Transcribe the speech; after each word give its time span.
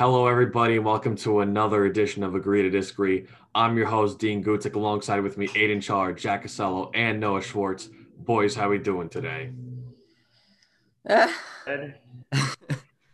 Hello, 0.00 0.26
everybody, 0.26 0.76
and 0.76 0.84
welcome 0.86 1.14
to 1.16 1.40
another 1.40 1.84
edition 1.84 2.22
of 2.22 2.34
Agree 2.34 2.62
to 2.62 2.70
Disagree. 2.70 3.26
I'm 3.54 3.76
your 3.76 3.84
host, 3.84 4.18
Dean 4.18 4.42
Gutic, 4.42 4.74
alongside 4.74 5.20
with 5.20 5.36
me, 5.36 5.50
Aidan 5.54 5.82
Char, 5.82 6.14
Jack 6.14 6.46
Acello, 6.46 6.90
and 6.94 7.20
Noah 7.20 7.42
Schwartz. 7.42 7.90
Boys, 8.16 8.54
how 8.54 8.70
we 8.70 8.78
doing 8.78 9.10
today? 9.10 9.50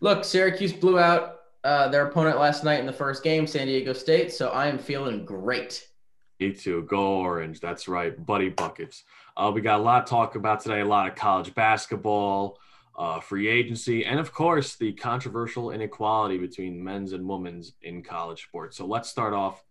Look, 0.01 0.25
Syracuse 0.25 0.73
blew 0.73 1.01
out 1.01 1.41
uh, 1.65 1.89
their 1.89 2.07
opponent 2.07 2.39
last 2.39 2.63
night 2.63 2.79
in 2.79 2.87
the 2.87 2.93
first 2.93 3.25
game, 3.25 3.49
San 3.49 3.67
Diego 3.67 3.93
State, 3.93 4.33
so 4.33 4.51
I 4.51 4.69
am 4.69 4.79
feeling 4.79 5.25
great. 5.25 5.89
Me 6.39 6.53
too. 6.53 6.83
Go 6.83 7.17
Orange. 7.17 7.59
That's 7.59 7.89
right. 7.89 8.25
Buddy 8.25 8.51
Buckets. 8.51 9.03
Uh, 9.37 9.51
we 9.53 9.61
got 9.61 9.81
a 9.81 9.83
lot 9.83 10.07
to 10.07 10.11
talk 10.11 10.37
about 10.37 10.61
today, 10.61 10.83
a 10.83 10.85
lot 10.85 11.09
of 11.09 11.17
college 11.17 11.53
basketball, 11.53 12.61
uh, 12.97 13.21
free 13.21 13.47
agency, 13.49 14.05
and 14.05 14.19
of 14.19 14.33
course, 14.33 14.77
the 14.77 14.93
controversial 14.93 15.71
inequality 15.71 16.39
between 16.39 16.83
men's 16.83 17.13
and 17.13 17.29
women's 17.29 17.75
in 17.83 18.03
college 18.03 18.45
sports. 18.45 18.77
So 18.77 18.87
let's 18.87 19.11
start 19.11 19.35
off 19.35 19.63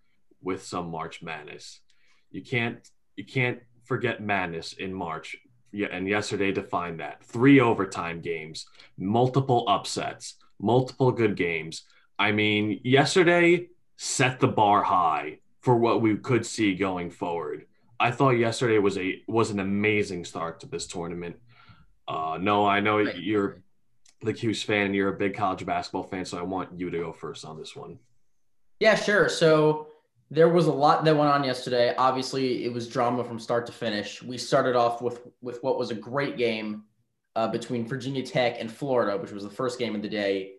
with 0.44 0.64
some 0.64 0.90
March 0.90 1.24
Madness. 1.24 1.82
You 2.32 2.44
can't 2.44 2.88
you 3.16 3.26
can't 3.26 3.60
forget 3.84 4.22
madness 4.22 4.74
in 4.74 4.94
March. 4.94 5.36
Yeah, 5.72 5.88
and 5.92 6.08
yesterday 6.08 6.52
defined 6.52 7.00
that. 7.00 7.24
Three 7.24 7.60
overtime 7.60 8.22
games, 8.22 8.66
multiple 8.98 9.66
upsets, 9.68 10.36
multiple 10.60 11.12
good 11.12 11.36
games. 11.36 11.84
I 12.18 12.32
mean, 12.32 12.80
yesterday 12.84 13.68
set 13.98 14.40
the 14.40 14.48
bar 14.48 14.84
high 14.84 15.40
for 15.62 15.76
what 15.76 16.02
we 16.02 16.16
could 16.16 16.46
see 16.46 16.76
going 16.76 17.10
forward. 17.10 17.66
I 18.00 18.12
thought 18.12 18.32
yesterday 18.32 18.78
was 18.78 18.98
a 18.98 19.22
was 19.28 19.50
an 19.50 19.60
amazing 19.60 20.26
start 20.26 20.60
to 20.60 20.68
this 20.68 20.86
tournament. 20.86 21.38
Uh, 22.08 22.38
no, 22.40 22.66
I 22.66 22.80
know 22.80 23.04
right. 23.04 23.16
you're 23.18 23.62
the 24.22 24.34
Cuse 24.34 24.64
fan. 24.64 24.94
You're 24.94 25.10
a 25.10 25.18
big 25.18 25.36
college 25.36 25.66
basketball 25.66 26.04
fan, 26.04 26.26
so 26.26 26.38
I 26.38 26.44
want 26.44 26.78
you 26.78 26.90
to 26.90 26.98
go 26.98 27.12
first 27.14 27.46
on 27.46 27.58
this 27.58 27.76
one. 27.76 28.00
Yeah, 28.80 28.96
sure. 28.96 29.30
So 29.30 29.88
there 30.30 30.50
was 30.50 30.68
a 30.68 30.72
lot 30.72 31.06
that 31.06 31.16
went 31.16 31.32
on 31.32 31.44
yesterday. 31.44 31.96
Obviously, 31.98 32.66
it 32.66 32.74
was 32.74 32.88
drama 32.88 33.24
from 33.24 33.40
start 33.40 33.66
to 33.68 33.72
finish. 33.72 34.22
We 34.22 34.38
started 34.38 34.76
off 34.76 35.02
with 35.02 35.28
with 35.42 35.64
what 35.64 35.78
was 35.78 35.92
a 35.92 35.96
great 35.96 36.38
game 36.38 36.84
uh, 37.36 37.48
between 37.48 37.88
Virginia 37.88 38.24
Tech 38.24 38.58
and 38.60 38.72
Florida, 38.72 39.18
which 39.18 39.32
was 39.32 39.44
the 39.44 39.50
first 39.50 39.80
game 39.80 39.96
of 39.96 40.02
the 40.02 40.10
day. 40.10 40.54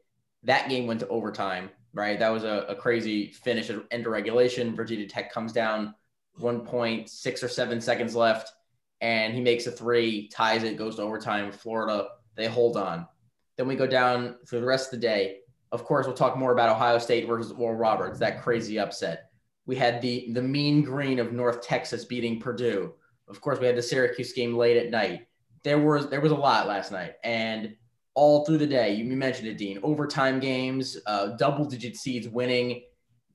That 0.45 0.69
game 0.69 0.87
went 0.87 1.01
to 1.01 1.09
overtime. 1.09 1.71
Right, 1.93 2.19
that 2.19 2.29
was 2.29 2.45
a, 2.45 2.67
a 2.69 2.75
crazy 2.75 3.33
finish 3.33 3.71
at 3.71 3.83
end 3.91 4.05
of 4.05 4.13
regulation. 4.13 4.77
Virginia 4.77 5.09
Tech 5.09 5.33
comes 5.33 5.51
down 5.51 5.95
1.6 6.41 7.43
or 7.43 7.49
seven 7.49 7.81
seconds 7.81 8.15
left 8.15 8.53
and 9.01 9.35
he 9.35 9.41
makes 9.41 9.67
a 9.67 9.71
three, 9.71 10.29
ties 10.29 10.63
it, 10.63 10.77
goes 10.77 10.97
to 10.97 11.03
overtime. 11.03 11.53
Florida, 11.53 12.09
they 12.37 12.47
hold 12.47 12.77
on. 12.77 13.07
Then 13.57 13.69
we 13.69 13.77
go 13.77 13.87
down 13.87 14.37
for 14.47 14.61
the 14.61 14.67
rest 14.67 14.93
of 14.93 15.01
the 15.01 15.07
day. 15.07 15.39
Of 15.73 15.85
course, 15.85 16.07
we'll 16.07 16.17
talk 16.17 16.37
more 16.37 16.53
about 16.53 16.71
Ohio 16.71 16.99
State 16.99 17.27
versus 17.27 17.53
Oral 17.53 17.77
Roberts, 17.77 18.19
that 18.19 18.43
crazy 18.43 18.79
upset. 18.79 19.31
We 19.67 19.77
had 19.77 20.01
the 20.01 20.33
the 20.33 20.43
mean 20.43 20.83
green 20.83 21.19
of 21.19 21.33
North 21.33 21.61
Texas 21.61 22.05
beating 22.05 22.41
Purdue. 22.41 22.95
Of 23.29 23.41
course, 23.41 23.59
we 23.59 23.67
had 23.67 23.77
the 23.77 23.83
Syracuse 23.83 24.33
game 24.33 24.57
late 24.57 24.77
at 24.77 24.91
night. 24.91 25.27
There 25.65 25.79
was 25.79 26.09
there 26.09 26.21
was 26.21 26.33
a 26.33 26.37
lot 26.37 26.69
last 26.69 26.93
night, 26.93 27.15
and 27.25 27.75
all 28.15 28.45
through 28.45 28.59
the 28.59 28.67
day. 28.67 28.95
You 28.95 29.05
mentioned 29.05 29.49
it, 29.49 29.59
Dean. 29.59 29.79
Overtime 29.83 30.39
games, 30.41 30.97
uh, 31.07 31.37
double 31.37 31.65
digit 31.65 31.97
seeds 31.97 32.29
winning. 32.29 32.83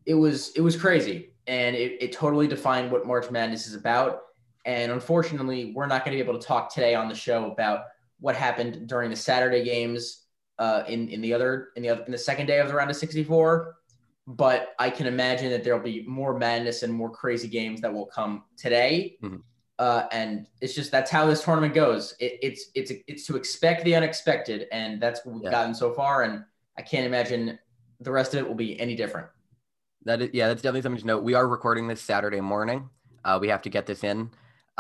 It 0.06 0.16
was 0.16 0.52
it 0.56 0.62
was 0.62 0.78
crazy, 0.78 1.34
and 1.48 1.76
it, 1.76 2.02
it 2.02 2.12
totally 2.14 2.48
defined 2.48 2.92
what 2.92 3.06
March 3.06 3.30
Madness 3.30 3.68
is 3.68 3.76
about 3.76 4.22
and 4.66 4.92
unfortunately, 4.92 5.74
we're 5.76 5.88
not 5.88 6.06
going 6.06 6.18
to 6.18 6.24
be 6.24 6.30
able 6.30 6.40
to 6.40 6.46
talk 6.46 6.74
today 6.74 6.94
on 6.96 7.10
the 7.10 7.16
show 7.16 7.52
about 7.52 7.86
what 8.20 8.36
happened 8.36 8.88
during 8.88 9.10
the 9.10 9.16
Saturday 9.16 9.64
games 9.64 10.26
uh, 10.60 10.84
in 10.88 11.10
in 11.10 11.22
the 11.22 11.34
other 11.34 11.70
in 11.76 11.84
the 11.84 11.90
other, 11.90 12.04
in 12.04 12.12
the 12.12 12.18
second 12.18 12.46
day 12.46 12.60
of 12.60 12.68
the 12.68 12.74
round 12.74 12.90
of 12.90 12.96
64. 12.96 13.76
But 14.28 14.76
I 14.78 14.90
can 14.92 15.08
imagine 15.08 15.50
that 15.50 15.64
there'll 15.64 15.80
be 15.80 16.06
more 16.08 16.38
madness 16.38 16.84
and 16.84 16.94
more 16.94 17.10
crazy 17.10 17.48
games 17.48 17.82
that 17.82 17.92
will 17.92 18.06
come 18.06 18.44
today. 18.56 19.18
Mm-hmm. 19.24 19.38
Uh, 19.80 20.04
and 20.12 20.46
it's 20.62 20.76
just 20.76 20.92
that's 20.92 21.10
how 21.10 21.26
this 21.26 21.44
tournament 21.44 21.74
goes. 21.74 22.14
It, 22.20 22.38
it's 22.44 22.66
it's 22.76 22.92
it's 23.08 23.26
to 23.26 23.36
expect 23.36 23.84
the 23.84 23.96
unexpected, 23.96 24.68
and 24.72 25.02
that's 25.02 25.26
what 25.26 25.34
we've 25.34 25.44
yeah. 25.44 25.52
gotten 25.52 25.74
so 25.74 25.92
far. 25.92 26.22
And 26.22 26.44
I 26.78 26.84
can't 26.84 27.08
imagine 27.08 27.58
the 28.00 28.12
rest 28.12 28.36
of 28.36 28.42
it 28.42 28.48
will 28.48 28.56
be 28.56 28.80
any 28.80 28.96
different. 28.96 29.28
That 30.06 30.22
is, 30.22 30.30
yeah, 30.34 30.48
that's 30.48 30.62
definitely 30.62 30.84
something 30.84 31.02
to 31.02 31.08
note. 31.08 31.24
We 31.24 31.34
are 31.34 31.48
recording 31.48 31.88
this 31.88 32.02
Saturday 32.02 32.42
morning. 32.42 32.90
Uh, 33.26 33.40
we 33.42 33.48
have 33.48 33.64
to 33.64 33.70
get 33.70 33.88
this 33.88 34.04
in 34.04 34.30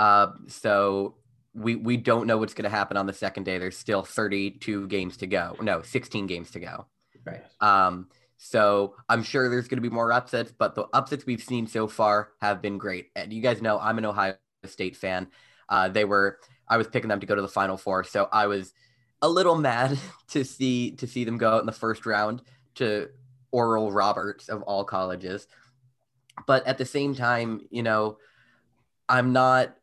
uh, 0.01 0.31
so 0.47 1.13
we 1.53 1.75
we 1.75 1.95
don't 1.95 2.25
know 2.25 2.39
what's 2.39 2.55
going 2.55 2.63
to 2.63 2.75
happen 2.75 2.97
on 2.97 3.05
the 3.05 3.13
second 3.13 3.43
day. 3.43 3.59
There's 3.59 3.77
still 3.77 4.01
32 4.01 4.87
games 4.87 5.17
to 5.17 5.27
go. 5.27 5.55
No, 5.61 5.83
16 5.83 6.25
games 6.25 6.49
to 6.51 6.59
go. 6.59 6.87
Right. 7.23 7.43
Um, 7.59 8.07
so 8.37 8.95
I'm 9.07 9.21
sure 9.21 9.47
there's 9.47 9.67
going 9.67 9.77
to 9.77 9.87
be 9.87 9.93
more 9.93 10.11
upsets, 10.11 10.51
but 10.57 10.73
the 10.73 10.85
upsets 10.91 11.27
we've 11.27 11.43
seen 11.43 11.67
so 11.67 11.87
far 11.87 12.29
have 12.41 12.63
been 12.63 12.79
great. 12.79 13.09
And 13.15 13.31
you 13.31 13.43
guys 13.43 13.61
know 13.61 13.77
I'm 13.77 13.99
an 13.99 14.05
Ohio 14.05 14.33
State 14.65 14.97
fan. 14.97 15.27
Uh, 15.69 15.89
they 15.89 16.03
were 16.03 16.39
I 16.67 16.77
was 16.77 16.87
picking 16.87 17.09
them 17.09 17.19
to 17.19 17.27
go 17.27 17.35
to 17.35 17.41
the 17.43 17.47
Final 17.47 17.77
Four, 17.77 18.03
so 18.03 18.27
I 18.31 18.47
was 18.47 18.73
a 19.21 19.29
little 19.29 19.55
mad 19.55 19.99
to 20.29 20.43
see 20.43 20.95
to 20.95 21.05
see 21.05 21.25
them 21.25 21.37
go 21.37 21.51
out 21.51 21.59
in 21.59 21.67
the 21.67 21.71
first 21.71 22.07
round 22.07 22.41
to 22.75 23.09
Oral 23.51 23.91
Roberts 23.91 24.49
of 24.49 24.63
all 24.63 24.83
colleges. 24.83 25.45
But 26.47 26.65
at 26.65 26.79
the 26.79 26.85
same 26.87 27.13
time, 27.13 27.67
you 27.69 27.83
know, 27.83 28.17
I'm 29.07 29.31
not 29.31 29.75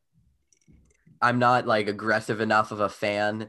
I'm 1.20 1.38
not 1.38 1.66
like 1.66 1.88
aggressive 1.88 2.40
enough 2.40 2.70
of 2.72 2.80
a 2.80 2.88
fan 2.88 3.48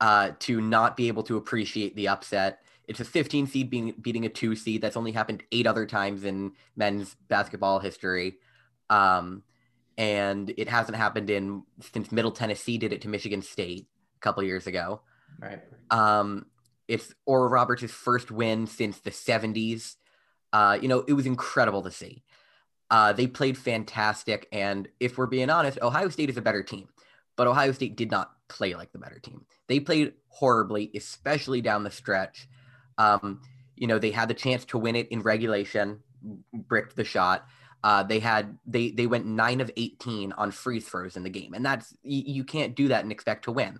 uh, 0.00 0.32
to 0.40 0.60
not 0.60 0.96
be 0.96 1.08
able 1.08 1.22
to 1.24 1.36
appreciate 1.36 1.94
the 1.96 2.08
upset. 2.08 2.60
It's 2.86 3.00
a 3.00 3.04
15 3.04 3.46
seed 3.46 3.70
being 3.70 3.94
beating 4.00 4.26
a 4.26 4.28
two 4.28 4.54
seed. 4.56 4.82
That's 4.82 4.96
only 4.96 5.12
happened 5.12 5.42
eight 5.52 5.66
other 5.66 5.86
times 5.86 6.24
in 6.24 6.52
men's 6.76 7.16
basketball 7.28 7.78
history, 7.78 8.36
um, 8.90 9.42
and 9.96 10.52
it 10.58 10.68
hasn't 10.68 10.96
happened 10.96 11.30
in 11.30 11.62
since 11.80 12.12
Middle 12.12 12.32
Tennessee 12.32 12.76
did 12.76 12.92
it 12.92 13.00
to 13.02 13.08
Michigan 13.08 13.40
State 13.40 13.86
a 14.16 14.20
couple 14.20 14.42
years 14.42 14.66
ago. 14.66 15.00
Right. 15.38 15.60
Um, 15.90 16.46
it's 16.86 17.14
Oral 17.24 17.48
Roberts' 17.48 17.90
first 17.90 18.30
win 18.30 18.66
since 18.66 18.98
the 18.98 19.10
70s. 19.10 19.96
Uh, 20.52 20.78
you 20.80 20.88
know, 20.88 21.04
it 21.08 21.14
was 21.14 21.24
incredible 21.24 21.82
to 21.82 21.90
see. 21.90 22.22
Uh, 22.90 23.14
they 23.14 23.26
played 23.26 23.56
fantastic, 23.56 24.46
and 24.52 24.88
if 25.00 25.16
we're 25.16 25.26
being 25.26 25.48
honest, 25.48 25.78
Ohio 25.80 26.10
State 26.10 26.28
is 26.28 26.36
a 26.36 26.42
better 26.42 26.62
team 26.62 26.88
but 27.36 27.46
Ohio 27.46 27.72
State 27.72 27.96
did 27.96 28.10
not 28.10 28.30
play 28.48 28.74
like 28.74 28.92
the 28.92 28.98
better 28.98 29.18
team. 29.18 29.44
They 29.68 29.80
played 29.80 30.12
horribly, 30.28 30.90
especially 30.94 31.60
down 31.60 31.84
the 31.84 31.90
stretch. 31.90 32.48
Um, 32.98 33.40
you 33.76 33.86
know, 33.86 33.98
they 33.98 34.10
had 34.10 34.28
the 34.28 34.34
chance 34.34 34.64
to 34.66 34.78
win 34.78 34.96
it 34.96 35.08
in 35.08 35.20
regulation, 35.22 36.00
bricked 36.52 36.96
the 36.96 37.04
shot. 37.04 37.46
Uh, 37.82 38.02
they 38.02 38.18
had 38.18 38.56
they 38.66 38.90
they 38.90 39.06
went 39.06 39.26
nine 39.26 39.60
of 39.60 39.70
eighteen 39.76 40.32
on 40.32 40.50
free 40.50 40.80
throws 40.80 41.16
in 41.16 41.22
the 41.22 41.30
game, 41.30 41.52
and 41.52 41.64
that's 41.64 41.94
you, 42.02 42.22
you 42.26 42.44
can't 42.44 42.74
do 42.74 42.88
that 42.88 43.02
and 43.02 43.12
expect 43.12 43.44
to 43.44 43.52
win. 43.52 43.78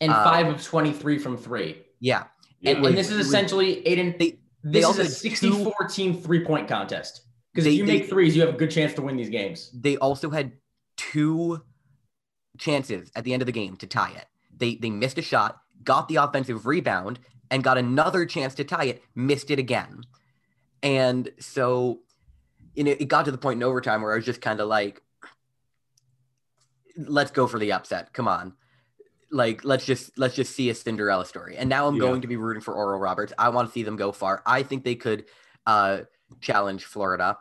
And 0.00 0.12
uh, 0.12 0.22
five 0.22 0.48
of 0.48 0.62
twenty 0.62 0.92
three 0.92 1.18
from 1.18 1.38
three. 1.38 1.82
Yeah, 1.98 2.24
and, 2.62 2.80
was, 2.80 2.90
and 2.90 2.98
this 2.98 3.10
is 3.10 3.26
essentially 3.26 3.86
Aidan. 3.86 4.16
They, 4.18 4.38
they 4.64 4.80
this 4.80 4.88
is 4.90 4.98
a 4.98 5.06
64 5.06 5.72
two, 5.80 5.88
team 5.88 6.20
three 6.20 6.44
point 6.44 6.68
contest 6.68 7.22
because 7.54 7.66
if 7.66 7.74
you 7.74 7.86
they, 7.86 8.00
make 8.00 8.08
threes, 8.08 8.36
you 8.36 8.42
have 8.42 8.54
a 8.54 8.58
good 8.58 8.70
chance 8.70 8.92
to 8.94 9.02
win 9.02 9.16
these 9.16 9.30
games. 9.30 9.70
They 9.72 9.96
also 9.96 10.28
had 10.28 10.52
two 10.96 11.62
chances 12.58 13.10
at 13.14 13.24
the 13.24 13.32
end 13.32 13.42
of 13.42 13.46
the 13.46 13.52
game 13.52 13.76
to 13.76 13.86
tie 13.86 14.12
it. 14.12 14.26
They 14.56 14.74
they 14.74 14.90
missed 14.90 15.18
a 15.18 15.22
shot, 15.22 15.60
got 15.84 16.08
the 16.08 16.16
offensive 16.16 16.66
rebound, 16.66 17.18
and 17.50 17.62
got 17.62 17.78
another 17.78 18.26
chance 18.26 18.54
to 18.56 18.64
tie 18.64 18.84
it, 18.84 19.02
missed 19.14 19.50
it 19.50 19.58
again. 19.58 20.02
And 20.82 21.30
so 21.38 22.00
you 22.74 22.84
know, 22.84 22.92
it 22.92 23.08
got 23.08 23.24
to 23.24 23.32
the 23.32 23.38
point 23.38 23.56
in 23.56 23.64
overtime 23.64 24.02
where 24.02 24.12
I 24.12 24.16
was 24.16 24.24
just 24.24 24.40
kind 24.40 24.60
of 24.60 24.68
like, 24.68 25.02
let's 26.96 27.32
go 27.32 27.48
for 27.48 27.58
the 27.58 27.72
upset. 27.72 28.12
Come 28.12 28.28
on. 28.28 28.54
Like 29.32 29.64
let's 29.64 29.84
just 29.84 30.16
let's 30.16 30.36
just 30.36 30.54
see 30.54 30.70
a 30.70 30.74
Cinderella 30.74 31.26
story. 31.26 31.56
And 31.56 31.68
now 31.68 31.88
I'm 31.88 31.96
yeah. 31.96 32.02
going 32.02 32.20
to 32.22 32.28
be 32.28 32.36
rooting 32.36 32.62
for 32.62 32.74
Oral 32.74 33.00
Roberts. 33.00 33.32
I 33.36 33.48
want 33.48 33.68
to 33.68 33.72
see 33.72 33.82
them 33.82 33.96
go 33.96 34.12
far. 34.12 34.42
I 34.46 34.62
think 34.62 34.84
they 34.84 34.94
could 34.94 35.24
uh, 35.66 36.02
challenge 36.40 36.84
Florida. 36.84 37.36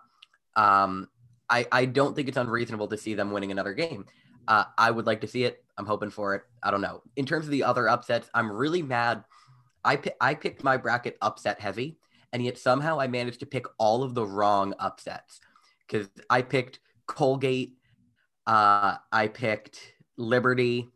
Um, 0.55 1.07
I, 1.49 1.67
I 1.71 1.85
don't 1.85 2.15
think 2.15 2.27
it's 2.27 2.37
unreasonable 2.37 2.87
to 2.87 2.97
see 2.97 3.13
them 3.13 3.31
winning 3.31 3.51
another 3.51 3.73
game. 3.73 4.05
Uh, 4.47 4.65
I 4.77 4.91
would 4.91 5.05
like 5.05 5.21
to 5.21 5.27
see 5.27 5.43
it. 5.43 5.63
I'm 5.77 5.85
hoping 5.85 6.09
for 6.09 6.35
it. 6.35 6.43
I 6.63 6.71
don't 6.71 6.81
know. 6.81 7.01
In 7.15 7.25
terms 7.25 7.45
of 7.45 7.51
the 7.51 7.63
other 7.63 7.87
upsets, 7.87 8.29
I'm 8.33 8.51
really 8.51 8.81
mad. 8.81 9.23
I 9.83 9.99
I 10.19 10.33
picked 10.33 10.63
my 10.63 10.77
bracket 10.77 11.17
upset 11.21 11.59
heavy, 11.59 11.97
and 12.33 12.43
yet 12.43 12.57
somehow 12.57 12.99
I 12.99 13.07
managed 13.07 13.39
to 13.41 13.45
pick 13.45 13.65
all 13.77 14.03
of 14.03 14.15
the 14.15 14.25
wrong 14.25 14.73
upsets 14.79 15.39
because 15.87 16.09
I 16.29 16.41
picked 16.41 16.79
Colgate, 17.05 17.77
uh, 18.45 18.95
I 19.11 19.27
picked 19.27 19.93
Liberty, 20.17 20.89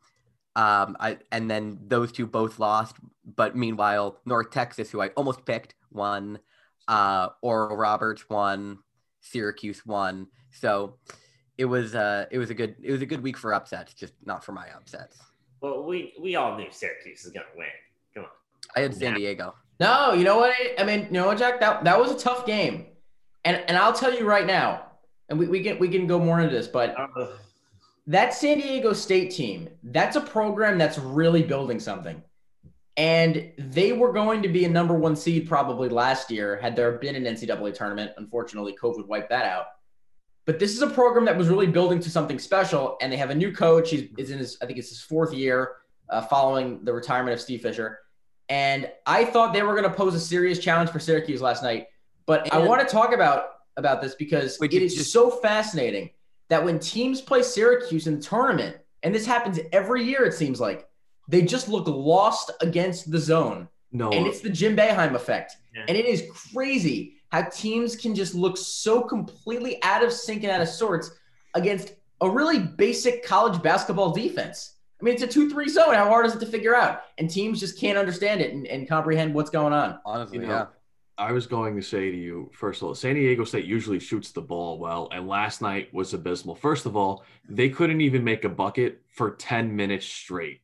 um, 0.56 0.98
I 1.00 1.20
and 1.32 1.50
then 1.50 1.80
those 1.88 2.12
two 2.12 2.26
both 2.26 2.60
lost. 2.60 2.96
But 3.24 3.56
meanwhile, 3.56 4.20
North 4.26 4.52
Texas, 4.52 4.90
who 4.90 5.02
I 5.02 5.10
almost 5.10 5.46
picked, 5.46 5.76
won. 5.92 6.40
Uh, 6.88 7.30
Oral 7.42 7.78
Roberts 7.78 8.28
won. 8.30 8.80
Syracuse 9.22 9.86
won. 9.86 10.28
So 10.50 10.98
it 11.62 11.66
was 11.66 11.94
uh 11.94 12.26
it 12.32 12.40
was 12.40 12.50
a 12.50 12.56
good 12.56 12.76
it 12.82 12.92
was 12.92 13.04
a 13.04 13.06
good 13.06 13.22
week 13.22 13.38
for 13.38 13.54
upsets, 13.54 13.94
just 13.94 14.14
not 14.26 14.44
for 14.44 14.52
my 14.52 14.68
upsets. 14.76 15.20
Well, 15.62 15.84
we 15.84 16.14
we 16.20 16.36
all 16.36 16.58
knew 16.58 16.72
Syracuse 16.72 17.24
was 17.24 17.32
gonna 17.32 17.46
win. 17.56 17.68
Come 18.16 18.24
on. 18.24 18.30
I 18.76 18.80
had 18.80 18.96
San 18.96 19.14
Diego. 19.14 19.54
No, 19.80 20.14
you 20.14 20.24
know 20.24 20.38
what? 20.38 20.56
I 20.80 20.84
mean, 20.84 21.02
you 21.06 21.12
know 21.12 21.28
what, 21.28 21.38
Jack? 21.38 21.60
That 21.60 21.84
that 21.84 22.00
was 22.00 22.10
a 22.10 22.18
tough 22.18 22.48
game, 22.48 22.88
and 23.46 23.58
and 23.68 23.78
I'll 23.78 23.94
tell 23.94 24.12
you 24.12 24.28
right 24.28 24.48
now, 24.48 24.88
and 25.30 25.38
we, 25.38 25.48
we 25.48 25.62
can 25.62 25.78
we 25.78 25.88
can 25.88 26.08
go 26.08 26.18
more 26.18 26.40
into 26.42 26.56
this, 26.56 26.68
but 26.68 26.96
Uh, 26.98 27.28
that 28.08 28.34
San 28.34 28.58
Diego 28.58 28.92
State 28.92 29.30
team, 29.30 29.70
that's 29.84 30.16
a 30.16 30.22
program 30.22 30.80
that's 30.80 30.98
really 30.98 31.44
building 31.44 31.80
something. 31.80 32.24
And 32.98 33.52
they 33.58 33.94
were 33.94 34.12
going 34.12 34.42
to 34.42 34.50
be 34.50 34.66
a 34.66 34.70
number 34.70 34.96
one 34.96 35.16
seed 35.16 35.48
probably 35.48 35.90
last 35.90 36.32
year 36.32 36.60
had 36.60 36.76
there 36.76 36.92
been 36.94 37.16
an 37.16 37.24
NCAA 37.24 37.74
tournament. 37.76 38.12
Unfortunately, 38.18 38.76
COVID 38.82 39.06
wiped 39.08 39.30
that 39.30 39.46
out. 39.46 39.66
But 40.46 40.60
this 40.60 40.72
is 40.72 40.82
a 40.82 40.88
program 40.90 41.26
that 41.26 41.38
was 41.38 41.48
really 41.48 41.68
building 41.68 42.00
to 42.00 42.10
something 42.10 42.40
special, 42.40 42.98
and 43.02 43.12
they 43.12 43.18
have 43.18 43.30
a 43.30 43.36
new 43.36 43.52
coach. 43.54 43.92
He's 43.92 44.10
is 44.18 44.32
in 44.32 44.40
his, 44.40 44.58
I 44.62 44.66
think 44.66 44.80
it's 44.80 44.90
his 44.90 45.02
fourth 45.02 45.34
year 45.34 45.74
uh, 46.10 46.22
following 46.22 46.84
the 46.84 46.94
retirement 46.94 47.34
of 47.34 47.40
Steve 47.42 47.62
Fisher. 47.62 48.00
And 48.50 48.90
I 49.06 49.24
thought 49.24 49.54
they 49.54 49.62
were 49.64 49.72
going 49.80 49.90
to 49.90 49.96
pose 49.96 50.14
a 50.16 50.20
serious 50.20 50.60
challenge 50.60 50.90
for 50.90 51.00
Syracuse 51.00 51.42
last 51.42 51.64
night. 51.64 51.88
But 52.26 52.52
I 52.54 52.58
want 52.60 52.82
to 52.82 52.92
talk 52.92 53.14
about 53.14 53.46
about 53.78 54.02
this 54.02 54.16
because 54.16 54.58
Which 54.58 54.74
it 54.74 54.82
is 54.82 54.94
is 54.94 54.98
just- 55.00 55.14
so 55.14 55.30
fascinating 55.30 56.10
that 56.50 56.64
when 56.64 56.80
teams 56.80 57.22
play 57.22 57.42
Syracuse 57.44 58.08
in 58.08 58.18
the 58.18 58.22
tournament, 58.22 58.78
and 59.04 59.16
this 59.16 59.26
happens 59.26 59.60
every 59.72 60.04
year, 60.04 60.26
it 60.26 60.34
seems 60.34 60.60
like 60.60 60.88
they 61.30 61.44
just 61.44 61.70
look 61.70 61.88
lost 61.88 62.52
against 62.62 63.10
the 63.10 63.20
zone. 63.20 63.70
No, 63.94 64.10
And 64.12 64.28
it's 64.28 64.42
the 64.42 64.50
Jim 64.50 64.76
Boeheim 64.76 65.16
effect. 65.16 65.54
Yeah. 65.74 65.86
And 65.88 65.98
it 65.98 66.06
is 66.06 66.24
crazy 66.54 67.21
how 67.32 67.44
teams 67.44 67.96
can 67.96 68.14
just 68.14 68.36
look 68.36 68.58
so 68.58 69.02
completely 69.02 69.82
out 69.84 70.04
of 70.04 70.12
sync 70.12 70.44
and 70.44 70.52
out 70.52 70.62
of 70.62 70.68
sorts 70.68 71.12
against 71.54 71.94
a 72.22 72.30
really 72.30 72.60
basic 72.60 73.26
college 73.26 73.62
basketball 73.62 74.12
defense. 74.12 74.76
I 75.02 75.04
mean, 75.04 75.16
it's 75.16 75.24
a 75.24 75.28
2 75.28 75.50
3 75.50 75.68
zone. 75.68 75.96
How 75.96 76.08
hard 76.08 76.26
is 76.28 76.36
it 76.36 76.40
to 76.42 76.46
figure 76.46 76.76
out? 76.76 77.04
And 77.18 77.30
teams 77.30 77.60
just 77.60 77.80
can't 77.80 77.98
understand 77.98 78.42
it 78.42 78.54
and, 78.54 78.68
and 78.68 78.88
comprehend 78.88 79.34
what's 79.34 79.50
going 79.50 79.74
on. 79.74 80.00
Honestly, 80.06 80.38
You 80.38 80.46
know, 80.46 80.50
yeah. 80.50 80.66
I 81.18 81.32
was 81.32 81.48
going 81.48 81.76
to 81.76 81.82
say 81.82 82.12
to 82.12 82.18
you, 82.18 82.50
first 82.54 82.82
of 82.82 82.88
all, 82.88 82.96
San 82.96 83.16
Diego 83.16 83.44
State 83.44 83.66
usually 83.66 84.00
shoots 84.00 84.32
the 84.32 84.42
ball 84.42 84.78
well, 84.80 85.10
and 85.12 85.28
last 85.28 85.62
night 85.62 85.94
was 85.94 86.14
abysmal. 86.14 86.56
First 86.56 86.86
of 86.86 86.96
all, 86.96 87.24
they 87.48 87.70
couldn't 87.70 88.02
even 88.02 88.24
make 88.24 88.44
a 88.44 88.50
bucket 88.50 89.02
for 89.10 89.32
10 89.32 89.76
minutes 89.76 90.06
straight. 90.06 90.61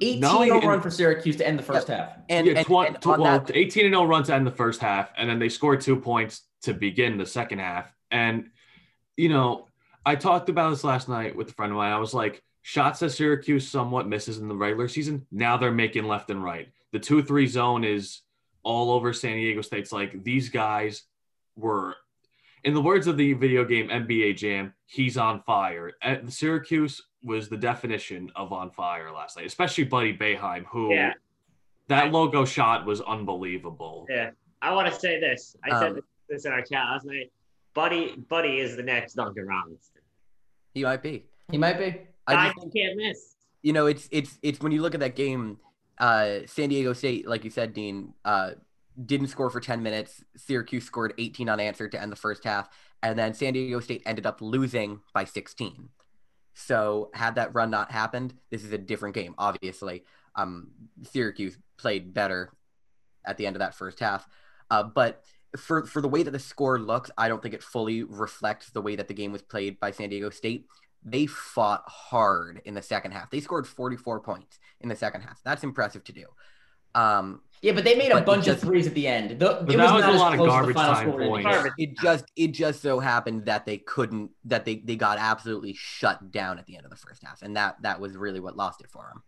18 0.00 0.20
Not 0.20 0.34
only 0.34 0.48
0 0.48 0.60
run 0.60 0.80
for 0.80 0.90
Syracuse 0.90 1.36
to 1.36 1.46
end 1.46 1.58
the 1.58 1.62
first 1.62 1.88
half. 1.88 2.10
And, 2.28 2.46
yeah, 2.46 2.54
and, 2.54 2.66
twen- 2.66 2.88
and 2.88 3.02
tw- 3.02 3.06
on 3.06 3.20
well, 3.20 3.40
that, 3.40 3.56
18 3.56 3.86
and 3.86 3.94
0 3.94 4.04
run 4.04 4.22
to 4.24 4.34
end 4.34 4.46
the 4.46 4.50
first 4.50 4.80
half, 4.80 5.10
and 5.16 5.28
then 5.28 5.38
they 5.38 5.48
scored 5.48 5.80
two 5.80 5.96
points 5.96 6.42
to 6.62 6.74
begin 6.74 7.16
the 7.16 7.26
second 7.26 7.60
half. 7.60 7.92
And, 8.10 8.50
you 9.16 9.28
know, 9.28 9.68
I 10.04 10.14
talked 10.16 10.48
about 10.48 10.70
this 10.70 10.84
last 10.84 11.08
night 11.08 11.34
with 11.34 11.50
a 11.50 11.52
friend 11.54 11.72
of 11.72 11.78
mine. 11.78 11.92
I 11.92 11.98
was 11.98 12.14
like, 12.14 12.42
shots 12.62 13.00
that 13.00 13.10
Syracuse 13.10 13.68
somewhat 13.68 14.08
misses 14.08 14.38
in 14.38 14.48
the 14.48 14.54
regular 14.54 14.88
season. 14.88 15.26
Now 15.30 15.56
they're 15.56 15.72
making 15.72 16.04
left 16.04 16.30
and 16.30 16.42
right. 16.42 16.68
The 16.92 16.98
2 16.98 17.22
3 17.22 17.46
zone 17.46 17.84
is 17.84 18.20
all 18.62 18.90
over 18.90 19.12
San 19.12 19.36
Diego 19.36 19.62
State's 19.62 19.92
like 19.92 20.24
these 20.24 20.48
guys 20.48 21.04
were, 21.56 21.94
in 22.64 22.74
the 22.74 22.82
words 22.82 23.06
of 23.06 23.16
the 23.16 23.32
video 23.34 23.64
game 23.64 23.88
NBA 23.88 24.36
Jam, 24.36 24.74
he's 24.86 25.16
on 25.16 25.42
fire. 25.42 25.92
And 26.02 26.32
Syracuse 26.32 27.00
was 27.26 27.48
the 27.48 27.56
definition 27.56 28.30
of 28.36 28.52
on 28.52 28.70
fire 28.70 29.10
last 29.12 29.36
night, 29.36 29.46
especially 29.46 29.84
Buddy 29.84 30.16
Boeheim, 30.16 30.64
who 30.66 30.92
Yeah. 30.94 31.12
that 31.88 32.12
logo 32.12 32.44
shot 32.44 32.86
was 32.86 33.00
unbelievable. 33.02 34.06
yeah. 34.08 34.30
I 34.62 34.72
want 34.74 34.92
to 34.92 34.98
say 34.98 35.20
this. 35.20 35.54
I 35.64 35.70
said 35.80 35.92
Um, 35.92 36.00
this 36.28 36.46
in 36.46 36.52
our 36.52 36.62
chat 36.62 36.84
last 36.86 37.04
night. 37.04 37.30
Buddy, 37.74 38.16
Buddy 38.16 38.58
is 38.60 38.74
the 38.76 38.82
next 38.82 39.14
Duncan 39.14 39.46
Robinson. 39.46 40.00
he 40.72 40.82
might 40.84 41.02
be. 41.02 41.24
He 41.50 41.58
might 41.58 41.78
be. 41.78 42.00
I 42.26 42.34
I 42.34 42.46
just 42.48 42.60
think 42.60 42.74
can't 42.74 42.96
miss. 42.96 43.36
you 43.62 43.72
know, 43.72 43.86
it's 43.86 44.08
it's 44.10 44.38
it's 44.42 44.60
when 44.60 44.72
you 44.72 44.80
look 44.82 44.94
at 44.94 45.00
that 45.00 45.14
game, 45.16 45.58
uh, 45.98 46.40
San 46.46 46.68
Diego 46.70 46.92
State, 46.92 47.26
like 47.28 47.44
you 47.44 47.50
said, 47.50 47.72
Dean, 47.74 48.14
uh, 48.24 48.52
didn't 49.04 49.28
score 49.28 49.50
for 49.50 49.60
10 49.60 49.82
minutes. 49.82 50.24
Syracuse 50.36 50.84
scored 50.84 51.12
18 51.18 51.48
unanswered 51.48 51.92
to 51.92 52.00
end 52.00 52.10
the 52.10 52.16
first 52.16 52.44
half, 52.44 52.68
and 53.02 53.18
then 53.18 53.34
San 53.34 53.52
Diego 53.52 53.78
State 53.80 54.02
ended 54.06 54.26
up 54.26 54.40
losing 54.40 55.00
by 55.14 55.24
16. 55.24 55.88
So 56.58 57.10
had 57.12 57.34
that 57.34 57.54
run 57.54 57.70
not 57.70 57.90
happened, 57.90 58.34
this 58.50 58.64
is 58.64 58.72
a 58.72 58.78
different 58.78 59.14
game. 59.14 59.34
Obviously, 59.36 60.04
um, 60.34 60.68
Syracuse 61.02 61.58
played 61.76 62.14
better 62.14 62.50
at 63.24 63.36
the 63.36 63.46
end 63.46 63.56
of 63.56 63.60
that 63.60 63.74
first 63.74 64.00
half, 64.00 64.26
uh, 64.70 64.82
but 64.82 65.22
for 65.56 65.84
for 65.86 66.00
the 66.00 66.08
way 66.08 66.22
that 66.22 66.30
the 66.30 66.38
score 66.38 66.78
looks, 66.78 67.10
I 67.16 67.28
don't 67.28 67.42
think 67.42 67.54
it 67.54 67.62
fully 67.62 68.02
reflects 68.02 68.70
the 68.70 68.82
way 68.82 68.96
that 68.96 69.08
the 69.08 69.14
game 69.14 69.32
was 69.32 69.42
played 69.42 69.78
by 69.80 69.90
San 69.90 70.08
Diego 70.08 70.30
State 70.30 70.66
they 71.06 71.26
fought 71.26 71.84
hard 71.86 72.60
in 72.64 72.74
the 72.74 72.82
second 72.82 73.12
half. 73.12 73.30
They 73.30 73.40
scored 73.40 73.66
44 73.66 74.20
points 74.20 74.58
in 74.80 74.88
the 74.88 74.96
second 74.96 75.20
half. 75.20 75.40
That's 75.44 75.62
impressive 75.62 76.02
to 76.04 76.12
do. 76.12 76.26
Um, 76.96 77.42
Yeah, 77.62 77.72
but 77.72 77.84
they 77.84 77.94
made 77.96 78.12
But 78.12 78.22
a 78.22 78.24
bunch 78.26 78.44
just- 78.44 78.62
of 78.62 78.68
threes 78.68 78.86
at 78.86 78.94
the 78.94 79.06
end. 79.06 79.38
The, 79.40 79.62
But 79.64 79.74
it 79.74 79.76
that 79.78 79.92
was 79.92 79.92
was 79.92 80.00
not 80.02 80.10
a 80.10 80.14
as 80.14 80.20
lot 80.20 80.32
of 80.34 80.38
close 80.38 80.48
as 80.48 80.66
the 80.66 80.72
garbage 80.72 80.76
final 80.76 80.94
time 80.94 81.08
score 81.08 81.28
points. 81.28 81.74
it 81.78 81.98
just 81.98 82.24
it 82.36 82.48
just 82.48 82.80
so 82.82 83.00
happened 83.00 83.46
that 83.46 83.64
they 83.66 83.78
couldn't 83.78 84.30
that 84.44 84.64
they 84.64 84.76
they 84.76 84.96
got 84.96 85.18
absolutely 85.18 85.74
shut 85.74 86.30
down 86.30 86.58
at 86.58 86.66
the 86.66 86.76
end 86.76 86.84
of 86.84 86.90
the 86.90 86.96
first 86.96 87.22
half, 87.24 87.42
and 87.42 87.56
that 87.56 87.80
that 87.82 87.98
was 88.00 88.16
really 88.16 88.40
what 88.40 88.56
lost 88.56 88.80
it 88.82 88.90
for 88.90 89.10
them. 89.12 89.22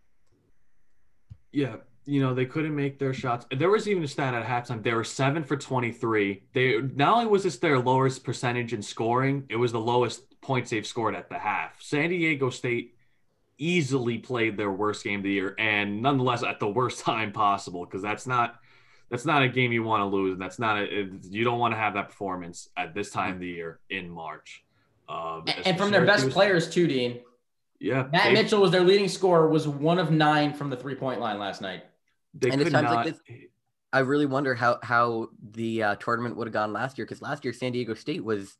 Yeah, 1.51 1.77
you 2.05 2.21
know, 2.21 2.33
they 2.33 2.45
couldn't 2.45 2.75
make 2.75 2.99
their 2.99 3.13
shots. 3.13 3.45
There 3.55 3.69
was 3.69 3.87
even 3.87 4.03
a 4.03 4.07
stat 4.07 4.33
at 4.35 4.45
halftime. 4.45 4.83
They 4.83 4.93
were 4.93 5.03
seven 5.03 5.43
for 5.43 5.57
23. 5.57 6.43
They 6.53 6.81
not 6.81 7.13
only 7.15 7.25
was 7.27 7.43
this 7.43 7.57
their 7.57 7.79
lowest 7.79 8.23
percentage 8.23 8.73
in 8.73 8.81
scoring, 8.83 9.45
it 9.49 9.55
was 9.55 9.71
the 9.71 9.79
lowest 9.79 10.39
points 10.41 10.69
they've 10.69 10.85
scored 10.85 11.15
at 11.15 11.29
the 11.29 11.39
half. 11.39 11.81
San 11.81 12.09
Diego 12.09 12.49
State 12.51 12.95
easily 13.59 14.17
played 14.17 14.57
their 14.57 14.71
worst 14.71 15.03
game 15.03 15.19
of 15.19 15.23
the 15.23 15.31
year, 15.31 15.53
and 15.59 16.01
nonetheless 16.01 16.41
at 16.43 16.59
the 16.59 16.67
worst 16.67 16.99
time 17.05 17.31
possible, 17.31 17.85
because 17.85 18.01
that's 18.01 18.25
not 18.25 18.55
that's 19.11 19.25
not 19.25 19.41
a 19.43 19.47
game 19.49 19.71
you 19.71 19.83
want 19.83 20.01
to 20.01 20.05
lose, 20.05 20.33
and 20.33 20.41
that's 20.41 20.57
not 20.59 20.77
a 20.79 20.83
it- 21.01 21.25
you 21.29 21.43
don't 21.43 21.59
want 21.59 21.73
to 21.73 21.77
have 21.77 21.93
that 21.93 22.09
performance 22.09 22.69
at 22.77 22.93
this 22.95 23.11
time 23.11 23.35
of 23.35 23.39
the 23.39 23.47
year 23.47 23.79
in 23.89 24.09
March. 24.09 24.63
Um, 25.07 25.43
And, 25.47 25.67
and 25.67 25.77
from 25.77 25.91
their 25.91 26.05
best 26.05 26.19
Syracuse- 26.21 26.33
players 26.33 26.69
too, 26.69 26.87
Dean. 26.87 27.19
yeah, 27.79 28.07
Matt 28.11 28.25
they- 28.25 28.33
Mitchell 28.33 28.61
was 28.61 28.71
their 28.71 28.83
leading 28.83 29.07
scorer, 29.07 29.47
was 29.49 29.67
one 29.67 29.99
of 29.99 30.11
nine 30.11 30.53
from 30.53 30.69
the 30.69 30.77
three 30.77 30.95
point 30.95 31.19
line 31.19 31.39
last 31.39 31.61
night. 31.61 31.83
They 32.35 32.49
And 32.51 32.61
it's 32.61 32.69
could 32.69 32.73
times 32.73 32.91
not. 32.91 33.05
like 33.05 33.15
I 33.91 33.99
really 33.99 34.27
wonder 34.27 34.53
how 34.53 34.77
how 34.83 35.29
the 35.41 35.81
uh, 35.81 35.95
tournament 35.95 36.35
would 36.37 36.45
have 36.47 36.53
gone 36.53 36.71
last 36.71 36.99
year 36.99 37.05
because 37.05 37.23
last 37.23 37.43
year 37.43 37.51
San 37.53 37.71
Diego 37.71 37.95
State 37.95 38.23
was 38.23 38.55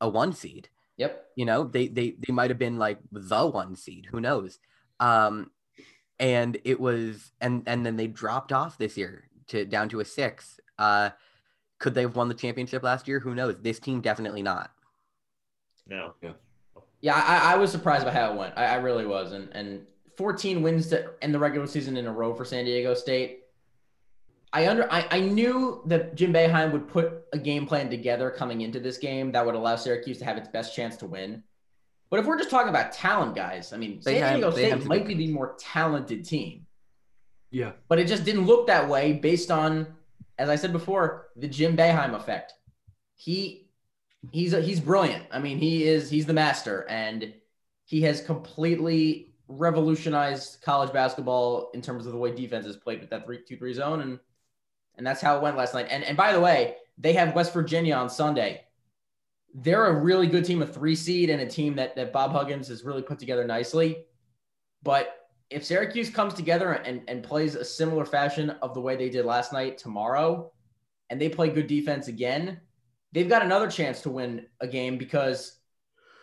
a 0.00 0.08
one 0.08 0.32
seed. 0.32 0.70
Yep. 0.96 1.24
You 1.36 1.44
know, 1.44 1.64
they 1.64 1.88
they 1.88 2.16
they 2.26 2.32
might 2.32 2.50
have 2.50 2.58
been 2.58 2.78
like 2.78 2.98
the 3.10 3.46
one 3.46 3.76
seed. 3.76 4.06
Who 4.10 4.20
knows? 4.20 4.58
Um, 5.00 5.50
and 6.18 6.58
it 6.64 6.78
was 6.78 7.32
and 7.40 7.62
and 7.66 7.84
then 7.84 7.96
they 7.96 8.06
dropped 8.06 8.52
off 8.52 8.78
this 8.78 8.96
year 8.96 9.28
to 9.48 9.64
down 9.64 9.88
to 9.90 10.00
a 10.00 10.04
six. 10.04 10.60
Uh, 10.78 11.10
could 11.78 11.94
they 11.94 12.02
have 12.02 12.16
won 12.16 12.28
the 12.28 12.34
championship 12.34 12.82
last 12.82 13.08
year? 13.08 13.20
Who 13.20 13.34
knows? 13.34 13.56
This 13.60 13.80
team 13.80 14.00
definitely 14.00 14.42
not. 14.42 14.70
No. 15.88 16.14
Yeah, 17.00 17.14
I, 17.16 17.54
I 17.54 17.56
was 17.56 17.72
surprised 17.72 18.04
by 18.04 18.12
how 18.12 18.32
it 18.32 18.38
went. 18.38 18.54
I, 18.56 18.66
I 18.66 18.74
really 18.76 19.06
was. 19.06 19.32
And 19.32 19.48
and 19.52 19.84
14 20.16 20.62
wins 20.62 20.88
to 20.88 21.10
end 21.22 21.34
the 21.34 21.38
regular 21.38 21.66
season 21.66 21.96
in 21.96 22.06
a 22.06 22.12
row 22.12 22.34
for 22.34 22.44
San 22.44 22.64
Diego 22.64 22.94
State. 22.94 23.41
I 24.52 24.68
under 24.68 24.90
I, 24.92 25.06
I 25.10 25.20
knew 25.20 25.82
that 25.86 26.14
Jim 26.14 26.32
Boeheim 26.32 26.72
would 26.72 26.88
put 26.88 27.24
a 27.32 27.38
game 27.38 27.66
plan 27.66 27.88
together 27.88 28.30
coming 28.30 28.60
into 28.60 28.80
this 28.80 28.98
game 28.98 29.32
that 29.32 29.44
would 29.44 29.54
allow 29.54 29.76
Syracuse 29.76 30.18
to 30.18 30.24
have 30.24 30.36
its 30.36 30.48
best 30.48 30.76
chance 30.76 30.96
to 30.98 31.06
win. 31.06 31.42
But 32.10 32.20
if 32.20 32.26
we're 32.26 32.36
just 32.36 32.50
talking 32.50 32.68
about 32.68 32.92
talent, 32.92 33.34
guys, 33.34 33.72
I 33.72 33.78
mean, 33.78 34.02
San 34.02 34.14
Boeheim- 34.14 34.32
Diego 34.34 34.50
State 34.50 34.72
Boeheim's 34.74 34.84
might 34.84 35.06
be 35.06 35.14
the 35.14 35.32
more 35.32 35.56
talented 35.58 36.24
team. 36.26 36.66
Yeah, 37.50 37.72
but 37.88 37.98
it 37.98 38.06
just 38.06 38.24
didn't 38.24 38.46
look 38.46 38.66
that 38.66 38.86
way 38.88 39.14
based 39.14 39.50
on, 39.50 39.86
as 40.38 40.48
I 40.48 40.56
said 40.56 40.72
before, 40.72 41.28
the 41.36 41.48
Jim 41.48 41.76
Boeheim 41.76 42.14
effect. 42.14 42.52
He 43.14 43.68
he's 44.30 44.52
a, 44.52 44.60
he's 44.60 44.80
brilliant. 44.80 45.24
I 45.30 45.38
mean, 45.38 45.58
he 45.58 45.84
is 45.84 46.10
he's 46.10 46.26
the 46.26 46.32
master, 46.34 46.86
and 46.90 47.32
he 47.86 48.02
has 48.02 48.20
completely 48.20 49.34
revolutionized 49.48 50.62
college 50.62 50.92
basketball 50.92 51.70
in 51.74 51.80
terms 51.82 52.06
of 52.06 52.12
the 52.12 52.18
way 52.18 52.34
defense 52.34 52.66
is 52.66 52.76
played 52.76 53.00
with 53.00 53.10
that 53.10 53.24
three 53.24 53.40
two 53.46 53.56
three 53.56 53.72
zone, 53.72 54.02
and 54.02 54.18
and 55.02 55.06
that's 55.08 55.20
how 55.20 55.36
it 55.36 55.42
went 55.42 55.56
last 55.56 55.74
night. 55.74 55.88
And 55.90 56.04
and 56.04 56.16
by 56.16 56.32
the 56.32 56.38
way, 56.38 56.76
they 56.96 57.12
have 57.14 57.34
West 57.34 57.52
Virginia 57.52 57.96
on 57.96 58.08
Sunday. 58.08 58.60
They're 59.52 59.86
a 59.86 60.00
really 60.00 60.28
good 60.28 60.44
team, 60.44 60.62
a 60.62 60.66
three 60.66 60.94
seed, 60.94 61.28
and 61.28 61.42
a 61.42 61.46
team 61.46 61.74
that 61.74 61.96
that 61.96 62.12
Bob 62.12 62.30
Huggins 62.30 62.68
has 62.68 62.84
really 62.84 63.02
put 63.02 63.18
together 63.18 63.44
nicely. 63.44 64.04
But 64.84 65.28
if 65.50 65.64
Syracuse 65.64 66.08
comes 66.08 66.34
together 66.34 66.74
and, 66.74 67.02
and 67.08 67.24
plays 67.24 67.56
a 67.56 67.64
similar 67.64 68.04
fashion 68.04 68.50
of 68.62 68.74
the 68.74 68.80
way 68.80 68.94
they 68.94 69.10
did 69.10 69.24
last 69.24 69.52
night 69.52 69.76
tomorrow, 69.76 70.52
and 71.10 71.20
they 71.20 71.28
play 71.28 71.50
good 71.50 71.66
defense 71.66 72.06
again, 72.06 72.60
they've 73.10 73.28
got 73.28 73.42
another 73.42 73.68
chance 73.68 74.02
to 74.02 74.10
win 74.10 74.46
a 74.60 74.68
game 74.68 74.98
because 74.98 75.58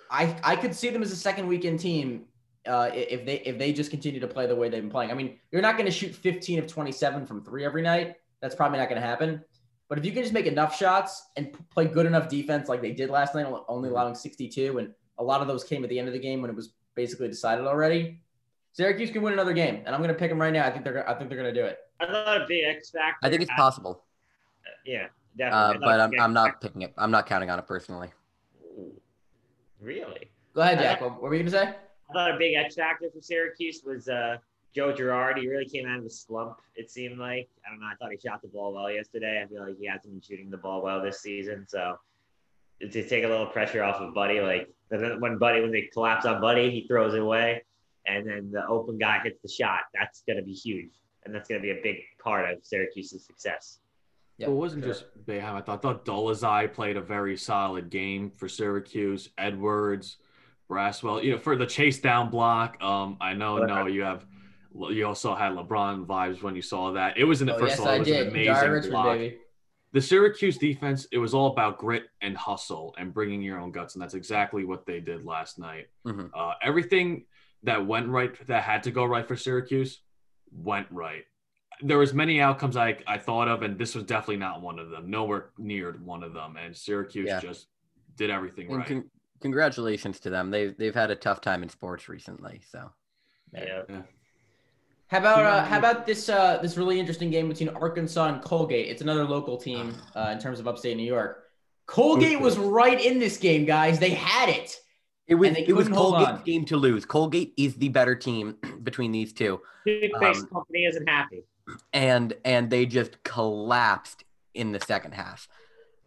I 0.09 0.37
I 0.41 0.55
could 0.55 0.73
see 0.73 0.89
them 0.89 1.03
as 1.03 1.11
a 1.11 1.17
second 1.17 1.47
weekend 1.47 1.81
team 1.81 2.27
uh, 2.65 2.91
if 2.93 3.25
they 3.25 3.39
if 3.41 3.57
they 3.57 3.73
just 3.73 3.91
continue 3.91 4.21
to 4.21 4.27
play 4.27 4.47
the 4.47 4.55
way 4.55 4.69
they've 4.69 4.81
been 4.81 4.89
playing. 4.89 5.11
I 5.11 5.15
mean, 5.15 5.37
you're 5.51 5.61
not 5.61 5.75
going 5.75 5.85
to 5.85 5.91
shoot 5.91 6.15
15 6.15 6.59
of 6.59 6.67
27 6.67 7.25
from 7.25 7.43
three 7.43 7.65
every 7.65 7.81
night. 7.81 8.15
That's 8.41 8.55
probably 8.55 8.77
not 8.79 8.89
going 8.89 9.01
to 9.01 9.07
happen. 9.07 9.43
But 9.87 9.97
if 9.97 10.05
you 10.05 10.11
can 10.11 10.21
just 10.21 10.33
make 10.33 10.45
enough 10.45 10.77
shots 10.77 11.29
and 11.35 11.51
p- 11.51 11.59
play 11.71 11.85
good 11.85 12.05
enough 12.05 12.29
defense 12.29 12.69
like 12.69 12.81
they 12.81 12.91
did 12.91 13.09
last 13.09 13.33
night, 13.33 13.47
only 13.67 13.89
allowing 13.89 14.13
62, 14.15 14.77
and 14.77 14.93
a 15.17 15.23
lot 15.23 15.41
of 15.41 15.47
those 15.47 15.63
came 15.63 15.83
at 15.83 15.89
the 15.89 15.97
end 15.97 16.07
of 16.07 16.13
the 16.13 16.19
game 16.19 16.41
when 16.41 16.49
it 16.51 16.55
was 16.55 16.73
basically 16.95 17.27
decided 17.27 17.65
already. 17.65 18.19
Syracuse 18.73 19.09
can 19.09 19.23
win 19.23 19.33
another 19.33 19.53
game, 19.53 19.81
and 19.85 19.95
I'm 19.95 20.01
going 20.01 20.13
to 20.13 20.19
pick 20.19 20.29
them 20.29 20.39
right 20.39 20.53
now. 20.53 20.65
I 20.65 20.69
think 20.71 20.85
they're 20.85 21.09
I 21.09 21.15
think 21.15 21.29
they're 21.29 21.39
going 21.41 21.53
to 21.53 21.59
do 21.59 21.65
it. 21.65 21.79
I 21.99 22.05
thought 22.05 22.41
a 22.41 22.45
big 22.47 22.63
X 22.65 22.91
factor. 22.91 23.17
I 23.25 23.29
think 23.29 23.41
it's 23.41 23.49
had- 23.51 23.57
possible, 23.57 24.03
Yeah, 24.85 25.05
uh, 25.05 25.07
definitely. 25.37 25.57
I 25.57 25.71
thought 25.73 25.81
but 25.81 25.99
a 25.99 26.03
I'm, 26.03 26.21
I'm 26.21 26.33
not 26.33 26.61
picking 26.61 26.83
it. 26.83 26.93
I'm 26.97 27.11
not 27.11 27.25
counting 27.25 27.49
on 27.49 27.57
it 27.57 27.65
personally. 27.65 28.09
Really? 29.81 30.29
Go 30.53 30.61
ahead, 30.61 30.79
Jack. 30.79 31.01
What, 31.01 31.13
what 31.13 31.23
were 31.23 31.33
you 31.35 31.43
going 31.43 31.51
to 31.51 31.57
say? 31.57 31.75
I 32.09 32.13
thought 32.13 32.35
a 32.35 32.37
big 32.37 32.55
X 32.55 32.75
factor 32.75 33.09
for 33.13 33.21
Syracuse 33.21 33.81
was 33.85 34.07
uh, 34.07 34.37
Joe 34.75 34.93
Girard. 34.93 35.37
He 35.37 35.47
really 35.47 35.67
came 35.67 35.87
out 35.87 35.99
of 35.99 36.05
a 36.05 36.09
slump. 36.09 36.57
It 36.75 36.91
seemed 36.91 37.17
like 37.17 37.49
I 37.65 37.71
don't 37.71 37.79
know. 37.79 37.87
I 37.87 37.95
thought 37.95 38.11
he 38.11 38.17
shot 38.17 38.41
the 38.41 38.47
ball 38.47 38.73
well 38.73 38.91
yesterday. 38.91 39.41
I 39.43 39.47
feel 39.47 39.65
like 39.65 39.77
he 39.79 39.87
hasn't 39.87 40.13
been 40.13 40.21
shooting 40.21 40.49
the 40.49 40.57
ball 40.57 40.81
well 40.81 41.01
this 41.01 41.21
season. 41.21 41.65
So 41.67 41.97
to 42.79 43.07
take 43.07 43.23
a 43.23 43.27
little 43.27 43.47
pressure 43.47 43.83
off 43.83 43.97
of 43.97 44.13
Buddy, 44.13 44.41
like 44.41 44.69
when 44.89 45.37
Buddy 45.37 45.61
when 45.61 45.71
they 45.71 45.89
collapse 45.91 46.25
on 46.25 46.41
Buddy, 46.41 46.71
he 46.71 46.87
throws 46.87 47.13
it 47.13 47.21
away, 47.21 47.63
and 48.05 48.27
then 48.27 48.51
the 48.51 48.65
open 48.67 48.97
guy 48.97 49.19
hits 49.23 49.41
the 49.41 49.49
shot. 49.49 49.81
That's 49.93 50.23
gonna 50.27 50.43
be 50.43 50.53
huge, 50.53 50.91
and 51.25 51.33
that's 51.33 51.49
gonna 51.49 51.61
be 51.61 51.71
a 51.71 51.79
big 51.83 51.97
part 52.23 52.49
of 52.51 52.59
Syracuse's 52.63 53.25
success. 53.25 53.79
Yeah, 54.37 54.47
it 54.47 54.51
wasn't 54.51 54.85
sure. 54.85 54.93
just 54.93 55.05
Boeheim. 55.25 55.55
I 55.55 55.61
thought, 55.61 55.79
I 55.79 55.81
thought 55.81 56.05
Dolezaj 56.05 56.73
played 56.73 56.95
a 56.95 57.01
very 57.01 57.35
solid 57.35 57.89
game 57.89 58.31
for 58.37 58.47
Syracuse. 58.47 59.29
Edwards, 59.37 60.15
Braswell, 60.69 61.21
you 61.21 61.31
know, 61.31 61.37
for 61.37 61.57
the 61.57 61.65
chase 61.65 61.99
down 61.99 62.29
block. 62.29 62.81
Um, 62.81 63.17
I 63.19 63.33
know, 63.33 63.57
no, 63.57 63.87
you 63.87 64.03
have, 64.03 64.25
you 64.73 65.05
also 65.05 65.35
had 65.35 65.53
LeBron 65.53 66.05
vibes 66.05 66.41
when 66.41 66.55
you 66.55 66.61
saw 66.61 66.91
that. 66.93 67.17
It 67.17 67.23
was 67.23 67.41
in 67.41 67.47
the 67.47 67.55
Oh, 67.55 67.59
first 67.59 67.71
yes, 67.71 67.79
all, 67.79 67.87
I 67.89 67.95
it 67.95 67.99
was 67.99 68.07
an 68.09 68.13
did. 68.13 68.27
amazing 68.29 68.53
Jari 68.53 68.71
Richmond, 68.73 68.91
block. 68.91 69.17
baby. 69.17 69.37
The 69.91 70.01
Syracuse 70.01 70.57
defense, 70.59 71.07
it 71.11 71.17
was 71.17 71.33
all 71.33 71.47
about 71.51 71.79
grit 71.79 72.03
and 72.21 72.37
hustle 72.37 72.93
and 72.99 73.11
bringing 73.13 73.41
your 73.41 73.59
own 73.59 73.71
guts, 73.71 73.95
and 73.95 74.01
that's 74.01 74.13
exactly 74.13 74.63
what 74.63 74.85
they 74.85 74.99
did 74.99 75.25
last 75.25 75.57
night. 75.57 75.87
Mhm. 76.05 76.29
Uh, 76.35 76.53
everything 76.61 77.25
that 77.63 77.85
went 77.87 78.07
right, 78.07 78.33
that 78.47 78.63
had 78.63 78.83
to 78.83 78.91
go 78.91 79.03
right 79.05 79.27
for 79.27 79.35
Syracuse, 79.35 80.01
went 80.51 80.87
right. 80.91 81.25
There 81.81 81.97
was 81.97 82.13
many 82.13 82.39
outcomes 82.39 82.77
I, 82.77 82.99
I 83.07 83.17
thought 83.17 83.47
of, 83.47 83.63
and 83.63 83.79
this 83.79 83.95
was 83.95 84.03
definitely 84.03 84.37
not 84.37 84.61
one 84.61 84.77
of 84.77 84.89
them. 84.91 85.09
Nowhere 85.09 85.49
near 85.57 85.93
one 85.93 86.21
of 86.23 86.33
them, 86.33 86.55
and 86.57 86.75
Syracuse 86.75 87.27
Yeah. 87.27 87.39
just 87.39 87.67
did 88.15 88.29
everything 88.29 88.67
And 88.67 88.77
right. 88.77 88.87
con- 88.87 89.09
congratulations 89.41 90.19
to 90.19 90.29
them. 90.29 90.51
They've 90.51 90.77
they've 90.77 90.93
had 90.93 91.09
a 91.09 91.15
tough 91.15 91.41
time 91.41 91.63
in 91.63 91.69
sports 91.69 92.07
recently. 92.07 92.61
So 92.69 92.91
Yeah. 93.53 94.03
How 95.09 95.17
about 95.17 95.43
uh, 95.43 95.65
how 95.65 95.79
about 95.79 96.05
this 96.05 96.29
uh, 96.29 96.59
this 96.61 96.77
really 96.77 96.99
interesting 96.99 97.31
game 97.31 97.49
between 97.49 97.69
Arkansas 97.69 98.27
and 98.27 98.41
Colgate? 98.43 98.87
It's 98.89 99.01
another 99.01 99.25
local 99.25 99.57
team 99.57 99.95
uh, 100.15 100.29
in 100.31 100.39
terms 100.39 100.59
of 100.59 100.67
upstate 100.67 100.95
New 100.97 101.03
York. 101.03 101.45
Colgate 101.87 102.39
was 102.39 102.57
right 102.59 103.03
in 103.03 103.17
this 103.17 103.37
game, 103.37 103.65
guys. 103.65 103.97
They 103.97 104.11
had 104.11 104.49
it. 104.49 104.75
it 105.27 105.33
was 105.33 105.49
And 105.49 105.57
it 105.57 105.73
was 105.73 105.89
Colgate's 105.89 106.43
game 106.43 106.63
to 106.65 106.77
lose. 106.77 107.03
Colgate 107.05 107.53
is 107.57 107.73
the 107.75 107.89
better 107.89 108.13
team 108.15 108.57
between 108.83 109.11
these 109.11 109.33
two, 109.33 109.59
Toothpaste 109.87 110.43
Um, 110.43 110.49
company 110.49 110.85
isn't 110.85 111.09
happy. 111.09 111.43
and 111.91 112.33
and 112.45 112.69
they 112.69 112.85
just 112.85 113.23
collapsed 113.23 114.23
in 114.53 114.71
the 114.73 114.79
second 114.79 115.13
half. 115.13 115.47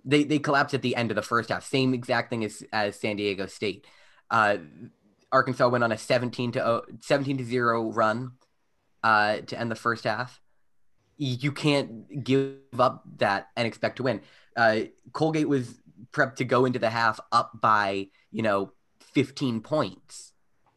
They 0.04 0.23
they 0.23 0.38
collapsed 0.38 0.75
at 0.75 0.82
the 0.82 0.94
end 0.94 1.11
of 1.11 1.16
the 1.16 1.23
first 1.23 1.49
half. 1.49 1.64
Same 1.68 1.92
exact 1.92 2.30
thing 2.30 2.44
as 2.44 2.62
as 2.73 2.94
San 2.94 3.16
Diego 3.16 3.47
State. 3.47 3.85
Uh, 4.30 4.59
Arkansas 5.32 5.66
went 5.68 5.82
on 5.82 5.90
a 5.90 5.99
17 5.99 6.52
to 6.52 6.64
oh- 6.64 6.85
17 7.00 7.38
to 7.38 7.44
0 7.44 7.90
run 7.90 8.32
uh, 9.02 9.38
to 9.38 9.59
end 9.59 9.71
the 9.71 9.76
first 9.76 10.04
half. 10.04 10.40
You 11.18 11.52
can't 11.52 12.25
give 12.25 12.56
up 12.78 13.04
that 13.18 13.49
and 13.56 13.66
expect 13.66 13.97
to 13.97 14.02
win. 14.04 14.23
Uh, 14.56 14.80
Colgate 15.12 15.49
was 15.49 15.80
prepped 16.11 16.37
to 16.37 16.44
go 16.44 16.64
into 16.64 16.78
the 16.78 16.90
half 16.90 17.21
up 17.30 17.61
by, 17.61 18.09
you 18.30 18.42
know, 18.42 18.73
15 19.00 19.61
points. 19.61 20.32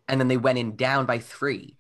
And 0.08 0.20
then 0.20 0.28
they 0.28 0.38
went 0.38 0.60
in 0.60 0.76
down 0.76 1.06
by 1.06 1.20
3. 1.20 1.76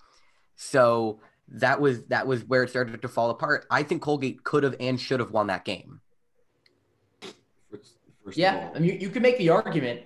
So 0.55 1.19
that 1.47 1.79
was 1.79 2.05
that 2.05 2.25
was 2.25 2.43
where 2.43 2.63
it 2.63 2.69
started 2.69 3.01
to 3.01 3.07
fall 3.07 3.29
apart. 3.29 3.65
I 3.69 3.83
think 3.83 4.01
Colgate 4.01 4.43
could 4.43 4.63
have 4.63 4.75
and 4.79 4.99
should 4.99 5.19
have 5.19 5.31
won 5.31 5.47
that 5.47 5.65
game. 5.65 6.01
First, 7.69 7.97
first 8.23 8.37
Yeah. 8.37 8.71
I 8.73 8.79
mean, 8.79 8.91
you, 8.91 8.99
you 9.01 9.09
could 9.09 9.21
make 9.21 9.37
the 9.37 9.49
argument, 9.49 10.01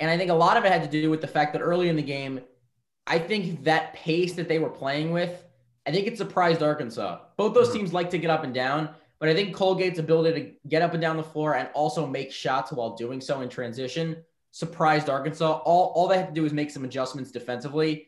and 0.00 0.10
I 0.10 0.16
think 0.16 0.30
a 0.30 0.34
lot 0.34 0.56
of 0.56 0.64
it 0.64 0.72
had 0.72 0.82
to 0.82 0.88
do 0.88 1.10
with 1.10 1.20
the 1.20 1.26
fact 1.26 1.52
that 1.52 1.60
early 1.60 1.88
in 1.88 1.96
the 1.96 2.02
game, 2.02 2.40
I 3.06 3.18
think 3.18 3.64
that 3.64 3.92
pace 3.94 4.34
that 4.34 4.48
they 4.48 4.58
were 4.58 4.70
playing 4.70 5.10
with, 5.10 5.44
I 5.86 5.90
think 5.90 6.06
it 6.06 6.16
surprised 6.16 6.62
Arkansas. 6.62 7.20
Both 7.36 7.54
those 7.54 7.70
Mhm. 7.70 7.74
teams 7.74 7.92
like 7.92 8.10
to 8.10 8.18
get 8.18 8.30
up 8.30 8.44
and 8.44 8.54
down, 8.54 8.94
but 9.18 9.28
I 9.28 9.34
think 9.34 9.54
Colgate's 9.56 9.98
ability 9.98 10.40
to 10.42 10.68
get 10.68 10.82
up 10.82 10.92
and 10.92 11.00
down 11.00 11.16
the 11.16 11.22
floor 11.22 11.54
and 11.56 11.68
also 11.74 12.06
make 12.06 12.30
shots 12.32 12.72
while 12.72 12.90
doing 12.96 13.20
so 13.20 13.40
in 13.40 13.48
transition 13.48 14.24
surprised 14.54 15.08
Arkansas. 15.08 15.62
All 15.64 15.92
all 15.94 16.06
they 16.08 16.18
had 16.18 16.28
to 16.28 16.34
do 16.34 16.42
was 16.42 16.52
make 16.52 16.70
some 16.70 16.84
adjustments 16.84 17.30
defensively 17.30 18.06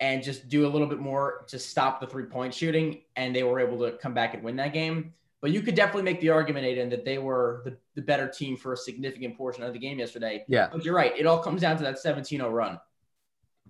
and 0.00 0.22
just 0.22 0.48
do 0.48 0.66
a 0.66 0.68
little 0.68 0.86
bit 0.88 0.98
more 0.98 1.44
to 1.48 1.58
stop 1.58 2.00
the 2.00 2.06
three 2.06 2.24
point 2.24 2.52
shooting, 2.52 3.02
and 3.16 3.34
they 3.34 3.42
were 3.42 3.60
able 3.60 3.78
to 3.78 3.96
come 3.98 4.12
back 4.14 4.34
and 4.34 4.42
win 4.42 4.56
that 4.56 4.72
game. 4.72 5.14
But 5.40 5.52
you 5.52 5.62
could 5.62 5.76
definitely 5.76 6.02
make 6.02 6.20
the 6.20 6.30
argument, 6.30 6.66
Aidan, 6.66 6.88
that 6.90 7.04
they 7.04 7.18
were 7.18 7.62
the, 7.64 7.76
the 7.94 8.02
better 8.02 8.26
team 8.28 8.56
for 8.56 8.72
a 8.72 8.76
significant 8.76 9.36
portion 9.36 9.62
of 9.62 9.72
the 9.72 9.78
game 9.78 10.00
yesterday. 10.00 10.44
Yeah. 10.48 10.68
But 10.70 10.84
you're 10.84 10.96
right. 10.96 11.16
It 11.16 11.26
all 11.26 11.38
comes 11.38 11.60
down 11.60 11.76
to 11.76 11.84
that 11.84 12.00
17 12.00 12.40
0 12.40 12.50
run. 12.50 12.80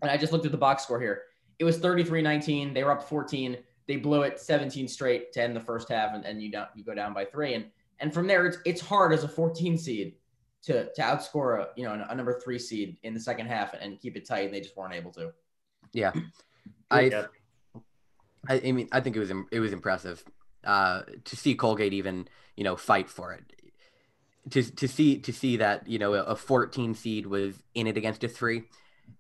And 0.00 0.11
I 0.11 0.16
just 0.16 0.33
looked 0.33 0.47
at 0.47 0.52
the 0.52 0.59
box 0.59 0.85
score 0.85 0.99
here. 1.00 1.25
It 1.58 1.64
was 1.64 1.78
33 1.78 2.22
19. 2.22 2.74
They 2.74 2.84
were 2.84 2.92
up 2.92 3.08
14. 3.08 3.56
They 3.86 3.96
blew 3.96 4.22
it 4.22 4.38
17 4.38 4.86
straight 4.86 5.32
to 5.32 5.42
end 5.42 5.56
the 5.56 5.60
first 5.60 5.88
half, 5.88 6.14
and, 6.14 6.24
and 6.24 6.42
you, 6.42 6.50
down, 6.50 6.66
you 6.74 6.84
go 6.84 6.94
down 6.94 7.14
by 7.14 7.24
three. 7.24 7.54
And 7.54 7.66
and 8.00 8.14
from 8.14 8.26
there, 8.26 8.46
it's, 8.46 8.58
it's 8.64 8.80
hard 8.80 9.12
as 9.12 9.24
a 9.24 9.28
14 9.28 9.76
seed 9.76 10.14
to, 10.62 10.92
to 10.92 11.00
outscore 11.00 11.60
a, 11.60 11.68
you 11.76 11.84
know, 11.84 12.06
a 12.08 12.14
number 12.14 12.38
three 12.40 12.58
seed 12.58 12.96
in 13.02 13.14
the 13.14 13.20
second 13.20 13.46
half 13.46 13.74
and 13.74 14.00
keep 14.00 14.16
it 14.16 14.26
tight. 14.26 14.46
And 14.46 14.54
they 14.54 14.60
just 14.60 14.76
weren't 14.76 14.94
able 14.94 15.10
to. 15.12 15.32
Yeah. 15.92 16.12
I, 16.90 17.24
I 18.48 18.60
I 18.64 18.72
mean 18.72 18.88
I 18.92 19.00
think 19.00 19.16
it 19.16 19.20
was 19.20 19.30
it 19.52 19.60
was 19.60 19.74
impressive 19.74 20.24
uh 20.64 21.02
to 21.24 21.36
see 21.36 21.54
Colgate 21.54 21.92
even, 21.92 22.28
you 22.56 22.64
know, 22.64 22.76
fight 22.76 23.10
for 23.10 23.32
it. 23.32 23.44
To 24.50 24.62
to 24.62 24.88
see 24.88 25.18
to 25.20 25.32
see 25.32 25.58
that, 25.58 25.86
you 25.88 25.98
know, 25.98 26.14
a 26.14 26.34
14 26.34 26.94
seed 26.94 27.26
was 27.26 27.62
in 27.74 27.86
it 27.86 27.96
against 27.96 28.24
a 28.24 28.28
3. 28.28 28.62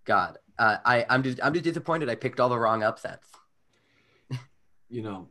God. 0.04 0.38
Uh, 0.58 0.78
I 0.84 1.06
I'm 1.08 1.22
just 1.22 1.38
I'm 1.42 1.52
just 1.52 1.64
disappointed 1.64 2.08
I 2.08 2.14
picked 2.14 2.40
all 2.40 2.48
the 2.48 2.58
wrong 2.58 2.82
upsets. 2.82 3.28
you 4.88 5.02
know, 5.02 5.28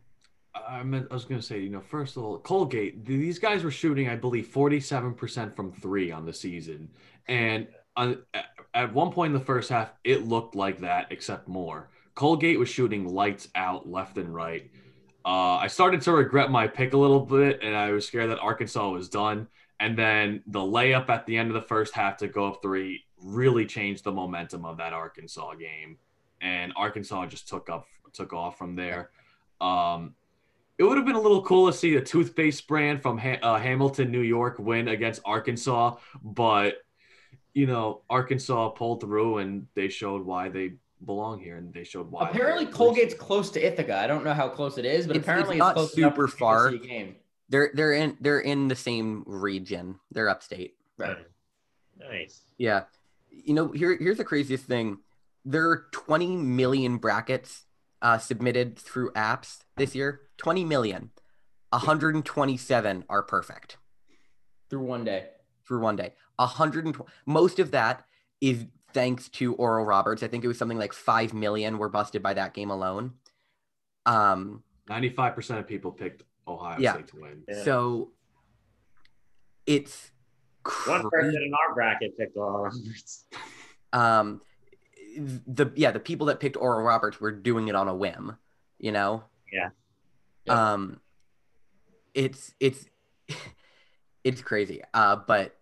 I 0.68 0.84
meant 0.84 1.08
I 1.12 1.14
was 1.14 1.26
going 1.26 1.40
to 1.40 1.46
say, 1.46 1.60
you 1.60 1.70
know, 1.70 1.82
first 1.82 2.18
of 2.18 2.24
all, 2.24 2.38
Colgate, 2.40 3.06
these 3.06 3.40
guys 3.40 3.64
were 3.64 3.72
shooting, 3.72 4.10
I 4.10 4.16
believe, 4.16 4.48
47% 4.48 5.56
from 5.56 5.72
three 5.72 6.12
on 6.12 6.26
the 6.26 6.34
season. 6.34 6.90
And 7.28 7.68
on, 7.96 8.24
at 8.74 8.94
one 8.94 9.12
point 9.12 9.34
in 9.34 9.40
the 9.40 9.46
first 9.46 9.70
half, 9.70 9.92
it 10.04 10.28
looked 10.28 10.56
like 10.56 10.80
that, 10.80 11.08
except 11.12 11.48
more. 11.48 11.90
Colgate 12.16 12.60
was 12.60 12.70
shooting 12.70 13.08
lights 13.08 13.50
out 13.56 13.90
left 13.90 14.18
and 14.18 14.34
right. 14.34 14.72
Uh, 15.26 15.58
I 15.58 15.68
started 15.68 16.02
to 16.04 16.14
regret 16.14 16.50
my 16.50 16.68
pick 16.68 16.94
a 16.94 16.98
little 16.98 17.20
bit, 17.20 17.60
and 17.62 17.76
I 17.76 17.92
was 17.92 18.08
scared 18.08 18.30
that 18.30 18.40
Arkansas 18.40 18.90
was 18.90 19.10
done. 19.10 19.48
And 19.80 19.98
then 19.98 20.42
the 20.48 20.60
layup 20.60 21.10
at 21.10 21.26
the 21.26 21.38
end 21.38 21.50
of 21.50 21.54
the 21.54 21.62
first 21.62 21.94
half 21.94 22.18
to 22.18 22.28
go 22.28 22.48
up 22.48 22.62
three 22.62 23.04
really 23.22 23.66
changed 23.66 24.04
the 24.04 24.12
momentum 24.12 24.66
of 24.66 24.78
that 24.78 24.94
Arkansas 24.94 25.56
game. 25.56 25.98
And 26.42 26.72
Arkansas 26.76 27.26
just 27.28 27.48
took 27.48 27.70
up 27.70 27.88
took 28.14 28.34
off 28.34 28.58
from 28.58 28.76
there. 28.76 29.10
Um, 29.62 30.16
it 30.78 30.84
would 30.84 30.98
have 30.98 31.06
been 31.06 31.16
a 31.16 31.22
little 31.22 31.42
cool 31.42 31.66
to 31.72 31.74
see 31.76 31.96
the 31.96 32.02
toothpaste 32.02 32.68
brand 32.68 33.02
from 33.02 33.18
ha- 33.18 33.40
uh, 33.42 33.58
Hamilton, 33.58 34.12
New 34.12 34.22
York, 34.22 34.60
win 34.60 34.88
against 34.90 35.22
Arkansas, 35.26 35.96
but 36.24 36.76
you 37.56 37.66
know 37.66 38.02
Arkansas 38.10 38.70
pulled 38.70 39.02
through 39.02 39.40
and 39.40 39.66
they 39.74 39.90
showed 39.90 40.24
why 40.24 40.50
they 40.50 40.74
belong 41.06 41.40
here, 41.40 41.58
and 41.58 41.74
they 41.74 41.84
showed 41.84 42.12
why. 42.12 42.30
Apparently, 42.30 42.68
Colgate's 42.68 43.16
close 43.16 43.50
to 43.52 43.60
Ithaca. 43.60 43.98
I 43.98 44.06
don't 44.06 44.24
know 44.24 44.34
how 44.34 44.48
close 44.50 44.78
it 44.78 44.86
is, 44.86 45.08
but 45.08 45.16
It's- 45.16 45.18
it's 45.18 45.26
apparently 45.28 45.56
it's, 45.56 45.60
not 45.60 45.74
close 45.76 45.94
super 45.94 46.28
for 46.28 46.32
to 46.32 46.38
far. 46.38 46.72
Game. 46.72 47.16
They're 47.50 47.72
they're 47.74 47.94
in 47.94 48.18
they're 48.22 48.40
in 48.42 48.68
the 48.68 48.76
same 48.76 49.24
region. 49.26 50.00
They're 50.12 50.30
upstate. 50.30 50.76
Right. 50.98 51.18
Nice. 52.00 52.42
Yeah. 52.58 52.84
You 53.46 53.54
know, 53.54 53.72
here 53.72 53.96
here's 53.98 54.18
the 54.18 54.24
craziest 54.24 54.66
thing. 54.66 55.00
There 55.46 55.70
are 55.70 55.86
20 55.92 56.36
million 56.38 56.98
brackets 56.98 57.66
uh, 58.02 58.18
submitted 58.18 58.78
through 58.78 59.12
apps 59.14 59.60
this 59.78 59.96
year. 59.96 60.22
20 60.38 60.64
million. 60.66 61.12
127 61.72 63.04
are 63.10 63.24
perfect 63.24 63.78
Through 64.70 64.84
one 64.86 65.04
day. 65.04 65.28
through 65.68 65.80
one 65.82 65.96
day. 65.96 66.14
120. 66.38 67.10
Most 67.26 67.60
of 67.60 67.72
that 67.72 68.06
is 68.42 68.66
thanks 68.94 69.28
to 69.30 69.54
Oral 69.56 69.86
Roberts. 69.86 70.24
I 70.24 70.28
think 70.28 70.44
it 70.44 70.48
was 70.48 70.58
something 70.58 70.78
like 70.78 70.94
5 70.94 71.34
million 71.34 71.78
were 71.78 71.90
busted 71.90 72.24
by 72.24 72.34
that 72.36 72.54
game 72.54 72.70
alone. 72.72 73.14
Um, 74.06 74.64
95% 74.90 75.60
of 75.60 75.68
people 75.68 75.92
picked 75.92 76.24
Ohio 76.48 76.78
Yeah. 76.80 76.94
State 76.94 77.08
to 77.10 77.20
win. 77.20 77.44
Yeah. 77.48 77.64
so 77.64 78.12
it's 79.66 80.12
One 80.86 81.10
person 81.10 81.36
in 81.36 81.52
our 81.54 81.74
bracket 81.76 82.18
picked 82.18 82.38
Oral 82.38 82.64
Roberts. 82.66 83.26
um 83.94 84.42
the 85.18 85.72
yeah 85.76 85.92
the 85.92 86.00
people 86.00 86.28
that 86.28 86.40
picked 86.40 86.58
oral 86.58 86.84
roberts 86.84 87.20
were 87.20 87.32
doing 87.32 87.68
it 87.70 87.76
on 87.76 87.88
a 87.88 87.96
whim 87.96 88.38
you 88.78 88.92
know 88.92 89.24
Yeah. 89.52 89.70
Yeah. 90.46 90.74
um 90.74 91.00
it's 92.14 92.54
it's 92.60 92.86
it's 94.24 94.42
crazy 94.42 94.82
uh 94.94 95.16
but 95.16 95.58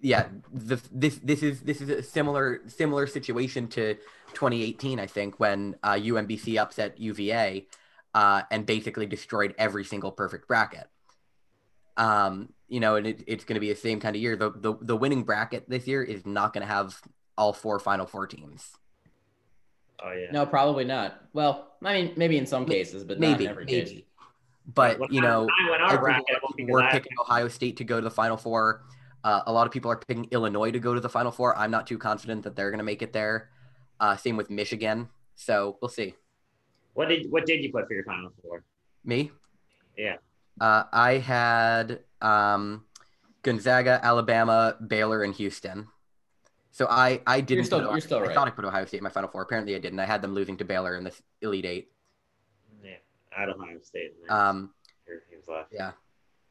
yeah, 0.00 0.28
the, 0.52 0.80
this 0.92 1.18
this 1.24 1.42
is 1.42 1.62
this 1.62 1.80
is 1.80 1.88
a 1.88 2.04
similar 2.04 2.60
similar 2.68 3.08
situation 3.08 3.66
to 3.68 3.94
2018, 4.34 5.00
I 5.00 5.06
think, 5.08 5.40
when 5.40 5.74
uh, 5.82 5.94
UMBC 5.94 6.56
upset 6.56 7.00
UVA 7.00 7.66
uh, 8.14 8.42
and 8.52 8.64
basically 8.64 9.06
destroyed 9.06 9.56
every 9.58 9.84
single 9.84 10.12
perfect 10.12 10.46
bracket. 10.46 10.86
Um, 11.96 12.50
you 12.68 12.80
know, 12.80 12.96
and 12.96 13.06
it, 13.06 13.24
it's 13.26 13.44
going 13.44 13.54
to 13.54 13.60
be 13.60 13.68
the 13.70 13.78
same 13.78 14.00
kind 14.00 14.14
of 14.14 14.22
year. 14.22 14.36
The, 14.36 14.50
the 14.50 14.74
the 14.80 14.96
winning 14.96 15.22
bracket 15.24 15.68
this 15.68 15.86
year 15.86 16.02
is 16.02 16.26
not 16.26 16.52
going 16.52 16.66
to 16.66 16.72
have 16.72 17.00
all 17.36 17.52
four 17.52 17.78
Final 17.78 18.06
Four 18.06 18.26
teams. 18.26 18.70
Oh 20.02 20.12
yeah. 20.12 20.30
No, 20.30 20.46
probably 20.46 20.84
not. 20.84 21.20
Well, 21.32 21.72
I 21.84 21.92
mean, 22.02 22.12
maybe 22.16 22.38
in 22.38 22.46
some 22.46 22.66
cases, 22.66 23.04
but 23.04 23.18
not 23.18 23.30
maybe, 23.30 23.44
in 23.44 23.50
every 23.50 23.64
maybe. 23.64 23.90
case. 23.90 24.02
But 24.74 24.98
When 24.98 25.12
you 25.12 25.20
know, 25.20 25.48
when 25.70 25.80
I 25.80 25.94
our 25.94 25.98
bracket, 25.98 26.24
it 26.28 26.42
won't 26.42 26.56
be 26.56 26.64
people 26.64 26.74
were 26.74 26.80
because 26.82 26.94
I- 26.94 26.98
picking 26.98 27.16
Ohio 27.20 27.48
State 27.48 27.78
to 27.78 27.84
go 27.84 27.96
to 27.96 28.04
the 28.04 28.10
Final 28.10 28.36
Four. 28.36 28.84
Uh, 29.24 29.40
a 29.46 29.52
lot 29.52 29.66
of 29.66 29.72
people 29.72 29.90
are 29.90 29.96
picking 29.96 30.28
Illinois 30.30 30.70
to 30.70 30.78
go 30.78 30.94
to 30.94 31.00
the 31.00 31.08
Final 31.08 31.32
Four. 31.32 31.56
I'm 31.56 31.70
not 31.70 31.86
too 31.86 31.98
confident 31.98 32.44
that 32.44 32.54
they're 32.54 32.70
going 32.70 32.78
to 32.78 32.84
make 32.84 33.02
it 33.02 33.12
there. 33.12 33.50
Uh, 33.98 34.16
same 34.16 34.36
with 34.36 34.50
Michigan. 34.50 35.08
So 35.34 35.76
we'll 35.80 35.88
see. 35.88 36.14
What 36.94 37.08
did 37.08 37.30
what 37.30 37.46
did 37.46 37.62
you 37.62 37.72
put 37.72 37.88
for 37.88 37.94
your 37.94 38.04
final 38.04 38.30
four? 38.42 38.62
Me? 39.04 39.30
Yeah. 39.96 40.16
Uh, 40.60 40.84
I 40.92 41.14
had 41.14 42.00
um, 42.20 42.84
Gonzaga, 43.42 44.00
Alabama, 44.02 44.76
Baylor, 44.84 45.22
and 45.22 45.34
Houston. 45.34 45.88
So 46.70 46.86
I 46.88 47.20
I 47.26 47.40
didn't. 47.40 47.64
still- 47.64 47.80
put- 47.80 47.90
you're 47.90 48.00
still 48.00 48.18
I 48.18 48.22
right. 48.22 48.34
thought 48.34 48.48
I 48.48 48.50
put 48.50 48.64
Ohio 48.64 48.84
State 48.84 48.98
in 48.98 49.04
my 49.04 49.10
Final 49.10 49.28
Four. 49.30 49.42
Apparently 49.42 49.74
I 49.74 49.78
didn't. 49.78 49.98
I 50.00 50.04
had 50.06 50.22
them 50.22 50.34
losing 50.34 50.56
to 50.58 50.64
Baylor 50.64 50.96
in 50.96 51.04
the 51.04 51.12
Elite 51.42 51.64
Eight. 51.64 51.90
Yeah, 52.84 52.90
I 53.36 53.40
had 53.40 53.48
Ohio 53.48 53.78
State. 53.82 54.14
Um, 54.28 54.70
Your 55.06 55.18
teams 55.30 55.46
left. 55.48 55.72
yeah. 55.72 55.92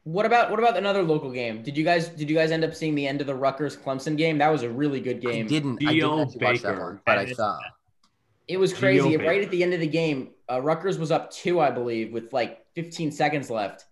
What 0.04 0.24
about 0.26 0.50
what 0.50 0.58
about 0.58 0.76
another 0.76 1.02
local 1.02 1.30
game? 1.30 1.62
Did 1.62 1.76
you 1.76 1.84
guys 1.84 2.08
did 2.08 2.28
you 2.30 2.36
guys 2.36 2.50
end 2.50 2.64
up 2.64 2.74
seeing 2.74 2.94
the 2.94 3.06
end 3.06 3.20
of 3.20 3.26
the 3.26 3.34
Rutgers 3.34 3.76
Clemson 3.76 4.16
game? 4.16 4.38
That 4.38 4.48
was 4.50 4.62
a 4.62 4.70
really 4.70 5.00
good 5.00 5.16
I 5.18 5.32
game. 5.32 5.46
didn't. 5.46 5.76
I 5.86 5.92
didn't 5.92 5.94
Geo 5.94 6.22
actually 6.22 6.44
watch 6.44 6.60
that 6.62 6.78
one, 6.78 7.00
but 7.04 7.18
I 7.18 7.22
And 7.24 7.36
saw. 7.36 7.58
It 8.48 8.56
was 8.58 8.70
Geo 8.72 8.80
crazy. 8.80 9.16
Baker. 9.18 9.28
Right 9.28 9.42
at 9.44 9.50
the 9.50 9.62
end 9.62 9.74
of 9.74 9.80
the 9.80 9.86
game, 9.86 10.30
uh, 10.50 10.60
Rutgers 10.62 10.98
was 10.98 11.10
up 11.10 11.30
two, 11.30 11.60
I 11.60 11.70
believe, 11.70 12.12
with 12.12 12.32
like 12.32 12.64
15 12.74 13.12
seconds 13.12 13.50
left, 13.50 13.84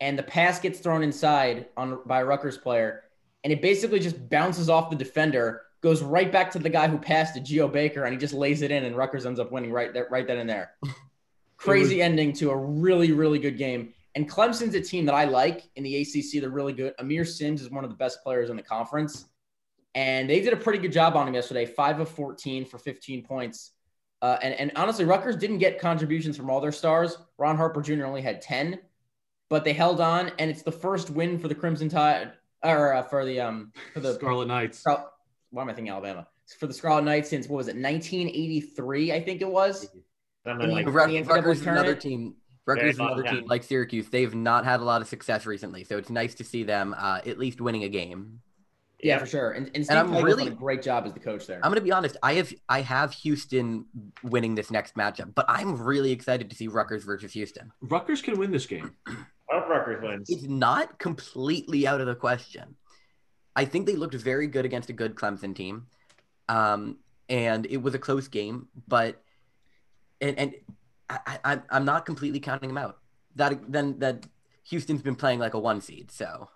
and 0.00 0.18
the 0.18 0.22
pass 0.22 0.60
gets 0.60 0.80
thrown 0.80 1.02
inside 1.02 1.66
on 1.76 2.00
by 2.06 2.20
a 2.20 2.24
Rutgers 2.24 2.58
player, 2.58 3.04
and 3.42 3.52
it 3.52 3.62
basically 3.62 4.00
just 4.00 4.28
bounces 4.28 4.68
off 4.68 4.90
the 4.90 4.96
defender, 4.96 5.62
goes 5.80 6.02
right 6.02 6.30
back 6.30 6.50
to 6.52 6.58
the 6.58 6.68
guy 6.68 6.88
who 6.88 6.98
passed 6.98 7.34
to 7.34 7.40
Geo 7.40 7.68
Baker, 7.68 8.04
and 8.04 8.12
he 8.12 8.18
just 8.18 8.34
lays 8.34 8.62
it 8.62 8.70
in, 8.70 8.84
and 8.84 8.96
Rutgers 8.96 9.26
ends 9.26 9.40
up 9.40 9.52
winning 9.52 9.72
right 9.72 9.92
there, 9.92 10.08
right 10.10 10.26
then 10.26 10.38
and 10.38 10.48
there. 10.48 10.72
Crazy 11.56 12.02
ending 12.02 12.32
to 12.34 12.50
a 12.50 12.56
really, 12.56 13.12
really 13.12 13.38
good 13.38 13.56
game. 13.56 13.94
And 14.14 14.28
Clemson's 14.28 14.74
a 14.74 14.80
team 14.80 15.06
that 15.06 15.14
I 15.14 15.24
like 15.24 15.68
in 15.76 15.82
the 15.82 16.02
ACC. 16.02 16.40
They're 16.40 16.50
really 16.50 16.72
good. 16.72 16.96
Aamir 16.98 17.26
Simms 17.26 17.62
is 17.62 17.70
one 17.70 17.84
of 17.84 17.90
the 17.90 17.96
best 17.96 18.22
players 18.22 18.50
in 18.50 18.56
the 18.56 18.62
conference. 18.62 19.26
And 19.94 20.28
they 20.28 20.40
did 20.40 20.52
a 20.52 20.56
pretty 20.56 20.78
good 20.78 20.92
job 20.92 21.16
on 21.16 21.26
him 21.26 21.34
yesterday. 21.34 21.66
Five 21.66 22.00
of 22.00 22.08
14 22.08 22.64
for 22.64 22.78
15 22.78 23.24
points. 23.24 23.72
Uh, 24.22 24.38
and, 24.42 24.54
and 24.54 24.72
honestly, 24.76 25.04
Rutgers 25.04 25.36
didn't 25.36 25.58
get 25.58 25.78
contributions 25.78 26.36
from 26.36 26.48
all 26.48 26.60
their 26.60 26.72
stars. 26.72 27.18
Ron 27.38 27.56
Harper 27.56 27.82
Jr. 27.82 28.04
only 28.04 28.22
had 28.22 28.40
10, 28.40 28.78
but 29.48 29.64
they 29.64 29.72
held 29.72 30.00
on. 30.00 30.32
And 30.38 30.50
it's 30.50 30.62
the 30.62 30.72
first 30.72 31.10
win 31.10 31.38
for 31.38 31.48
the 31.48 31.54
Crimson 31.54 31.88
Tide, 31.88 32.32
or 32.62 32.94
uh, 32.94 33.02
for 33.02 33.24
the 33.24 33.40
um 33.40 33.72
for 33.92 34.00
the 34.00 34.14
Scarlet 34.14 34.48
Knights. 34.48 34.78
Scar- 34.80 35.10
why 35.50 35.62
am 35.62 35.68
I 35.68 35.72
thinking 35.74 35.92
Alabama? 35.92 36.26
For 36.58 36.66
the 36.66 36.74
Scarlet 36.74 37.04
Knights 37.04 37.30
since 37.30 37.48
what 37.48 37.58
was 37.58 37.68
it, 37.68 37.76
1983? 37.76 39.12
I 39.12 39.22
think 39.22 39.40
it 39.40 39.48
was. 39.48 39.88
Something 40.46 40.70
like 40.70 40.84
the 40.84 40.92
Rutgers 40.92 41.60
is 41.60 41.66
another 41.66 41.94
team. 41.94 42.34
Rutgers 42.66 42.94
is 42.94 42.98
another 42.98 43.22
team 43.22 43.32
time. 43.40 43.44
like 43.46 43.62
Syracuse. 43.62 44.08
They've 44.08 44.34
not 44.34 44.64
had 44.64 44.80
a 44.80 44.84
lot 44.84 45.00
of 45.00 45.08
success 45.08 45.46
recently, 45.46 45.84
so 45.84 45.96
it's 45.96 46.10
nice 46.10 46.34
to 46.36 46.44
see 46.44 46.64
them 46.64 46.94
uh, 46.98 47.20
at 47.26 47.38
least 47.38 47.60
winning 47.60 47.84
a 47.84 47.88
game. 47.88 48.40
Yeah, 49.00 49.14
yeah. 49.14 49.18
for 49.18 49.26
sure. 49.26 49.50
And, 49.52 49.70
and 49.74 49.84
Steve 49.84 49.96
I'm 49.98 50.12
really- 50.24 50.44
done 50.44 50.52
a 50.52 50.56
great 50.56 50.82
job 50.82 51.04
as 51.06 51.12
the 51.12 51.20
coach 51.20 51.46
there. 51.46 51.60
I'm 51.62 51.70
gonna 51.70 51.80
be 51.82 51.92
honest. 51.92 52.16
I 52.22 52.34
have 52.34 52.52
I 52.68 52.80
have 52.80 53.12
Houston 53.12 53.84
winning 54.22 54.54
this 54.54 54.70
next 54.70 54.94
matchup, 54.96 55.34
but 55.34 55.44
I'm 55.48 55.82
really 55.82 56.10
excited 56.12 56.48
to 56.50 56.56
see 56.56 56.68
Rutgers 56.68 57.04
versus 57.04 57.32
Houston. 57.32 57.72
Rutgers 57.82 58.22
can 58.22 58.38
win 58.38 58.50
this 58.50 58.66
game. 58.66 58.92
Hope 59.74 59.86
Rutgers 59.86 60.02
wins. 60.02 60.30
It's 60.30 60.44
not 60.44 60.98
completely 60.98 61.86
out 61.86 62.00
of 62.00 62.06
the 62.06 62.14
question. 62.14 62.76
I 63.56 63.64
think 63.64 63.86
they 63.86 63.96
looked 63.96 64.14
very 64.14 64.46
good 64.46 64.64
against 64.64 64.90
a 64.90 64.92
good 64.92 65.14
Clemson 65.14 65.54
team, 65.54 65.86
um, 66.48 66.98
and 67.28 67.66
it 67.66 67.78
was 67.78 67.94
a 67.94 67.98
close 67.98 68.28
game. 68.28 68.68
But 68.88 69.22
and 70.20 70.38
and 70.38 70.54
I, 71.08 71.38
I 71.44 71.60
I'm 71.70 71.84
not 71.84 72.06
completely 72.06 72.40
counting 72.40 72.68
them 72.68 72.78
out. 72.78 72.98
That 73.36 73.70
then 73.70 73.98
that 74.00 74.26
Houston's 74.64 75.02
been 75.02 75.16
playing 75.16 75.38
like 75.38 75.54
a 75.54 75.58
one 75.58 75.80
seed, 75.80 76.10
so 76.10 76.48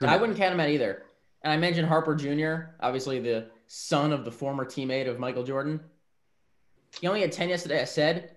I 0.00 0.16
wouldn't 0.16 0.38
count 0.38 0.52
them 0.52 0.60
out 0.60 0.68
either. 0.68 1.04
And 1.42 1.52
I 1.52 1.56
mentioned 1.56 1.86
Harper 1.86 2.14
Jr., 2.14 2.72
obviously 2.80 3.20
the 3.20 3.48
son 3.66 4.12
of 4.12 4.24
the 4.24 4.32
former 4.32 4.64
teammate 4.64 5.08
of 5.08 5.18
Michael 5.18 5.44
Jordan. 5.44 5.80
He 7.00 7.06
only 7.06 7.20
had 7.20 7.30
10 7.30 7.50
yesterday, 7.50 7.80
I 7.80 7.84
said, 7.84 8.35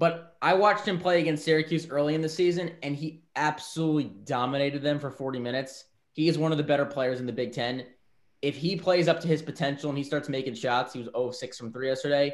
but 0.00 0.38
I 0.40 0.54
watched 0.54 0.88
him 0.88 0.98
play 0.98 1.20
against 1.20 1.44
Syracuse 1.44 1.86
early 1.90 2.14
in 2.14 2.22
the 2.22 2.28
season, 2.28 2.72
and 2.82 2.96
he 2.96 3.22
absolutely 3.36 4.04
dominated 4.24 4.80
them 4.82 4.98
for 4.98 5.10
40 5.10 5.38
minutes. 5.38 5.84
He 6.14 6.26
is 6.26 6.38
one 6.38 6.52
of 6.52 6.58
the 6.58 6.64
better 6.64 6.86
players 6.86 7.20
in 7.20 7.26
the 7.26 7.32
Big 7.34 7.52
Ten. 7.52 7.84
If 8.40 8.56
he 8.56 8.76
plays 8.76 9.08
up 9.08 9.20
to 9.20 9.28
his 9.28 9.42
potential 9.42 9.90
and 9.90 9.98
he 9.98 10.02
starts 10.02 10.30
making 10.30 10.54
shots, 10.54 10.94
he 10.94 11.00
was 11.00 11.10
0 11.14 11.32
6 11.32 11.58
from 11.58 11.70
3 11.70 11.86
yesterday, 11.86 12.32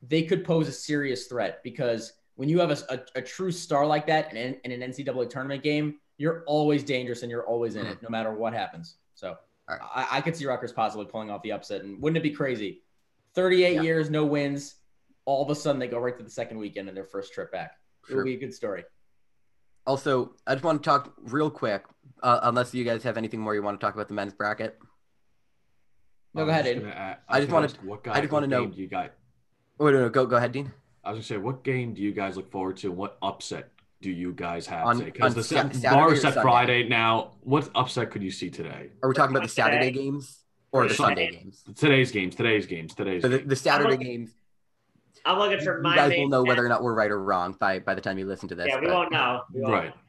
they 0.00 0.22
could 0.22 0.44
pose 0.44 0.68
a 0.68 0.72
serious 0.72 1.26
threat 1.26 1.60
because 1.64 2.12
when 2.36 2.48
you 2.48 2.60
have 2.60 2.70
a, 2.70 2.78
a, 2.88 3.00
a 3.16 3.22
true 3.22 3.50
star 3.50 3.84
like 3.84 4.06
that 4.06 4.32
in, 4.32 4.56
in 4.62 4.70
an 4.70 4.92
NCAA 4.92 5.28
tournament 5.28 5.64
game, 5.64 5.96
you're 6.18 6.44
always 6.46 6.84
dangerous 6.84 7.22
and 7.22 7.32
you're 7.32 7.48
always 7.48 7.74
in 7.74 7.84
it, 7.84 7.96
mm-hmm. 7.96 8.04
no 8.04 8.10
matter 8.10 8.32
what 8.32 8.52
happens. 8.52 8.98
So 9.16 9.36
right. 9.68 9.80
I, 9.92 10.06
I 10.12 10.20
could 10.20 10.36
see 10.36 10.46
Rutgers 10.46 10.70
possibly 10.70 11.06
pulling 11.06 11.32
off 11.32 11.42
the 11.42 11.50
upset. 11.50 11.82
And 11.82 12.00
wouldn't 12.00 12.16
it 12.16 12.22
be 12.22 12.30
crazy? 12.30 12.82
38 13.34 13.74
Yeah. 13.74 13.82
years, 13.82 14.08
no 14.08 14.24
wins. 14.24 14.76
All 15.28 15.42
of 15.42 15.50
a 15.50 15.54
sudden, 15.54 15.78
they 15.78 15.88
go 15.88 15.98
right 15.98 16.16
to 16.16 16.24
the 16.24 16.30
second 16.30 16.56
weekend 16.56 16.88
in 16.88 16.94
their 16.94 17.04
first 17.04 17.34
trip 17.34 17.52
back. 17.52 17.72
It 18.04 18.08
Sure. 18.08 18.16
would 18.16 18.24
be 18.24 18.32
a 18.32 18.38
good 18.38 18.54
story. 18.54 18.84
Also, 19.86 20.34
I 20.46 20.54
just 20.54 20.64
want 20.64 20.82
to 20.82 20.88
talk 20.88 21.12
real 21.18 21.50
quick, 21.50 21.84
uh, 22.22 22.40
unless 22.44 22.72
you 22.72 22.82
guys 22.82 23.02
have 23.02 23.18
anything 23.18 23.38
more 23.38 23.54
you 23.54 23.62
want 23.62 23.78
to 23.78 23.84
talk 23.84 23.92
about 23.94 24.08
the 24.08 24.14
men's 24.14 24.32
bracket. 24.32 24.78
No, 26.32 26.46
go 26.46 26.50
ahead, 26.50 26.64
just 26.64 26.76
Aidan. 26.78 26.82
gonna 26.88 26.94
a- 27.28 27.32
I 27.32 27.40
just 27.40 27.50
gonna 27.50 27.60
wanted- 27.66 27.84
What 27.84 28.04
guy, 28.04 28.14
I 28.14 28.20
just 28.22 28.32
wanna 28.32 28.46
know- 28.46 28.66
Do 28.68 28.80
you 28.80 28.86
guys? 28.88 29.10
Oh, 29.78 29.90
no, 29.90 30.00
no, 30.00 30.08
go 30.08 30.24
go 30.24 30.36
ahead, 30.36 30.52
Dean. 30.52 30.72
I 31.04 31.10
was 31.10 31.16
gonna 31.18 31.24
say, 31.24 31.36
what 31.36 31.62
game 31.62 31.92
do 31.92 32.00
you 32.00 32.12
guys 32.12 32.36
look 32.38 32.50
forward 32.50 32.78
to? 32.78 32.90
What 32.90 33.18
upset 33.20 33.70
do 34.00 34.10
you 34.10 34.32
guys 34.32 34.66
have 34.66 34.98
Because 35.04 35.34
the 35.34 35.42
Sa- 35.44 35.56
Sa- 35.56 35.68
Saturday 35.68 35.88
bar 35.90 36.12
or 36.12 36.16
set 36.16 36.34
Friday. 36.34 36.88
Now, 36.88 37.32
what 37.42 37.70
upset 37.74 38.10
could 38.10 38.22
you 38.22 38.30
see 38.30 38.48
today? 38.48 38.92
Are 39.02 39.10
we 39.10 39.14
talking 39.14 39.36
about 39.36 39.42
the 39.42 39.50
Saturday 39.50 39.88
Saturday. 39.88 40.02
games 40.04 40.44
or 40.72 40.88
the 40.88 40.94
Sunday. 40.94 41.26
Sunday 41.26 41.38
games? 41.42 41.64
Today's 41.76 42.12
games. 42.12 42.34
Today's 42.34 42.66
games. 42.66 42.94
Today's. 42.94 43.20
So 43.22 43.28
the, 43.28 43.38
the 43.38 43.56
Saturday 43.56 43.96
games, 44.02 44.34
I'm 45.28 45.38
looking 45.38 45.60
for 45.60 45.76
you 45.76 45.82
my 45.82 45.94
guys 45.94 46.08
main 46.10 46.22
will 46.22 46.28
know 46.30 46.42
whether 46.42 46.64
or 46.64 46.68
not 46.68 46.82
we're 46.82 46.94
right 46.94 47.10
or 47.10 47.22
wrong 47.22 47.54
by 47.60 47.78
by 47.80 47.94
the 47.94 48.00
time 48.00 48.18
you 48.18 48.26
listen 48.26 48.48
to 48.48 48.54
this. 48.54 48.66
Yeah, 48.68 48.80
we 48.80 48.86
but- 48.86 48.94
won't 48.94 49.12
know. 49.12 49.42
We 49.52 49.60
won't 49.60 49.72
Right. 49.72 49.88
know. 49.90 50.00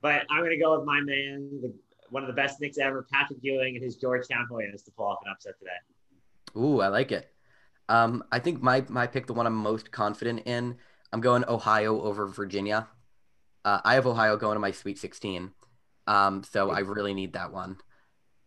But 0.00 0.24
I'm 0.30 0.42
gonna 0.42 0.58
go 0.58 0.76
with 0.78 0.86
my 0.86 1.00
man, 1.00 1.60
the, 1.60 1.74
one 2.10 2.22
of 2.22 2.28
the 2.28 2.32
best 2.32 2.60
Knicks 2.60 2.78
ever, 2.78 3.06
Patrick 3.12 3.40
Ewing, 3.42 3.74
and 3.74 3.84
his 3.84 3.96
Georgetown 3.96 4.46
Hoyas 4.50 4.84
to 4.84 4.92
pull 4.92 5.06
off 5.06 5.18
an 5.24 5.32
upset 5.32 5.54
today. 5.58 5.72
Ooh, 6.56 6.80
I 6.80 6.88
like 6.88 7.10
it. 7.12 7.30
Um, 7.88 8.22
I 8.30 8.38
think 8.38 8.62
my 8.62 8.84
my 8.88 9.06
pick, 9.06 9.26
the 9.26 9.34
one 9.34 9.46
I'm 9.46 9.54
most 9.56 9.90
confident 9.90 10.42
in, 10.46 10.76
I'm 11.12 11.20
going 11.20 11.44
Ohio 11.48 12.00
over 12.00 12.26
Virginia. 12.26 12.86
Uh, 13.64 13.80
I 13.84 13.94
have 13.94 14.06
Ohio 14.06 14.36
going 14.36 14.54
to 14.54 14.60
my 14.60 14.70
Sweet 14.70 14.98
16, 14.98 15.52
um, 16.06 16.42
so 16.44 16.70
I 16.70 16.78
really 16.80 17.12
need 17.12 17.32
that 17.32 17.52
one. 17.52 17.78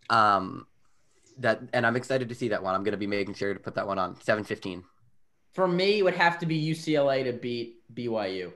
Um, 0.09 0.67
that 1.39 1.61
and 1.73 1.85
I'm 1.85 1.95
excited 1.95 2.29
to 2.29 2.35
see 2.35 2.47
that 2.49 2.63
one. 2.63 2.73
I'm 2.75 2.83
going 2.83 2.93
to 2.93 2.97
be 2.97 3.07
making 3.07 3.33
sure 3.33 3.53
to 3.53 3.59
put 3.59 3.75
that 3.75 3.87
one 3.87 3.99
on 3.99 4.15
7:15. 4.15 4.83
For 5.53 5.67
me, 5.67 5.99
it 5.99 6.03
would 6.03 6.15
have 6.15 6.39
to 6.39 6.45
be 6.45 6.63
UCLA 6.71 7.23
to 7.25 7.33
beat 7.33 7.81
BYU. 7.93 8.53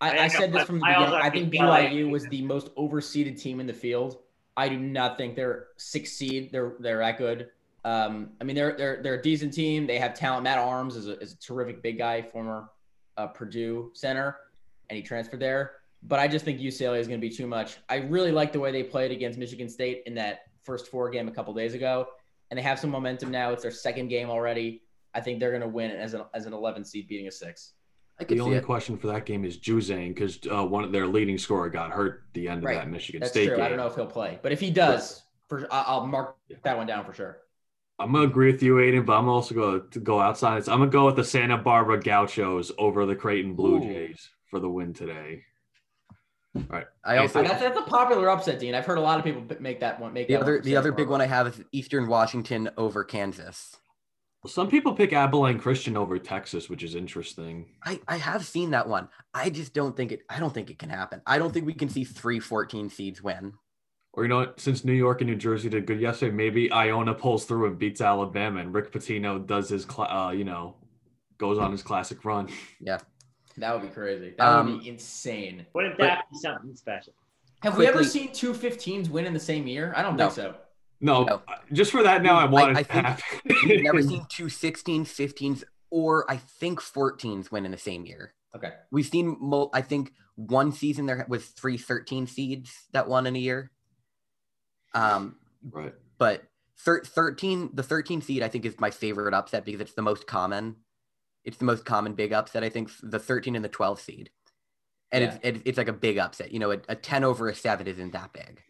I, 0.00 0.10
I 0.16 0.24
I- 0.24 0.28
said 0.28 0.52
this 0.52 0.64
from 0.64 0.78
the 0.78 0.86
beginning. 0.86 1.14
I 1.14 1.30
think 1.30 1.52
BYU 1.52 2.10
was 2.10 2.26
the 2.26 2.42
most 2.42 2.74
overseeded 2.76 3.40
team 3.40 3.60
in 3.60 3.66
the 3.66 3.74
field. 3.74 4.18
I 4.56 4.68
do 4.68 4.78
not 4.78 5.16
think 5.16 5.36
they're 5.36 5.68
six 5.76 6.12
seed. 6.12 6.50
They're 6.52 6.74
they're 6.80 6.98
that 6.98 7.18
good. 7.18 7.48
Um, 7.84 8.30
I 8.40 8.44
mean, 8.44 8.56
they're 8.56 8.76
they're 8.76 9.02
they're 9.02 9.14
a 9.14 9.22
decent 9.22 9.52
team. 9.54 9.86
They 9.86 9.98
have 9.98 10.14
talent. 10.14 10.44
Matt 10.44 10.58
Haarms 10.58 10.96
is 10.96 11.06
a, 11.08 11.18
is 11.18 11.32
a 11.32 11.38
terrific 11.38 11.82
big 11.82 11.98
guy, 11.98 12.22
former 12.22 12.70
uh, 13.16 13.28
Purdue 13.28 13.90
center, 13.94 14.36
and 14.88 14.96
he 14.96 15.02
transferred 15.02 15.40
there. 15.40 15.72
But 16.02 16.18
I 16.18 16.28
just 16.28 16.44
think 16.44 16.60
UCLA 16.60 16.98
is 16.98 17.06
going 17.06 17.20
to 17.20 17.26
be 17.26 17.34
too 17.34 17.46
much. 17.46 17.76
I 17.88 17.96
really 17.96 18.32
like 18.32 18.52
the 18.52 18.60
way 18.60 18.72
they 18.72 18.82
played 18.82 19.10
against 19.10 19.38
Michigan 19.38 19.68
State 19.68 20.02
in 20.06 20.14
that 20.14 20.44
first 20.62 20.88
four 20.88 21.10
game 21.10 21.28
a 21.28 21.30
couple 21.30 21.52
days 21.54 21.74
ago, 21.74 22.06
and 22.50 22.58
they 22.58 22.62
have 22.62 22.78
some 22.78 22.90
momentum 22.90 23.30
now. 23.30 23.52
It's 23.52 23.62
their 23.62 23.70
second 23.70 24.08
game 24.08 24.30
already. 24.30 24.82
I 25.14 25.20
think 25.20 25.40
they're 25.40 25.50
going 25.50 25.62
to 25.62 25.68
win 25.68 25.90
as 25.90 26.14
an 26.14 26.22
as 26.34 26.46
an 26.46 26.52
11 26.52 26.84
seed, 26.84 27.08
beating 27.08 27.26
a 27.28 27.30
six. 27.32 27.72
I 28.20 28.24
The 28.24 28.40
only 28.40 28.56
it. 28.58 28.64
question 28.64 28.96
for 28.98 29.06
that 29.08 29.24
game 29.24 29.44
is 29.44 29.56
Juzang 29.58 30.08
because 30.14 30.38
uh, 30.50 30.64
one 30.64 30.84
of 30.84 30.92
their 30.92 31.06
leading 31.06 31.38
scorer 31.38 31.70
got 31.70 31.90
hurt 31.90 32.24
at 32.28 32.34
the 32.34 32.48
end 32.48 32.62
Right. 32.62 32.76
of 32.76 32.82
that 32.84 32.90
Michigan 32.90 33.20
That's 33.20 33.32
State 33.32 33.46
true. 33.46 33.56
game. 33.56 33.64
I 33.64 33.68
don't 33.68 33.78
know 33.78 33.86
if 33.86 33.94
he'll 33.94 34.06
play, 34.06 34.38
but 34.42 34.52
if 34.52 34.60
he 34.60 34.70
does, 34.70 35.22
for 35.48 35.66
I- 35.72 35.84
I'll 35.86 36.06
mark 36.06 36.36
Yeah. 36.48 36.58
that 36.64 36.76
one 36.76 36.86
down 36.86 37.04
for 37.04 37.12
sure. 37.14 37.38
I'm 37.98 38.12
gonna 38.12 38.24
agree 38.26 38.52
with 38.52 38.62
you, 38.62 38.78
Aidan, 38.78 39.04
but 39.04 39.14
I'm 39.18 39.28
also 39.28 39.54
going 39.54 39.82
to 39.90 40.00
go 40.00 40.20
outside. 40.20 40.68
I'm 40.68 40.78
gonna 40.78 40.90
go 40.90 41.06
with 41.06 41.16
the 41.16 41.24
Santa 41.24 41.56
Barbara 41.58 41.98
Gauchos 42.00 42.70
over 42.78 43.04
the 43.06 43.16
Creighton 43.16 43.54
Blue 43.54 43.76
Ooh. 43.76 43.80
Jays 43.80 44.28
for 44.50 44.60
the 44.60 44.68
win 44.68 44.92
today. 44.92 45.42
Right. 46.68 46.86
I 47.04 47.18
also 47.18 47.42
that's, 47.42 47.60
that's 47.60 47.78
a 47.78 47.82
popular 47.82 48.28
upset, 48.28 48.58
Dean. 48.58 48.74
I've 48.74 48.84
heard 48.86 48.98
a 48.98 49.02
lot 49.02 49.18
of 49.18 49.24
people 49.24 49.44
make 49.60 49.80
that 49.80 50.00
one. 50.00 50.12
Make 50.12 50.26
the 50.28 50.34
that 50.34 50.42
other 50.42 50.54
one 50.56 50.62
the 50.64 50.76
other 50.76 50.92
big 50.92 51.08
one 51.08 51.20
I 51.20 51.26
have 51.26 51.46
is 51.46 51.62
Eastern 51.72 52.06
Washington 52.08 52.68
over 52.76 53.04
Kansas. 53.04 53.76
Some 54.46 54.68
people 54.68 54.94
pick 54.94 55.12
Abilene 55.12 55.58
Christian 55.58 55.96
over 55.98 56.18
Texas, 56.18 56.70
which 56.70 56.82
is 56.82 56.94
interesting. 56.94 57.66
I, 57.84 58.00
I 58.08 58.16
have 58.16 58.44
seen 58.46 58.70
that 58.70 58.88
one. 58.88 59.08
I 59.34 59.50
just 59.50 59.74
don't 59.74 59.94
think 59.94 60.12
it 60.12 60.22
I 60.30 60.40
don't 60.40 60.52
think 60.54 60.70
it 60.70 60.78
can 60.78 60.88
happen. 60.88 61.20
I 61.26 61.38
don't 61.38 61.52
think 61.52 61.66
we 61.66 61.74
can 61.74 61.90
see 61.90 62.04
three 62.04 62.40
14 62.40 62.88
seeds 62.88 63.22
win. 63.22 63.52
Or 64.14 64.22
you 64.24 64.28
know 64.30 64.38
what? 64.38 64.58
Since 64.58 64.82
New 64.84 64.94
York 64.94 65.20
and 65.20 65.28
New 65.30 65.36
Jersey 65.36 65.68
did 65.68 65.86
good 65.86 66.00
yesterday, 66.00 66.34
maybe 66.34 66.72
Iona 66.72 67.14
pulls 67.14 67.44
through 67.44 67.66
and 67.66 67.78
beats 67.78 68.00
Alabama, 68.00 68.60
and 68.60 68.74
Rick 68.74 68.92
Pitino 68.92 69.46
does 69.46 69.68
his, 69.68 69.84
cla- 69.84 70.26
uh, 70.28 70.30
you 70.32 70.42
know, 70.44 70.74
goes 71.38 71.58
on 71.58 71.70
his 71.70 71.82
classic 71.82 72.24
run. 72.24 72.48
Yeah. 72.80 72.98
That 73.58 73.72
would 73.74 73.82
be 73.82 73.88
crazy. 73.94 74.34
That 74.38 74.48
would 74.64 74.72
Um, 74.72 74.78
be 74.80 74.88
insane. 74.88 75.64
Wouldn't 75.74 75.98
that 75.98 76.24
be 76.32 76.38
something 76.38 76.74
special? 76.74 77.12
Have 77.62 77.76
we 77.76 77.86
ever 77.86 78.02
seen 78.02 78.32
two 78.32 78.52
15s 78.54 79.10
win 79.10 79.26
in 79.26 79.34
the 79.34 79.38
same 79.40 79.66
year? 79.66 79.92
I 79.94 80.02
don't 80.02 80.16
No. 80.16 80.30
think 80.30 80.34
so. 80.54 80.54
No, 81.00 81.24
No. 81.24 81.42
just 81.72 81.90
for 81.92 82.02
that 82.02 82.22
now, 82.22 82.36
I 82.36 82.44
want 82.44 82.76
I 82.76 82.80
it 82.80 82.84
to 82.88 82.92
think 82.92 83.06
happen. 83.06 83.24
We've 83.68 83.82
never 83.82 84.02
seen 84.10 84.26
two 84.28 84.44
16s, 84.46 85.02
15s, 85.06 85.64
or 85.90 86.30
I 86.30 86.36
think 86.36 86.80
14s 86.80 87.50
win 87.50 87.64
in 87.64 87.70
the 87.70 87.78
same 87.78 88.04
year. 88.04 88.34
Okay. 88.54 88.72
We've 88.90 89.06
seen, 89.06 89.38
I 89.72 89.80
think 89.82 90.12
one 90.36 90.72
season 90.72 91.06
there 91.06 91.24
was 91.28 91.46
three 91.46 91.78
13 91.78 92.26
seeds 92.26 92.72
that 92.92 93.08
won 93.08 93.26
in 93.26 93.34
a 93.36 93.38
year. 93.38 93.70
Um, 94.94 95.36
right. 95.70 95.94
but 96.18 96.42
thir- 96.78 97.04
13, 97.04 97.70
the 97.74 97.82
13 97.82 98.22
seed, 98.22 98.42
I 98.42 98.48
think 98.48 98.64
is 98.64 98.78
my 98.80 98.90
favorite 98.90 99.34
upset 99.34 99.64
because 99.64 99.80
it's 99.80 99.94
the 99.94 100.02
most 100.02 100.26
common. 100.26 100.76
It's 101.44 101.56
the 101.56 101.64
most 101.64 101.84
common 101.84 102.14
big 102.14 102.32
upset. 102.32 102.64
I 102.64 102.68
think 102.68 102.90
the 103.02 103.18
13 103.18 103.54
and 103.56 103.64
the 103.64 103.68
12 103.68 104.00
seed. 104.00 104.30
And 105.12 105.24
it's, 105.24 105.38
it, 105.42 105.62
it's 105.64 105.78
like 105.78 105.88
a 105.88 105.92
big 105.92 106.18
upset. 106.18 106.52
You 106.52 106.58
know, 106.60 106.70
a, 106.72 106.78
a 106.88 106.94
10 106.94 107.24
over 107.24 107.48
a 107.48 107.54
seven 107.54 107.86
isn't 107.86 108.12
that 108.12 108.32
big. 108.32 108.60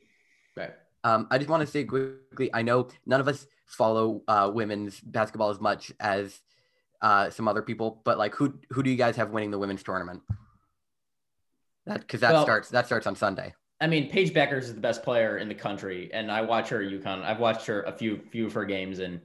Right. 0.56 0.70
Um, 1.04 1.26
I 1.30 1.38
just 1.38 1.48
want 1.50 1.62
to 1.62 1.66
say 1.66 1.84
quickly, 1.84 2.50
I 2.52 2.62
know 2.62 2.88
none 3.06 3.20
of 3.20 3.28
us 3.28 3.46
follow 3.66 4.22
uh, 4.28 4.50
women's 4.52 5.00
basketball 5.00 5.50
as 5.50 5.60
much 5.60 5.92
as 6.00 6.40
uh, 7.00 7.30
some 7.30 7.48
other 7.48 7.62
people, 7.62 8.02
but 8.04 8.18
like, 8.18 8.34
who 8.34 8.58
who 8.70 8.82
do 8.82 8.90
you 8.90 8.96
guys 8.96 9.16
have 9.16 9.30
winning 9.30 9.50
the 9.50 9.58
women's 9.58 9.82
tournament? 9.82 10.22
That 11.86 12.00
because 12.00 12.20
that 12.20 12.32
Well- 12.32 12.42
starts 12.42 12.68
that 12.70 12.86
starts 12.86 13.06
on 13.06 13.16
Sunday. 13.16 13.54
I 13.82 13.86
mean, 13.86 14.10
Paige 14.10 14.34
Bueckers 14.34 14.64
is 14.64 14.74
the 14.74 14.80
best 14.80 15.02
player 15.02 15.38
in 15.38 15.48
the 15.48 15.54
country, 15.54 16.10
and 16.12 16.30
I 16.30 16.42
watch 16.42 16.68
her 16.68 16.82
at 16.82 16.90
UConn. 16.90 17.22
I've 17.24 17.40
watched 17.40 17.64
her 17.66 17.82
a 17.84 17.92
few 17.92 18.20
few 18.30 18.44
of 18.46 18.52
her 18.52 18.66
games, 18.66 18.98
and 18.98 19.22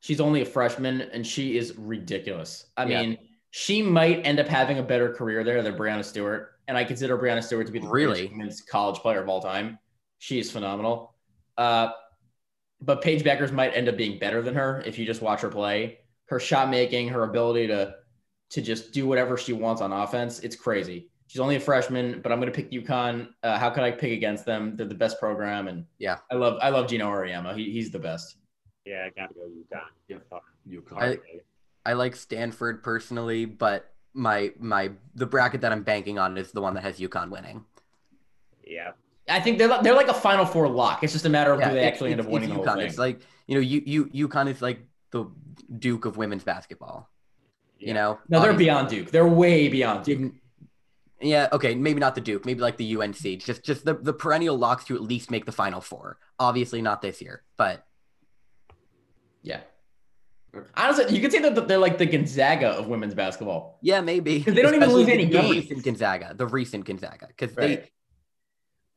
she's 0.00 0.20
only 0.20 0.42
a 0.42 0.44
freshman, 0.44 1.00
and 1.00 1.26
she 1.26 1.56
is 1.56 1.74
ridiculous. 1.78 2.66
I 2.76 2.84
Yeah. 2.84 3.00
mean, 3.00 3.18
she 3.50 3.80
might 3.80 4.26
end 4.26 4.38
up 4.40 4.46
having 4.46 4.78
a 4.78 4.82
better 4.82 5.14
career 5.14 5.42
there 5.42 5.62
than 5.62 5.74
Breanna 5.74 6.04
Stewart, 6.04 6.58
and 6.68 6.76
I 6.76 6.84
consider 6.84 7.16
Breanna 7.16 7.42
Stewart 7.42 7.66
to 7.66 7.72
be 7.72 7.78
the 7.78 7.88
Really? 7.88 8.30
college 8.70 8.98
player 9.00 9.22
of 9.22 9.28
all 9.30 9.40
time. 9.40 9.78
She 10.18 10.38
is 10.38 10.50
phenomenal. 10.50 11.14
Uh, 11.56 11.90
but 12.80 13.02
Paige 13.02 13.22
Bueckers 13.24 13.52
might 13.52 13.70
end 13.74 13.88
up 13.88 13.96
being 13.96 14.18
better 14.18 14.42
than 14.42 14.54
her 14.54 14.82
if 14.86 14.98
you 14.98 15.04
just 15.06 15.22
watch 15.22 15.40
her 15.40 15.48
play. 15.48 15.98
Her 16.26 16.38
shot 16.38 16.70
making, 16.70 17.08
her 17.08 17.24
ability 17.24 17.66
to 17.68 17.94
to 18.50 18.62
just 18.62 18.92
do 18.92 19.06
whatever 19.06 19.36
she 19.36 19.52
wants 19.52 19.82
on 19.82 19.92
offense, 19.92 20.40
it's 20.40 20.56
crazy. 20.56 21.08
She's 21.26 21.40
only 21.40 21.56
a 21.56 21.60
freshman, 21.60 22.22
but 22.22 22.32
I'm 22.32 22.40
going 22.40 22.50
to 22.50 22.56
pick 22.56 22.70
UConn. 22.70 23.28
Uh, 23.42 23.58
how 23.58 23.68
could 23.68 23.82
I 23.82 23.90
pick 23.90 24.12
against 24.12 24.46
them? 24.46 24.74
They're 24.74 24.86
the 24.86 24.94
best 24.94 25.18
program, 25.20 25.68
and 25.68 25.84
Yeah. 25.98 26.18
I 26.32 26.36
love 26.36 26.58
I 26.62 26.70
love 26.70 26.88
Geno 26.88 27.06
Auriemma. 27.08 27.54
He, 27.56 27.70
he's 27.72 27.90
the 27.90 27.98
best. 27.98 28.36
Yeah, 28.86 29.06
I 29.06 29.10
gotta 29.10 29.34
go 29.34 29.40
UConn. 29.42 29.80
Yep. 30.08 30.26
UConn. 30.70 31.02
I- 31.02 31.18
I 31.86 31.92
like 31.94 32.16
Stanford 32.16 32.82
personally, 32.82 33.44
but 33.46 33.92
my 34.12 34.52
my 34.58 34.90
the 35.14 35.24
bracket 35.26 35.62
that 35.62 35.72
I'm 35.72 35.82
banking 35.84 36.18
on 36.18 36.36
is 36.36 36.52
the 36.52 36.60
one 36.60 36.74
that 36.74 36.82
has 36.82 36.98
UConn 36.98 37.30
winning. 37.30 37.64
yeah. 38.66 38.90
I 39.28 39.40
think 39.40 39.58
they're 39.58 39.82
they're 39.82 39.94
like 39.94 40.08
a 40.08 40.14
Final 40.14 40.46
Four 40.46 40.68
lock. 40.68 41.02
It's 41.04 41.12
just 41.12 41.24
a 41.26 41.28
matter 41.28 41.52
of 41.52 41.60
Yeah, 41.60 41.68
who 41.68 41.74
they 41.74 41.84
actually 41.84 42.12
end 42.12 42.20
up 42.20 42.26
winning 42.28 42.50
it's 42.50 42.58
the 42.58 42.64
whole 42.70 42.76
thing. 42.76 42.86
It's 42.86 42.98
like 42.98 43.20
you 43.46 43.54
know, 43.56 43.60
you 43.60 43.82
you 44.12 44.28
UConn 44.28 44.48
is 44.48 44.60
like 44.62 44.80
the 45.10 45.26
Duke 45.78 46.04
of 46.04 46.16
women's 46.16 46.44
basketball. 46.44 47.08
yeah. 47.78 47.88
You 47.88 47.94
know, 47.94 48.18
no, 48.28 48.40
they're 48.40 48.50
Obviously- 48.52 48.64
beyond 48.64 48.88
Duke. 48.88 49.10
They're 49.10 49.26
way 49.26 49.68
beyond 49.68 50.04
Duke. 50.04 50.32
Yeah, 51.20 51.48
okay, 51.52 51.74
maybe 51.74 51.98
not 51.98 52.14
the 52.14 52.20
Duke, 52.20 52.46
maybe 52.46 52.60
like 52.60 52.76
the 52.76 52.96
UNC. 52.96 53.16
Just 53.40 53.64
just 53.64 53.84
the, 53.84 53.94
the 53.94 54.12
perennial 54.12 54.56
locks 54.56 54.84
to 54.84 54.94
at 54.94 55.02
least 55.02 55.30
make 55.30 55.46
the 55.46 55.52
final 55.52 55.80
four. 55.80 56.18
Obviously 56.38 56.80
not 56.80 57.02
this 57.02 57.20
year, 57.20 57.42
but 57.56 57.84
Yeah. 59.42 59.60
Honestly, 60.76 61.14
you 61.14 61.20
could 61.20 61.30
say 61.30 61.40
that 61.40 61.68
they're 61.68 61.78
like 61.78 61.98
the 61.98 62.06
Gonzaga 62.06 62.68
of 62.70 62.86
women's 62.88 63.14
basketball. 63.14 63.78
yeah, 63.82 64.00
maybe. 64.00 64.42
'Cause 64.42 64.54
they 64.54 64.62
don't 64.62 64.74
even 64.74 64.90
lose 64.92 65.08
any 65.08 65.26
games. 65.26 65.48
The 65.48 65.60
recent 65.60 65.84
Gonzaga, 65.84 66.34
the 66.34 66.46
recent 66.46 66.84
Gonzaga, 66.84 67.26
because 67.28 67.54
Right. 67.56 67.82
they. 67.82 67.90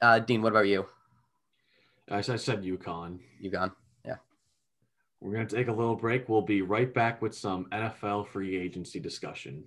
Uh, 0.02 0.20
Dean, 0.20 0.42
what 0.42 0.52
about 0.52 0.68
you? 0.68 0.86
I 2.10 2.22
said, 2.22 2.34
I 2.34 2.38
said 2.38 2.64
UConn. 2.64 3.20
You 3.40 3.50
gone? 3.52 3.72
We're 5.22 5.34
going 5.34 5.48
to 5.48 5.56
take 5.56 5.68
a 5.68 5.72
little 5.72 5.96
break. 5.96 6.28
We'll 6.28 6.42
be 6.42 6.64
right 6.64 6.92
back 6.92 7.22
with 7.22 7.36
some 7.36 7.66
NFL 7.72 8.28
free 8.30 8.58
agency 8.58 9.00
discussion. 9.00 9.64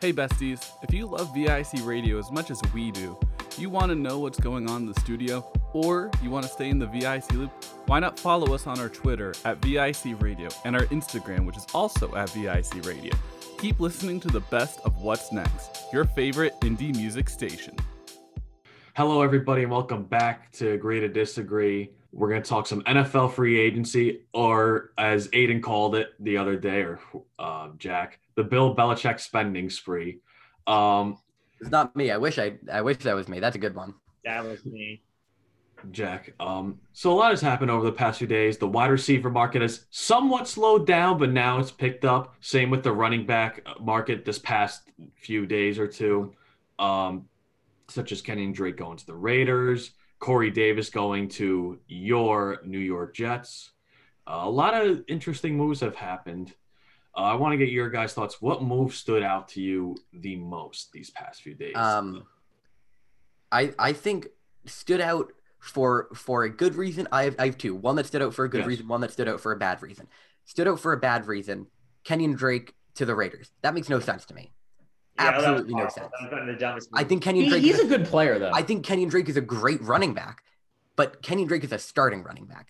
Hey 0.00 0.14
besties, 0.14 0.66
if 0.82 0.94
you 0.94 1.04
love 1.04 1.34
VIC 1.34 1.84
radio 1.84 2.18
as 2.18 2.32
much 2.32 2.50
as 2.50 2.58
we 2.72 2.90
do, 2.90 3.18
you 3.58 3.68
want 3.68 3.90
to 3.90 3.94
know 3.94 4.18
what's 4.18 4.40
going 4.40 4.70
on 4.70 4.82
in 4.82 4.86
the 4.86 4.98
studio, 4.98 5.52
or 5.74 6.10
you 6.22 6.30
want 6.30 6.46
to 6.46 6.50
stay 6.50 6.70
in 6.70 6.78
the 6.78 6.86
VIC 6.86 7.30
loop, 7.34 7.50
why 7.84 8.00
not 8.00 8.18
follow 8.18 8.54
us 8.54 8.66
on 8.66 8.80
our 8.80 8.88
Twitter 8.88 9.34
at 9.44 9.58
VIC 9.58 10.22
Radio 10.22 10.48
and 10.64 10.74
our 10.74 10.86
Instagram, 10.86 11.44
which 11.44 11.58
is 11.58 11.66
also 11.74 12.14
at 12.14 12.30
VIC 12.30 12.86
Radio. 12.86 13.12
Keep 13.58 13.78
listening 13.78 14.20
to 14.20 14.28
the 14.28 14.40
best 14.40 14.80
of 14.86 14.96
what's 15.02 15.32
next, 15.32 15.82
your 15.92 16.06
favorite 16.06 16.58
indie 16.62 16.96
music 16.96 17.28
station. 17.28 17.76
Hello, 18.96 19.22
everybody, 19.22 19.62
and 19.62 19.70
welcome 19.70 20.04
back 20.04 20.50
to 20.52 20.72
Agree 20.72 21.00
to 21.00 21.08
Disagree. 21.08 21.90
We're 22.12 22.28
going 22.28 22.42
to 22.42 22.48
talk 22.48 22.66
some 22.66 22.82
NFL 22.82 23.32
free 23.34 23.58
agency, 23.58 24.22
or 24.34 24.92
as 24.98 25.28
Aidan 25.32 25.62
called 25.62 25.94
it 25.94 26.08
the 26.18 26.36
other 26.36 26.56
day, 26.56 26.82
or 26.82 26.98
uh, 27.38 27.68
Jack, 27.78 28.18
the 28.34 28.42
Bill 28.42 28.74
Belichick 28.74 29.20
spending 29.20 29.70
spree. 29.70 30.18
Um, 30.66 31.18
It's 31.60 31.70
not 31.70 31.94
me. 31.94 32.10
I 32.10 32.16
wish 32.16 32.38
I 32.38 32.54
I 32.72 32.82
wish 32.82 32.98
that 32.98 33.14
was 33.14 33.28
me. 33.28 33.38
That's 33.38 33.56
a 33.56 33.60
good 33.60 33.74
one. 33.76 33.94
That 34.24 34.44
was 34.44 34.64
me. 34.64 35.02
Jack. 35.92 36.34
Um, 36.40 36.78
so 36.92 37.12
a 37.12 37.14
lot 37.14 37.30
has 37.30 37.40
happened 37.40 37.70
over 37.70 37.86
the 37.86 37.92
past 37.92 38.18
few 38.18 38.26
days. 38.26 38.58
The 38.58 38.68
wide 38.68 38.90
receiver 38.90 39.30
market 39.30 39.62
has 39.62 39.86
somewhat 39.90 40.46
slowed 40.48 40.86
down, 40.86 41.16
but 41.16 41.30
now 41.30 41.58
it's 41.58 41.70
picked 41.70 42.04
up. 42.04 42.34
Same 42.40 42.68
with 42.70 42.82
the 42.82 42.92
running 42.92 43.24
back 43.24 43.64
market 43.80 44.24
this 44.24 44.38
past 44.38 44.82
few 45.14 45.46
days 45.46 45.78
or 45.78 45.86
two, 45.86 46.34
um, 46.78 47.26
such 47.90 48.12
as 48.12 48.22
Kenyan 48.22 48.54
Drake 48.54 48.76
going 48.76 48.96
to 48.96 49.06
the 49.06 49.14
Raiders, 49.14 49.92
Corey 50.18 50.50
Davis 50.50 50.90
going 50.90 51.28
to 51.30 51.78
your 51.88 52.60
New 52.64 52.78
York 52.78 53.14
Jets. 53.14 53.70
Uh, 54.26 54.42
a 54.44 54.50
lot 54.50 54.74
of 54.74 55.02
interesting 55.08 55.56
moves 55.56 55.80
have 55.80 55.96
happened. 55.96 56.54
Uh, 57.16 57.20
I 57.22 57.34
want 57.34 57.52
to 57.52 57.56
get 57.58 57.70
your 57.70 57.90
guys' 57.90 58.12
thoughts. 58.14 58.40
What 58.40 58.62
move 58.62 58.94
stood 58.94 59.22
out 59.22 59.48
to 59.48 59.60
you 59.60 59.96
the 60.12 60.36
most 60.36 60.92
these 60.92 61.10
past 61.10 61.42
few 61.42 61.54
days? 61.54 61.74
Um, 61.76 62.24
I 63.50 63.72
I 63.78 63.92
think 63.92 64.28
stood 64.66 65.00
out 65.00 65.32
for 65.58 66.08
for 66.14 66.44
a 66.44 66.50
good 66.50 66.76
reason. 66.76 67.08
I 67.10 67.24
have 67.24 67.36
I 67.38 67.46
have 67.46 67.58
two. 67.58 67.74
One 67.74 67.96
that 67.96 68.06
stood 68.06 68.22
out 68.22 68.34
for 68.34 68.44
a 68.44 68.48
good 68.48 68.58
Yes. 68.60 68.68
reason. 68.68 68.88
One 68.88 69.00
that 69.00 69.10
stood 69.10 69.28
out 69.28 69.40
for 69.40 69.50
a 69.52 69.56
bad 69.56 69.82
reason. 69.82 70.06
Stood 70.44 70.68
out 70.68 70.78
for 70.80 70.92
a 70.92 70.96
bad 70.98 71.26
reason. 71.26 71.66
Kenyan 72.04 72.36
Drake 72.36 72.74
to 72.94 73.04
the 73.04 73.14
Raiders. 73.14 73.50
That 73.62 73.74
makes 73.74 73.88
no 73.88 73.98
sense 74.00 74.24
to 74.26 74.34
me. 74.34 74.52
Yeah, 75.20 75.28
Absolutely 75.28 75.74
no 75.74 75.88
sense. 75.88 75.94
That 75.96 76.10
was 76.22 76.30
one 76.32 76.40
of 76.40 76.46
the 76.46 76.54
dumbest. 76.54 76.88
I 76.94 77.04
think 77.04 77.22
Kenyan 77.22 77.44
He- 77.44 77.48
Drake. 77.50 77.62
he's 77.62 77.78
is 77.78 77.84
a 77.84 77.88
good 77.98 78.06
player 78.06 78.38
though. 78.38 78.50
I 78.52 78.62
think 78.62 78.84
Kenyan 78.86 79.10
Drake 79.10 79.28
is 79.28 79.36
a 79.36 79.40
great 79.42 79.80
running 79.82 80.14
back, 80.14 80.42
but 80.96 81.22
Kenyan 81.22 81.46
Drake 81.48 81.64
is 81.64 81.72
a 81.72 81.78
starting 81.78 82.22
running 82.22 82.46
back. 82.46 82.68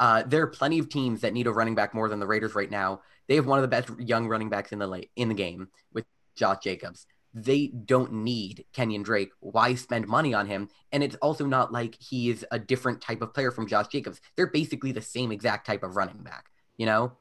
Uh, 0.00 0.22
there 0.26 0.42
are 0.42 0.46
plenty 0.46 0.78
of 0.78 0.88
teams 0.88 1.22
that 1.22 1.32
need 1.32 1.46
a 1.48 1.52
running 1.52 1.74
back 1.74 1.92
more 1.94 2.08
than 2.08 2.20
the 2.20 2.26
Raiders 2.26 2.54
right 2.54 2.70
now. 2.70 3.00
They 3.26 3.34
have 3.34 3.46
one 3.46 3.58
of 3.58 3.62
the 3.62 3.68
best 3.68 3.90
young 3.98 4.28
running 4.28 4.48
backs 4.48 4.70
in 4.72 4.78
the 4.78 4.86
la- 4.86 5.00
in 5.16 5.28
the 5.28 5.34
game 5.34 5.68
with 5.92 6.04
Josh 6.36 6.58
Jacobs. 6.62 7.06
They 7.34 7.66
don't 7.68 8.12
need 8.12 8.64
Kenyan 8.72 9.02
Drake. 9.04 9.30
Why 9.40 9.74
spend 9.74 10.06
money 10.06 10.32
on 10.34 10.46
him? 10.46 10.68
And 10.92 11.02
it's 11.02 11.16
also 11.16 11.46
not 11.46 11.72
like 11.72 11.96
he 12.00 12.30
is 12.30 12.46
a 12.50 12.58
different 12.58 13.00
type 13.00 13.20
of 13.22 13.34
player 13.34 13.50
from 13.50 13.66
Josh 13.66 13.88
Jacobs. 13.88 14.20
They're 14.36 14.46
basically 14.46 14.92
the 14.92 15.02
same 15.02 15.30
exact 15.32 15.66
type 15.66 15.82
of 15.82 15.96
running 15.96 16.22
back. 16.22 16.46
You 16.78 16.86
know, 16.86 17.12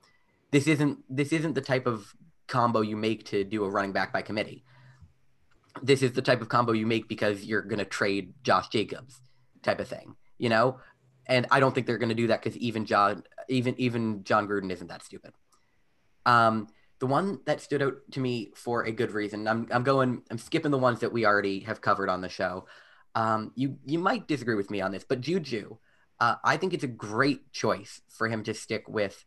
this 0.51 0.67
isn't 0.67 0.99
this 1.09 1.33
isn't 1.33 1.53
the 1.55 1.61
type 1.61 1.87
of 1.87 2.13
combo 2.47 2.79
you 2.81 2.95
make 2.95 3.25
to 3.25 3.43
do 3.43 3.65
a 3.65 3.69
running 3.69 3.91
back 3.91 4.13
by 4.13 4.21
committee 4.21 4.63
this 5.83 6.01
is 6.01 6.13
the 6.13 6.21
type 6.21 6.41
of 6.41 6.49
combo 6.49 6.71
you 6.71 6.85
make 6.85 7.07
because 7.07 7.43
you're 7.43 7.61
going 7.61 7.79
to 7.79 7.85
trade 7.85 8.33
Josh 8.43 8.67
Jacobs 8.69 9.19
type 9.63 9.79
of 9.79 9.87
thing, 9.87 10.15
you 10.37 10.49
know? 10.49 10.79
And 11.25 11.45
I 11.51 11.59
don't 11.59 11.75
think 11.75 11.87
they're 11.87 11.97
going 11.97 12.09
to 12.09 12.15
do 12.15 12.27
that 12.27 12.41
because 12.41 12.57
even 12.57 12.85
John, 12.85 13.23
even, 13.49 13.75
even 13.79 14.23
Jon 14.23 14.47
Gruden 14.47 14.71
isn't 14.71 14.87
that 14.87 15.03
stupid. 15.03 15.33
Um, 16.25 16.67
the 16.99 17.07
one 17.07 17.39
that 17.45 17.61
stood 17.61 17.81
out 17.81 17.95
to 18.11 18.19
me 18.19 18.51
for 18.55 18.83
a 18.83 18.91
good 18.91 19.11
reason, 19.11 19.47
I'm, 19.47 19.67
I'm 19.71 19.83
going, 19.83 20.23
I'm 20.31 20.37
skipping 20.37 20.71
the 20.71 20.77
ones 20.77 21.01
that 21.01 21.11
we 21.11 21.25
already 21.25 21.61
have 21.61 21.81
covered 21.81 22.09
on 22.09 22.21
the 22.21 22.29
show. 22.29 22.65
Um, 23.13 23.51
you, 23.55 23.77
you 23.85 23.99
might 23.99 24.27
disagree 24.27 24.55
with 24.55 24.71
me 24.71 24.81
on 24.81 24.91
this, 24.91 25.03
but 25.03 25.21
Juju, 25.21 25.77
uh, 26.19 26.35
I 26.43 26.57
think 26.57 26.73
it's 26.73 26.83
a 26.83 26.87
great 26.87 27.51
choice 27.51 28.01
for 28.09 28.27
him 28.27 28.43
to 28.43 28.53
stick 28.53 28.87
with, 28.87 29.25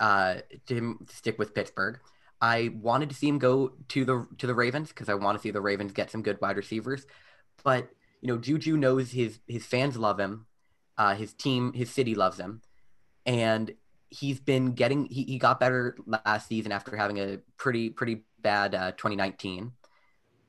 uh, 0.00 0.36
to 0.66 0.74
him 0.74 1.06
to 1.08 1.16
stick 1.16 1.38
with 1.38 1.54
Pittsburgh. 1.54 2.00
I 2.42 2.70
wanted 2.74 3.08
to 3.10 3.14
see 3.14 3.28
him 3.28 3.38
go 3.38 3.72
to 3.88 4.04
the 4.04 4.26
to 4.38 4.46
the 4.46 4.54
Ravens 4.54 4.88
because 4.88 5.08
I 5.08 5.14
want 5.14 5.38
to 5.38 5.42
see 5.42 5.52
the 5.52 5.60
Ravens 5.60 5.92
get 5.92 6.10
some 6.10 6.22
good 6.22 6.40
wide 6.40 6.56
receivers. 6.56 7.06
But 7.62 7.88
you 8.20 8.28
know, 8.28 8.36
Juju 8.36 8.76
knows 8.76 9.12
his 9.12 9.38
his 9.46 9.64
fans 9.64 9.96
love 9.96 10.18
him, 10.18 10.46
uh, 10.98 11.14
his 11.14 11.32
team, 11.32 11.72
his 11.72 11.90
city 11.90 12.14
loves 12.14 12.38
him, 12.38 12.60
and 13.24 13.72
he's 14.10 14.40
been 14.40 14.72
getting 14.72 15.06
he, 15.06 15.22
he 15.22 15.38
got 15.38 15.60
better 15.60 15.96
last 16.04 16.48
season 16.48 16.72
after 16.72 16.96
having 16.96 17.18
a 17.18 17.38
pretty 17.56 17.88
pretty 17.88 18.24
bad 18.40 18.74
uh, 18.74 18.90
2019 18.92 19.72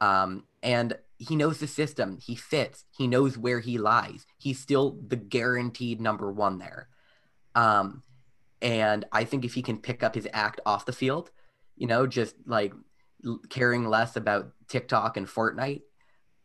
um, 0.02 0.44
and 0.64 0.98
he 1.18 1.36
knows 1.38 1.60
the 1.60 1.68
system. 1.68 2.18
He 2.18 2.36
fits. 2.36 2.84
He 2.98 3.08
knows 3.08 3.38
where 3.38 3.62
he 3.62 3.78
lies. 3.78 4.26
He's 4.38 4.60
still 4.60 4.98
the 5.08 5.16
guaranteed 5.16 6.02
number 6.02 6.30
one 6.30 6.58
there. 6.58 6.90
Um, 7.56 8.04
and 8.64 9.06
i 9.12 9.26
think 9.26 9.46
if 9.46 9.54
he 9.54 9.62
can 9.62 9.78
pick 9.78 10.02
up 10.02 10.16
his 10.16 10.28
act 10.34 10.60
off 10.66 10.86
the 10.86 10.94
field 10.94 11.30
you 11.76 11.88
know 11.88 12.08
just 12.08 12.36
like 12.46 12.74
caring 13.50 13.86
less 13.88 14.16
about 14.16 14.52
tiktok 14.68 15.18
and 15.18 15.28
fortnite 15.28 15.82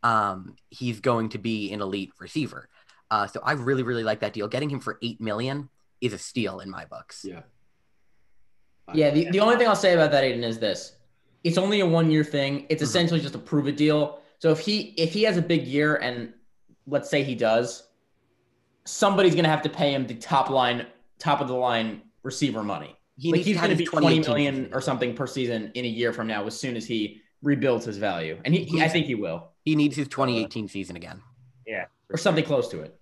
um, 0.01 0.55
he's 0.69 1.01
going 1.01 1.29
to 1.29 1.37
be 1.37 1.71
an 1.73 1.81
elite 1.81 2.11
receiver 2.19 2.69
uh, 3.11 3.27
so 3.27 3.41
i 3.43 3.51
really 3.51 3.83
really 3.83 4.03
like 4.03 4.21
that 4.21 4.33
deal 4.33 4.47
getting 4.47 4.69
him 4.69 4.79
for 4.79 4.97
8 5.01 5.19
million 5.19 5.69
is 6.01 6.13
a 6.13 6.17
steal 6.17 6.61
in 6.61 6.69
my 6.69 6.85
books. 6.85 7.25
Yeah. 7.27 7.41
Yeah. 8.93 9.11
The, 9.11 9.29
the 9.31 9.39
only 9.41 9.57
thing 9.57 9.67
I'll 9.67 9.75
say 9.75 9.93
about 9.93 10.11
that, 10.11 10.23
Aidan, 10.23 10.43
is 10.43 10.59
this: 10.59 10.95
it's 11.43 11.57
only 11.57 11.81
a 11.81 11.85
one 11.85 12.09
year 12.09 12.23
thing. 12.23 12.65
It's 12.69 12.81
Mhm. 12.81 12.85
essentially 12.85 13.19
just 13.19 13.35
a 13.35 13.37
prove 13.39 13.67
it 13.67 13.77
deal. 13.77 14.21
So 14.39 14.49
if 14.51 14.59
he 14.59 14.93
if 14.97 15.11
he 15.11 15.23
has 15.23 15.35
a 15.37 15.41
big 15.41 15.67
year, 15.67 15.97
and 15.97 16.33
let's 16.87 17.09
say 17.09 17.23
he 17.23 17.35
does, 17.35 17.83
somebody's 18.85 19.35
gonna 19.35 19.49
have 19.49 19.61
to 19.63 19.69
pay 19.69 19.93
him 19.93 20.07
the 20.07 20.15
top 20.15 20.49
line, 20.49 20.87
top 21.17 21.41
of 21.41 21.47
the 21.49 21.53
line 21.53 22.01
receiver 22.23 22.63
money. 22.63 22.95
He 23.19 23.31
like 23.31 23.39
needs 23.39 23.47
he's 23.47 23.57
going 23.57 23.69
to 23.71 23.75
be 23.75 23.85
20 23.85 24.05
2018 24.07 24.33
million 24.33 24.55
season. 24.55 24.73
or 24.73 24.81
something 24.81 25.15
per 25.15 25.27
season 25.27 25.71
in 25.73 25.85
a 25.85 25.87
year 25.87 26.13
from 26.13 26.27
now 26.27 26.45
as 26.47 26.57
soon 26.59 26.77
as 26.77 26.85
he 26.85 27.21
rebuilds 27.41 27.85
his 27.85 27.97
value 27.97 28.37
and 28.45 28.53
he, 28.53 28.63
he 28.63 28.81
i 28.81 28.87
think 28.87 29.05
he 29.05 29.15
will 29.15 29.49
He 29.65 29.75
needs 29.75 29.95
his 29.95 30.07
2018 30.07 30.67
season 30.67 30.95
again. 30.95 31.21
Yeah, 31.67 31.85
for 32.07 32.15
or 32.15 32.17
something 32.17 32.43
close 32.43 32.67
to 32.69 32.81
it 32.81 32.97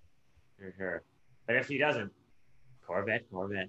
For 0.58 0.74
sure. 0.76 1.02
But 1.46 1.56
if 1.56 1.68
he 1.68 1.78
doesn't, 1.78 2.12
Corvette, 2.86 3.24
Corvette. 3.30 3.68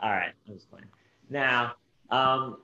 All 0.00 0.10
right, 0.10 0.32
I'm 0.48 0.54
just 0.54 0.68
playing. 0.70 0.86
Now, 1.30 1.74
um, 2.10 2.58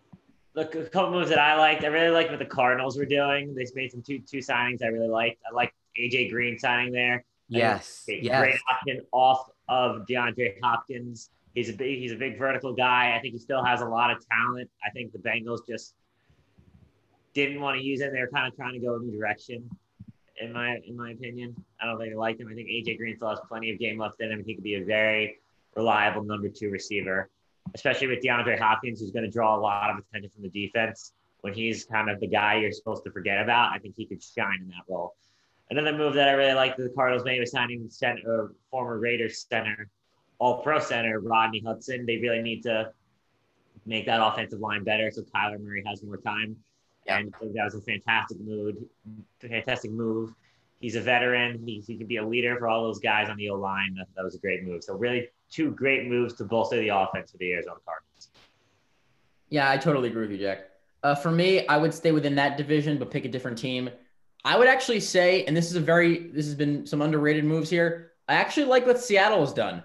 look, 0.54 0.74
a 0.74 0.84
couple 0.88 1.12
moves 1.12 1.28
that 1.28 1.38
I 1.38 1.56
liked. 1.56 1.84
I 1.84 1.88
really 1.88 2.10
liked 2.10 2.30
what 2.30 2.40
the 2.40 2.44
Cardinals 2.44 2.98
were 2.98 3.04
doing. 3.06 3.54
They 3.54 3.66
made 3.74 3.92
some 3.92 4.02
two 4.02 4.18
two 4.18 4.38
signings 4.38 4.82
I 4.82 4.88
really 4.88 5.08
liked. 5.08 5.40
I 5.48 5.54
liked 5.54 5.74
AJ 5.98 6.30
Green 6.30 6.58
signing 6.58 6.92
there. 6.92 7.24
Yes. 7.48 8.04
A 8.08 8.20
Yes. 8.22 8.40
Great 8.40 8.60
option 8.70 9.06
off 9.12 9.50
of 9.68 10.06
DeAndre 10.06 10.56
Hopkins. 10.62 11.30
He's 11.58 11.70
a 11.70 11.72
big, 11.72 11.98
he's 11.98 12.12
a 12.12 12.16
big 12.16 12.38
vertical 12.38 12.72
guy. 12.72 13.16
I 13.16 13.20
think 13.20 13.34
he 13.34 13.38
still 13.40 13.64
has 13.64 13.80
a 13.80 13.84
lot 13.84 14.12
of 14.12 14.24
talent. 14.28 14.70
I 14.86 14.90
think 14.90 15.10
the 15.10 15.18
Bengals 15.18 15.66
just 15.66 15.94
didn't 17.34 17.60
want 17.60 17.76
to 17.76 17.82
use 17.82 18.00
him. 18.00 18.12
They 18.12 18.20
were 18.20 18.28
kind 18.28 18.46
of 18.46 18.54
trying 18.54 18.74
to 18.74 18.78
go 18.78 18.94
a 18.94 19.00
new 19.00 19.10
direction, 19.10 19.68
in 20.40 20.52
my 20.52 20.78
in 20.86 20.96
my 20.96 21.10
opinion. 21.10 21.56
I 21.82 21.86
don't 21.86 21.98
think 21.98 22.12
they 22.12 22.16
liked 22.16 22.40
him. 22.40 22.46
I 22.48 22.54
think 22.54 22.68
AJ 22.68 22.96
Green 22.96 23.16
still 23.16 23.30
has 23.30 23.40
plenty 23.48 23.72
of 23.72 23.78
game 23.80 23.98
left 23.98 24.20
in 24.20 24.30
him. 24.30 24.44
He 24.46 24.54
could 24.54 24.62
be 24.62 24.76
a 24.76 24.84
very 24.84 25.40
reliable 25.74 26.22
number 26.22 26.48
two 26.48 26.70
receiver, 26.70 27.28
especially 27.74 28.06
with 28.06 28.20
DeAndre 28.20 28.56
Hopkins, 28.56 29.00
who's 29.00 29.10
going 29.10 29.24
to 29.24 29.30
draw 29.30 29.56
a 29.56 29.60
lot 29.60 29.90
of 29.90 29.98
attention 29.98 30.30
from 30.30 30.42
the 30.42 30.50
defense. 30.50 31.12
When 31.40 31.54
he's 31.54 31.84
kind 31.84 32.08
of 32.08 32.20
the 32.20 32.28
guy 32.28 32.58
you're 32.60 32.70
supposed 32.70 33.02
to 33.04 33.10
forget 33.10 33.42
about, 33.42 33.72
I 33.72 33.78
think 33.78 33.94
he 33.96 34.06
could 34.06 34.22
shine 34.22 34.58
in 34.62 34.68
that 34.68 34.84
role. 34.88 35.14
Another 35.70 35.92
move 35.92 36.14
that 36.14 36.28
I 36.28 36.32
really 36.32 36.54
liked 36.54 36.76
that 36.76 36.84
the 36.84 36.94
Cardinals 36.94 37.24
made 37.24 37.40
was 37.40 37.50
signing 37.50 37.88
center, 37.90 38.44
uh, 38.44 38.52
former 38.70 38.98
Raiders 38.98 39.44
center, 39.50 39.88
all 40.38 40.62
pro 40.62 40.78
center 40.78 41.20
Rodney 41.20 41.62
Hudson. 41.64 42.06
They 42.06 42.18
really 42.18 42.42
need 42.42 42.62
to 42.62 42.92
make 43.86 44.06
that 44.06 44.20
offensive 44.20 44.60
line 44.60 44.84
better 44.84 45.10
so 45.10 45.22
Kyler 45.22 45.60
Murray 45.60 45.82
has 45.86 46.02
more 46.02 46.18
time. 46.18 46.56
Yeah. 47.06 47.18
And 47.18 47.34
that 47.54 47.64
was 47.64 47.74
a 47.74 47.80
fantastic 47.80 48.38
move. 48.40 48.76
Fantastic 49.40 49.90
move. 49.90 50.34
He's 50.80 50.94
a 50.94 51.00
veteran. 51.00 51.62
He, 51.64 51.82
he 51.86 51.96
can 51.96 52.06
be 52.06 52.18
a 52.18 52.26
leader 52.26 52.56
for 52.58 52.68
all 52.68 52.84
those 52.84 52.98
guys 53.00 53.28
on 53.28 53.36
the 53.36 53.48
O 53.50 53.56
line. 53.56 53.94
That, 53.96 54.06
that 54.14 54.24
was 54.24 54.34
a 54.34 54.38
great 54.38 54.62
move. 54.64 54.84
So 54.84 54.94
really, 54.94 55.28
two 55.50 55.70
great 55.70 56.06
moves 56.06 56.34
to 56.34 56.44
bolster 56.44 56.78
the 56.78 56.88
offense 56.88 57.32
for 57.32 57.38
the 57.38 57.52
Arizona 57.52 57.76
Cardinals. 57.84 58.28
yeah 59.48 59.70
i 59.70 59.76
totally 59.76 60.08
agree 60.08 60.22
with 60.22 60.30
you 60.32 60.38
jack 60.38 60.64
uh, 61.02 61.14
for 61.14 61.30
me 61.30 61.66
i 61.68 61.76
would 61.76 61.94
stay 61.94 62.12
within 62.12 62.34
that 62.34 62.56
division 62.56 62.98
but 62.98 63.10
pick 63.10 63.24
a 63.24 63.28
different 63.28 63.56
team 63.56 63.88
i 64.44 64.58
would 64.58 64.68
actually 64.68 65.00
say 65.00 65.44
and 65.44 65.56
this 65.56 65.70
is 65.70 65.76
a 65.76 65.80
very 65.80 66.28
this 66.28 66.44
has 66.46 66.54
been 66.54 66.86
some 66.86 67.00
underrated 67.00 67.44
moves 67.44 67.70
here 67.70 68.12
i 68.28 68.34
actually 68.34 68.66
like 68.66 68.86
what 68.86 69.00
seattle 69.00 69.40
has 69.40 69.52
done 69.52 69.82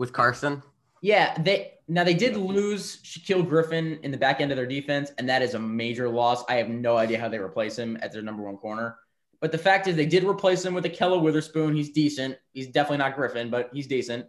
With 0.00 0.14
Carson. 0.14 0.62
Yeah, 1.02 1.36
they 1.42 1.72
now 1.86 2.04
they 2.04 2.14
did 2.14 2.34
lose 2.34 3.02
Shaquill 3.02 3.46
Griffin 3.46 4.00
in 4.02 4.10
the 4.10 4.16
back 4.16 4.40
end 4.40 4.50
of 4.50 4.56
their 4.56 4.66
defense, 4.66 5.12
and 5.18 5.28
that 5.28 5.42
is 5.42 5.52
a 5.52 5.58
major 5.58 6.08
loss. 6.08 6.42
I 6.48 6.54
have 6.54 6.70
no 6.70 6.96
idea 6.96 7.20
how 7.20 7.28
they 7.28 7.38
replace 7.38 7.78
him 7.78 7.98
at 8.00 8.10
their 8.10 8.22
number 8.22 8.42
one 8.42 8.56
corner. 8.56 8.96
But 9.42 9.52
the 9.52 9.58
fact 9.58 9.88
is, 9.88 9.96
they 9.96 10.06
did 10.06 10.24
replace 10.24 10.64
him 10.64 10.72
with 10.72 10.84
Ahkello 10.84 11.20
Witherspoon. 11.20 11.76
He's 11.76 11.90
decent. 11.90 12.38
He's 12.54 12.68
definitely 12.68 12.96
not 12.96 13.14
Griffin, 13.14 13.50
but 13.50 13.68
he's 13.74 13.86
decent. 13.86 14.24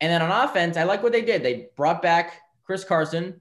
And 0.00 0.10
then 0.10 0.20
on 0.20 0.48
offense, 0.48 0.76
I 0.76 0.82
like 0.82 1.04
what 1.04 1.12
they 1.12 1.22
did. 1.22 1.44
They 1.44 1.68
brought 1.76 2.02
back 2.02 2.40
Chris 2.64 2.82
Carson. 2.82 3.40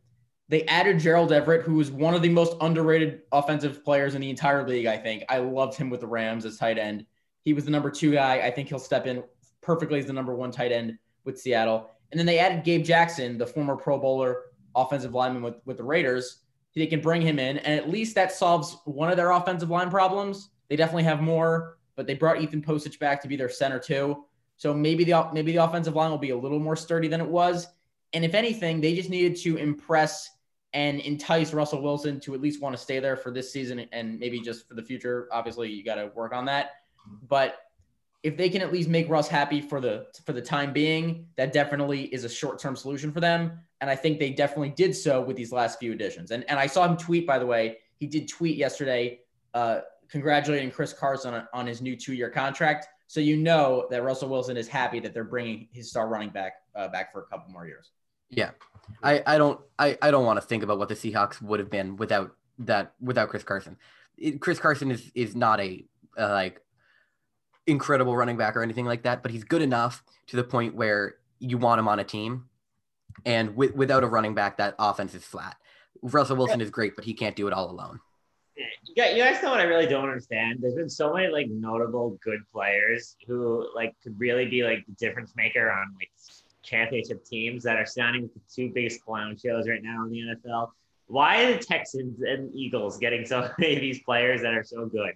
They 0.50 0.66
added 0.66 1.00
Gerald 1.00 1.32
Everett, 1.32 1.64
who 1.64 1.80
is 1.80 1.90
one 1.90 2.14
of 2.14 2.22
the 2.22 2.30
most 2.30 2.56
underrated 2.62 3.22
offensive 3.32 3.84
players 3.84 4.14
in 4.14 4.22
the 4.22 4.30
entire 4.30 4.68
league. 4.68 4.86
I 4.86 4.98
think 4.98 5.24
I 5.28 5.40
loved 5.40 5.76
him 5.76 5.90
with 5.90 6.02
the 6.02 6.08
Rams 6.08 6.46
as 6.46 6.58
tight 6.58 6.78
end. 6.78 7.08
He 7.42 7.54
was 7.54 7.66
the 7.66 7.72
number 7.72 7.90
two 7.90 8.12
guy. 8.12 8.42
I 8.42 8.52
think 8.52 8.70
he'll 8.70 8.78
step 8.78 9.08
in 9.08 9.24
perfectly 9.62 9.98
as 9.98 10.06
the 10.06 10.14
number 10.14 10.36
one 10.36 10.52
tight 10.52 10.72
end 10.72 11.00
with 11.26 11.40
Seattle. 11.40 11.90
And 12.12 12.20
then 12.20 12.26
they 12.26 12.40
added 12.40 12.64
Gabe 12.64 12.84
Jackson, 12.84 13.38
the 13.38 13.48
former 13.48 13.76
Pro 13.76 13.98
Bowler 13.98 14.44
offensive 14.76 15.14
lineman 15.14 15.44
with, 15.44 15.56
with 15.66 15.78
the 15.78 15.84
Raiders. 15.84 16.40
They 16.76 16.88
can 16.88 17.02
bring 17.02 17.22
him 17.22 17.38
in, 17.38 17.60
and 17.60 17.80
at 17.80 17.90
least 17.90 18.16
that 18.16 18.32
solves 18.32 18.78
one 18.86 19.12
of 19.12 19.18
their 19.18 19.32
offensive 19.32 19.70
line 19.70 19.92
problems. 19.92 20.50
They 20.70 20.76
definitely 20.76 21.04
have 21.04 21.22
more, 21.22 21.78
but 21.96 22.08
they 22.08 22.16
brought 22.16 22.42
Ethan 22.42 22.64
Pocic 22.64 22.98
back 22.98 23.22
to 23.22 23.28
be 23.28 23.36
their 23.36 23.50
center 23.50 23.78
too. 23.78 24.26
So 24.58 24.74
maybe 24.74 25.04
the 25.04 25.30
maybe 25.34 25.52
the 25.52 25.64
offensive 25.64 25.96
line 25.96 26.10
will 26.10 26.18
be 26.18 26.32
a 26.32 26.38
little 26.38 26.60
more 26.60 26.76
sturdy 26.76 27.08
than 27.08 27.22
it 27.22 27.28
was. 27.28 27.68
And 28.14 28.26
if 28.26 28.34
anything, 28.34 28.82
they 28.82 28.96
just 28.96 29.10
needed 29.10 29.36
to 29.42 29.58
impress 29.58 30.32
and 30.74 31.00
entice 31.02 31.54
Russell 31.54 31.82
Wilson 31.82 32.20
to 32.22 32.34
at 32.34 32.42
least 32.42 32.62
want 32.62 32.76
to 32.76 32.82
stay 32.82 33.00
there 33.00 33.16
for 33.16 33.32
this 33.32 33.52
season 33.54 33.86
and 33.92 34.20
maybe 34.20 34.40
just 34.40 34.68
for 34.68 34.74
the 34.74 34.82
future. 34.82 35.28
Obviously, 35.32 35.70
you 35.70 35.84
got 35.84 35.96
to 35.96 36.12
work 36.16 36.34
on 36.34 36.46
that. 36.46 36.72
But 37.28 37.58
if 38.24 38.38
they 38.38 38.50
can 38.50 38.62
at 38.62 38.72
least 38.72 38.88
make 38.90 39.10
Russ 39.10 39.28
happy 39.28 39.60
for 39.62 39.82
the 39.82 40.08
for 40.26 40.32
the 40.34 40.42
time 40.42 40.72
being, 40.72 41.28
that 41.36 41.52
definitely 41.52 42.04
is 42.06 42.24
a 42.24 42.30
short 42.30 42.58
term 42.58 42.76
solution 42.76 43.12
for 43.12 43.20
them. 43.20 43.60
And 43.82 43.90
I 43.90 43.96
think 43.96 44.18
they 44.18 44.30
definitely 44.30 44.70
did 44.70 44.96
so 44.96 45.22
with 45.22 45.36
these 45.36 45.52
last 45.52 45.78
few 45.78 45.92
additions. 45.92 46.32
And 46.32 46.46
and 46.50 46.58
I 46.58 46.68
saw 46.68 46.88
him 46.88 46.98
tweet 46.98 47.28
by 47.28 47.38
the 47.38 47.46
way. 47.46 47.78
He 47.98 48.08
did 48.08 48.28
tweet 48.28 48.58
yesterday, 48.58 49.20
uh, 49.54 49.82
congratulating 50.10 50.72
Chris 50.72 50.94
Carson 50.94 51.34
on, 51.34 51.48
on 51.54 51.68
his 51.68 51.82
new 51.82 51.96
two 51.96 52.14
year 52.14 52.30
contract. 52.30 52.88
So 53.08 53.20
you 53.20 53.38
know 53.38 53.88
that 53.92 54.04
Russell 54.04 54.30
Wilson 54.30 54.58
is 54.58 54.68
happy 54.68 55.00
that 55.02 55.14
they're 55.14 55.24
bringing 55.24 55.68
his 55.72 55.90
star 55.90 56.08
running 56.08 56.30
back 56.30 56.54
uh, 56.76 56.88
back 56.88 57.12
for 57.12 57.22
a 57.22 57.26
couple 57.26 57.52
more 57.52 57.68
years. 57.68 57.92
Yeah. 58.30 58.52
I, 59.02 59.22
I 59.26 59.38
don't 59.38 59.60
I, 59.78 59.98
I 60.02 60.12
don't 60.12 60.26
want 60.26 60.42
to 60.42 60.46
think 60.46 60.64
about 60.64 60.80
what 60.80 60.90
the 60.90 60.96
Seahawks 60.96 61.42
would 61.42 61.60
have 61.60 61.70
been 61.70 61.98
without 61.98 62.36
that 62.60 62.94
without 63.02 63.30
Chris 63.30 63.44
Carson. 63.44 63.78
It, 64.18 64.40
Chris 64.40 64.60
Carson 64.60 64.92
is 64.92 65.12
is 65.14 65.36
not 65.36 65.60
a 65.60 65.86
uh, 66.18 66.30
like 66.30 66.62
incredible 67.68 68.16
running 68.16 68.38
back 68.38 68.56
or 68.56 68.64
anything 68.64 68.86
like 68.86 69.04
that, 69.04 69.24
but 69.24 69.32
he's 69.32 69.44
good 69.44 69.62
enough 69.62 70.04
to 70.28 70.36
the 70.36 70.44
point 70.44 70.76
where 70.76 71.16
you 71.40 71.58
want 71.58 71.80
him 71.80 71.88
on 71.88 72.00
a 72.00 72.04
team. 72.04 72.46
And 73.26 73.56
with, 73.56 73.76
without 73.76 74.04
a 74.04 74.08
running 74.08 74.34
back, 74.34 74.58
that 74.58 74.76
offense 74.80 75.14
is 75.14 75.24
flat. 75.24 75.56
Russell 76.02 76.36
Wilson 76.36 76.62
is 76.62 76.70
great, 76.70 76.96
but 76.96 77.06
he 77.06 77.14
can't 77.14 77.36
do 77.36 77.48
it 77.48 77.54
all 77.54 77.70
alone. 77.70 78.00
You 78.56 78.96
guys, 78.96 79.42
know 79.42 79.50
what 79.50 79.60
I 79.60 79.64
really 79.64 79.88
don't 79.88 80.08
understand. 80.08 80.60
There's 80.62 80.76
been 80.76 80.90
so 80.90 81.14
many 81.14 81.28
like 81.28 81.48
notable 81.50 82.20
good 82.24 82.42
players 82.52 83.16
who 83.26 83.68
like 83.74 83.96
could 84.04 84.20
really 84.20 84.46
be 84.46 84.64
like 84.64 84.86
the 84.86 84.94
difference 84.94 85.34
maker 85.36 85.72
on 85.72 85.94
like 85.96 86.10
championship 86.62 87.26
teams 87.26 87.64
that 87.64 87.78
are 87.78 87.86
with 88.22 88.34
the 88.34 88.42
two 88.54 88.72
biggest 88.74 89.04
clown 89.04 89.38
shows 89.38 89.68
right 89.68 89.82
now 89.82 90.06
in 90.06 90.12
the 90.12 90.20
NFL. 90.20 90.70
Why 91.08 91.44
are 91.44 91.54
the 91.54 91.64
Texans 91.64 92.22
and 92.22 92.54
Eagles 92.56 92.98
getting 92.98 93.26
so 93.26 93.50
many 93.58 93.76
of 93.76 93.82
these 93.82 94.02
players 94.04 94.42
that 94.42 94.54
are 94.54 94.64
so 94.64 94.86
good? 94.86 95.14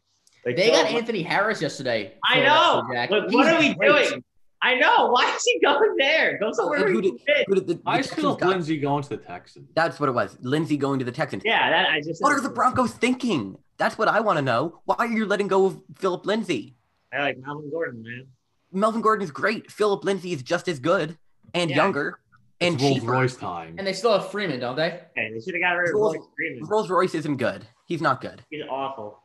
Like 0.47 0.55
They 0.55 0.69
got 0.71 0.89
so- 0.89 0.97
Anthony 0.97 1.21
Harris 1.23 1.62
yesterday. 1.62 2.13
I 2.23 2.39
know. 2.39 2.83
for 2.88 2.93
Jack. 2.93 3.10
But 3.10 3.31
what 3.31 3.45
He's 3.45 3.53
are 3.55 3.60
we 3.60 3.73
great. 3.75 4.10
doing? 4.10 4.23
I 4.62 4.75
know. 4.75 5.12
Why 5.12 5.29
is 5.36 5.43
he 5.43 5.60
going 5.60 5.95
there? 5.97 6.39
Go 6.39 6.51
somewhere 6.53 6.77
And 6.77 6.86
where 6.86 6.93
who 6.93 7.01
he 7.01 7.12
did- 7.12 7.21
fit. 7.21 7.45
Who 7.47 7.55
did 7.55 7.67
the, 7.67 7.73
the 7.75 7.81
I 7.86 7.97
Texans 7.97 8.17
still 8.17 8.36
got- 8.38 8.49
Lindsay 8.49 8.77
going 8.79 9.03
to 9.03 9.10
the 9.10 9.17
Texans. 9.17 9.69
That's 9.75 9.99
what 9.99 10.10
it 10.10 10.13
was. 10.13 10.38
Lindsay 10.41 10.77
going 10.77 10.99
to 10.99 11.05
the 11.05 11.12
Texans. 11.12 11.43
Yeah, 11.45 11.69
that 11.69 11.89
I 11.89 11.99
just. 12.01 12.23
What 12.23 12.31
are 12.31 12.39
the 12.41 12.49
Broncos 12.49 12.93
thinking? 12.93 13.57
That's 13.77 13.97
what 13.97 14.07
I 14.07 14.21
want 14.21 14.38
to 14.38 14.41
know. 14.41 14.79
Why 14.86 14.95
are 14.99 15.05
you 15.07 15.25
letting 15.25 15.47
go 15.49 15.65
of 15.67 15.81
Philip 15.97 16.25
Lindsay? 16.25 16.75
I 17.13 17.19
like 17.19 17.38
Melvin 17.38 17.69
Gordon, 17.69 18.01
man. 18.01 18.27
Melvin 18.71 19.01
Gordon 19.01 19.23
is 19.23 19.31
great. 19.31 19.69
Philip 19.71 20.03
Lindsay 20.03 20.31
is 20.33 20.41
just 20.41 20.67
as 20.67 20.79
good 20.79 21.17
and 21.53 21.69
Yeah. 21.69 21.75
younger 21.75 22.19
and 22.60 22.75
It's 22.75 22.83
Rolls 22.83 22.99
cheaper. 22.99 23.12
Royce 23.12 23.36
time. 23.36 23.75
And 23.77 23.86
they 23.86 23.93
still 23.93 24.13
have 24.17 24.31
Freeman, 24.31 24.60
don't 24.60 24.75
they? 24.75 25.01
Hey, 25.15 25.31
they 25.33 25.39
should 25.39 25.53
have 25.53 25.62
got 25.62 25.71
rid 25.73 25.89
of 25.89 25.95
Rolls- 25.95 26.15
Royce 26.17 26.25
Freeman. 26.36 26.65
Rolls 26.67 26.89
Royce 26.89 27.13
isn't 27.15 27.38
good. 27.38 27.67
He's 27.86 28.01
not 28.01 28.21
good. 28.21 28.41
He's 28.49 28.63
awful. 28.69 29.19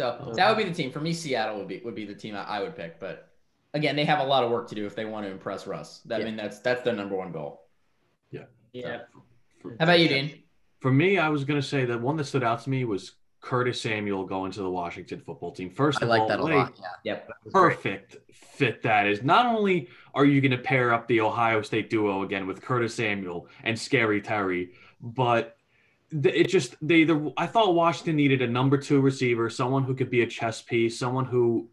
So 0.00 0.32
that 0.34 0.48
would 0.48 0.58
be 0.62 0.68
the 0.68 0.74
team 0.74 0.90
for 0.90 1.00
me. 1.00 1.12
Seattle 1.12 1.58
would 1.58 1.68
be 1.68 1.80
would 1.84 1.94
be 1.94 2.04
the 2.04 2.14
team 2.14 2.34
I, 2.34 2.44
I 2.44 2.62
would 2.62 2.76
pick. 2.76 2.98
But 2.98 3.28
again, 3.74 3.96
they 3.96 4.04
have 4.04 4.20
a 4.20 4.24
lot 4.24 4.44
of 4.44 4.50
work 4.50 4.68
to 4.68 4.74
do 4.74 4.86
if 4.86 4.94
they 4.94 5.04
want 5.04 5.26
to 5.26 5.30
impress 5.32 5.66
Russ. 5.66 6.00
That, 6.06 6.20
I 6.20 6.24
mean, 6.24 6.36
that's 6.36 6.60
that's 6.60 6.82
their 6.82 6.94
number 6.94 7.16
one 7.16 7.32
goal. 7.32 7.62
Yeah. 8.72 8.98
For- 9.60 9.76
How 9.78 9.84
about 9.84 10.00
you, 10.00 10.08
Dean? 10.08 10.42
For 10.80 10.92
me, 10.92 11.18
I 11.18 11.28
was 11.28 11.44
gonna 11.44 11.60
say 11.60 11.84
that 11.84 12.00
one 12.00 12.16
that 12.16 12.24
stood 12.24 12.44
out 12.44 12.62
to 12.62 12.70
me 12.70 12.84
was 12.84 13.16
Curtis 13.40 13.80
Samuel 13.80 14.24
going 14.26 14.52
to 14.52 14.62
the 14.62 14.70
Washington 14.70 15.20
football 15.20 15.52
team. 15.52 15.70
First 15.70 16.02
I 16.02 16.06
like 16.06 16.22
all, 16.22 16.28
that 16.28 16.40
a 16.40 16.44
lot. 16.44 16.74
Yeah. 16.78 16.86
Yep. 17.04 17.26
That 17.26 17.34
great. 17.42 17.52
perfect 17.52 18.16
fit 18.32 18.82
that 18.82 19.06
is. 19.06 19.22
Not 19.22 19.46
only 19.46 19.88
are 20.14 20.24
you 20.24 20.40
going 20.40 20.50
to 20.50 20.58
pair 20.58 20.92
up 20.92 21.08
the 21.08 21.20
Ohio 21.20 21.62
State 21.62 21.90
duo 21.90 22.22
again 22.22 22.46
with 22.46 22.60
Curtis 22.60 22.94
Samuel 22.94 23.48
and 23.64 23.78
Scary 23.78 24.20
Terry, 24.20 24.72
but 25.00 25.42
th- 25.42 25.54
it 26.12 26.48
just 26.48 26.74
they 26.82 27.04
the 27.04 27.32
I 27.36 27.46
thought 27.46 27.74
Washington 27.74 28.16
needed 28.16 28.42
a 28.42 28.46
number 28.46 28.76
two 28.76 29.00
receiver, 29.00 29.48
someone 29.50 29.84
who 29.84 29.94
could 29.94 30.10
be 30.10 30.22
a 30.22 30.26
chess 30.26 30.62
piece, 30.62 30.98
someone 30.98 31.24
who 31.24 31.68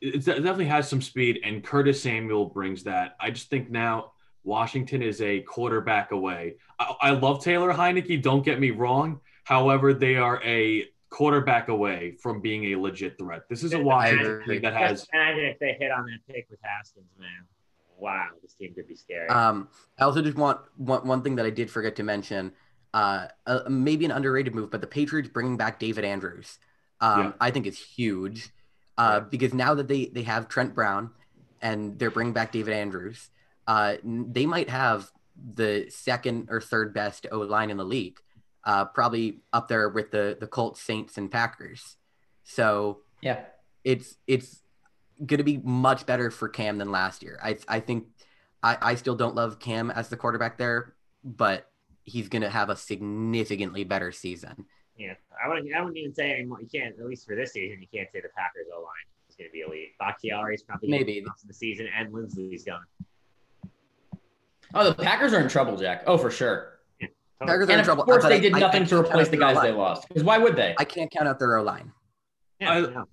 it 0.00 0.24
definitely 0.24 0.66
has 0.66 0.88
some 0.88 1.00
speed, 1.00 1.40
and 1.42 1.64
Curtis 1.64 2.02
Samuel 2.02 2.46
brings 2.46 2.84
that. 2.84 3.16
I 3.18 3.30
just 3.30 3.48
think 3.48 3.70
now 3.70 4.12
Washington 4.44 5.02
is 5.02 5.20
a 5.22 5.40
quarterback 5.40 6.12
away. 6.12 6.56
I, 6.78 6.94
I 7.00 7.10
love 7.10 7.42
Taylor 7.42 7.72
Heinicke. 7.72 8.22
Don't 8.22 8.44
get 8.44 8.60
me 8.60 8.70
wrong. 8.70 9.20
However, 9.44 9.94
they 9.94 10.16
are 10.16 10.42
a 10.44 10.86
quarterback 11.08 11.68
away 11.68 12.16
from 12.20 12.40
being 12.40 12.72
a 12.72 12.76
legit 12.76 13.16
threat. 13.18 13.42
This 13.48 13.64
is 13.64 13.72
a 13.72 13.80
Washington 13.80 14.26
agree. 14.26 14.54
team 14.56 14.62
that 14.62 14.74
has 14.74 15.00
Just 15.00 15.10
imagine 15.14 15.44
if 15.44 15.58
they 15.58 15.76
hit 15.78 15.90
on 15.90 16.04
that 16.06 16.32
pick 16.32 16.46
with 16.50 16.60
Haskins, 16.62 17.06
man. 17.18 17.46
Wow, 17.98 18.28
this 18.42 18.52
team 18.52 18.74
could 18.74 18.86
be 18.86 18.94
scary. 18.94 19.28
Um, 19.28 19.68
I 19.98 20.04
also 20.04 20.20
just 20.20 20.36
want 20.36 20.60
one, 20.76 21.06
one 21.06 21.22
thing 21.22 21.36
that 21.36 21.46
I 21.46 21.50
did 21.50 21.70
forget 21.70 21.96
to 21.96 22.02
mention. 22.02 22.52
Uh, 22.94 23.28
uh, 23.46 23.60
maybe 23.68 24.04
an 24.06 24.10
underrated 24.10 24.54
move, 24.54 24.70
but 24.70 24.80
the 24.80 24.86
Patriots 24.86 25.28
bringing 25.28 25.56
back 25.58 25.78
David 25.78 26.04
Andrews, 26.04 26.58
um, 27.00 27.20
Yeah. 27.20 27.32
I 27.40 27.50
think 27.50 27.66
is 27.66 27.78
huge. 27.78 28.50
Uh, 28.98 29.20
because 29.20 29.52
now 29.52 29.74
that 29.74 29.88
they 29.88 30.06
they 30.06 30.22
have 30.22 30.48
Trent 30.48 30.74
Brown, 30.74 31.10
and 31.60 31.98
they're 31.98 32.10
bringing 32.10 32.32
back 32.32 32.52
David 32.52 32.72
Andrews, 32.72 33.28
uh, 33.66 33.96
they 34.02 34.46
might 34.46 34.70
have 34.70 35.10
the 35.54 35.86
second 35.90 36.48
or 36.50 36.62
third 36.62 36.94
best 36.94 37.26
O 37.30 37.40
line 37.40 37.68
in 37.68 37.76
the 37.76 37.84
league, 37.84 38.18
uh, 38.64 38.86
probably 38.86 39.40
up 39.52 39.68
there 39.68 39.90
with 39.90 40.10
the 40.10 40.36
the 40.40 40.46
Colts, 40.46 40.80
Saints, 40.80 41.18
and 41.18 41.30
Packers. 41.30 41.96
So 42.44 43.00
Yeah. 43.20 43.44
it's 43.84 44.16
it's 44.26 44.62
going 45.18 45.38
to 45.38 45.44
be 45.44 45.58
much 45.58 46.06
better 46.06 46.30
for 46.30 46.48
Cam 46.48 46.78
than 46.78 46.90
last 46.90 47.22
year. 47.22 47.38
I 47.42 47.58
I 47.68 47.80
think 47.80 48.06
I, 48.62 48.78
I 48.80 48.94
still 48.94 49.14
don't 49.14 49.34
love 49.34 49.58
Cam 49.58 49.90
as 49.90 50.08
the 50.08 50.16
quarterback 50.16 50.56
there, 50.56 50.94
but 51.22 51.70
he's 52.06 52.28
going 52.30 52.42
to 52.42 52.48
have 52.50 52.70
a 52.70 52.76
significantly 52.76 53.84
better 53.84 54.10
season. 54.12 54.64
yeah, 54.96 55.12
I 55.44 55.48
wouldn't. 55.48 55.74
I 55.74 55.80
wouldn't 55.80 55.98
even 55.98 56.14
say 56.14 56.32
anymore. 56.32 56.60
You 56.62 56.68
can't, 56.68 56.98
at 56.98 57.04
least 57.04 57.26
for 57.26 57.36
this 57.36 57.52
season, 57.52 57.80
you 57.82 57.88
can't 57.92 58.08
say 58.12 58.20
the 58.22 58.28
Packers 58.34 58.66
O 58.74 58.80
line 58.80 58.88
is 59.28 59.36
going 59.36 59.48
to 59.50 59.52
be 59.52 59.60
elite. 59.60 59.90
Bakhtiari's 59.98 60.62
probably 60.62 60.88
gonna 60.88 61.00
Maybe. 61.00 61.20
be 61.20 61.26
most 61.26 61.42
of 61.42 61.48
the 61.48 61.54
season, 61.54 61.86
and 61.94 62.12
Linsley's 62.12 62.64
gone. 62.64 62.84
Oh, 64.74 64.88
the 64.90 64.94
Packers 64.94 65.32
are 65.32 65.40
in 65.40 65.48
trouble, 65.48 65.76
Jack. 65.76 66.04
Oh, 66.06 66.16
for 66.16 66.30
sure. 66.30 66.72
Packers 67.40 67.68
are 67.68 67.78
in 67.78 67.84
trouble. 67.84 68.02
of 68.02 68.06
course, 68.08 68.24
they 68.24 68.40
did 68.40 68.54
I- 68.54 68.58
nothing 68.60 68.82
I 68.82 68.86
to 68.86 68.98
replace 68.98 69.28
the 69.28 69.36
guys 69.36 69.60
they 69.60 69.72
lost. 69.72 70.08
Because 70.08 70.24
why 70.24 70.38
would 70.38 70.56
they? 70.56 70.74
I 70.78 70.84
can't 70.84 71.10
count 71.10 71.28
out 71.28 71.38
their 71.38 71.58
O 71.58 71.62
line. 71.62 71.92
Yeah, 72.60 72.70
I- 72.72 72.80
no, 72.80 72.88
no. 72.90 73.04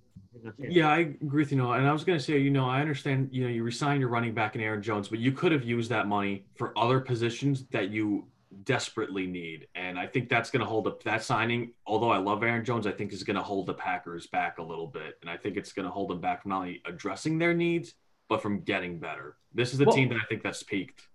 Yeah, 0.58 0.88
I 0.88 0.98
agree 0.98 1.42
with 1.44 1.52
you, 1.52 1.58
Noah. 1.58 1.78
And 1.78 1.86
I 1.86 1.92
was 1.92 2.02
going 2.04 2.18
to 2.18 2.24
say, 2.24 2.38
you 2.38 2.50
know, 2.50 2.68
I 2.68 2.80
understand, 2.80 3.28
you 3.32 3.44
know, 3.44 3.48
you 3.50 3.62
resign 3.62 4.00
your 4.00 4.08
running 4.10 4.34
back 4.34 4.54
in 4.56 4.60
Aaron 4.60 4.82
Jones, 4.82 5.08
but 5.08 5.18
you 5.20 5.30
could 5.32 5.52
have 5.52 5.62
used 5.62 5.90
that 5.90 6.06
money 6.08 6.44
for 6.56 6.76
other 6.76 7.00
positions 7.00 7.64
that 7.70 7.90
you 7.90 8.26
desperately 8.62 9.26
need. 9.26 9.66
And 9.74 9.98
I 9.98 10.06
think 10.06 10.28
that's 10.28 10.50
going 10.50 10.60
to 10.60 10.66
hold 10.66 10.86
up 10.86 11.02
that 11.04 11.22
signing. 11.22 11.72
Although 11.86 12.10
I 12.10 12.18
love 12.18 12.42
Aaron 12.42 12.64
Jones, 12.64 12.86
I 12.86 12.92
think 12.92 13.12
is 13.12 13.22
going 13.24 13.36
to 13.36 13.42
hold 13.42 13.66
the 13.66 13.74
Packers 13.74 14.26
back 14.26 14.58
a 14.58 14.62
little 14.62 14.86
bit. 14.86 15.18
And 15.20 15.28
I 15.30 15.36
think 15.36 15.56
it's 15.56 15.72
going 15.72 15.86
to 15.86 15.90
hold 15.90 16.10
them 16.10 16.20
back 16.20 16.42
from 16.42 16.50
not 16.50 16.58
only 16.58 16.82
addressing 16.86 17.38
their 17.38 17.54
needs, 17.54 17.94
but 18.28 18.40
from 18.42 18.60
getting 18.60 18.98
better. 18.98 19.36
This 19.52 19.72
is 19.72 19.78
the 19.78 19.84
Well- 19.86 19.94
team 19.96 20.08
that 20.10 20.16
I 20.22 20.24
think 20.28 20.42
that's 20.42 20.62
peaked. 20.62 21.08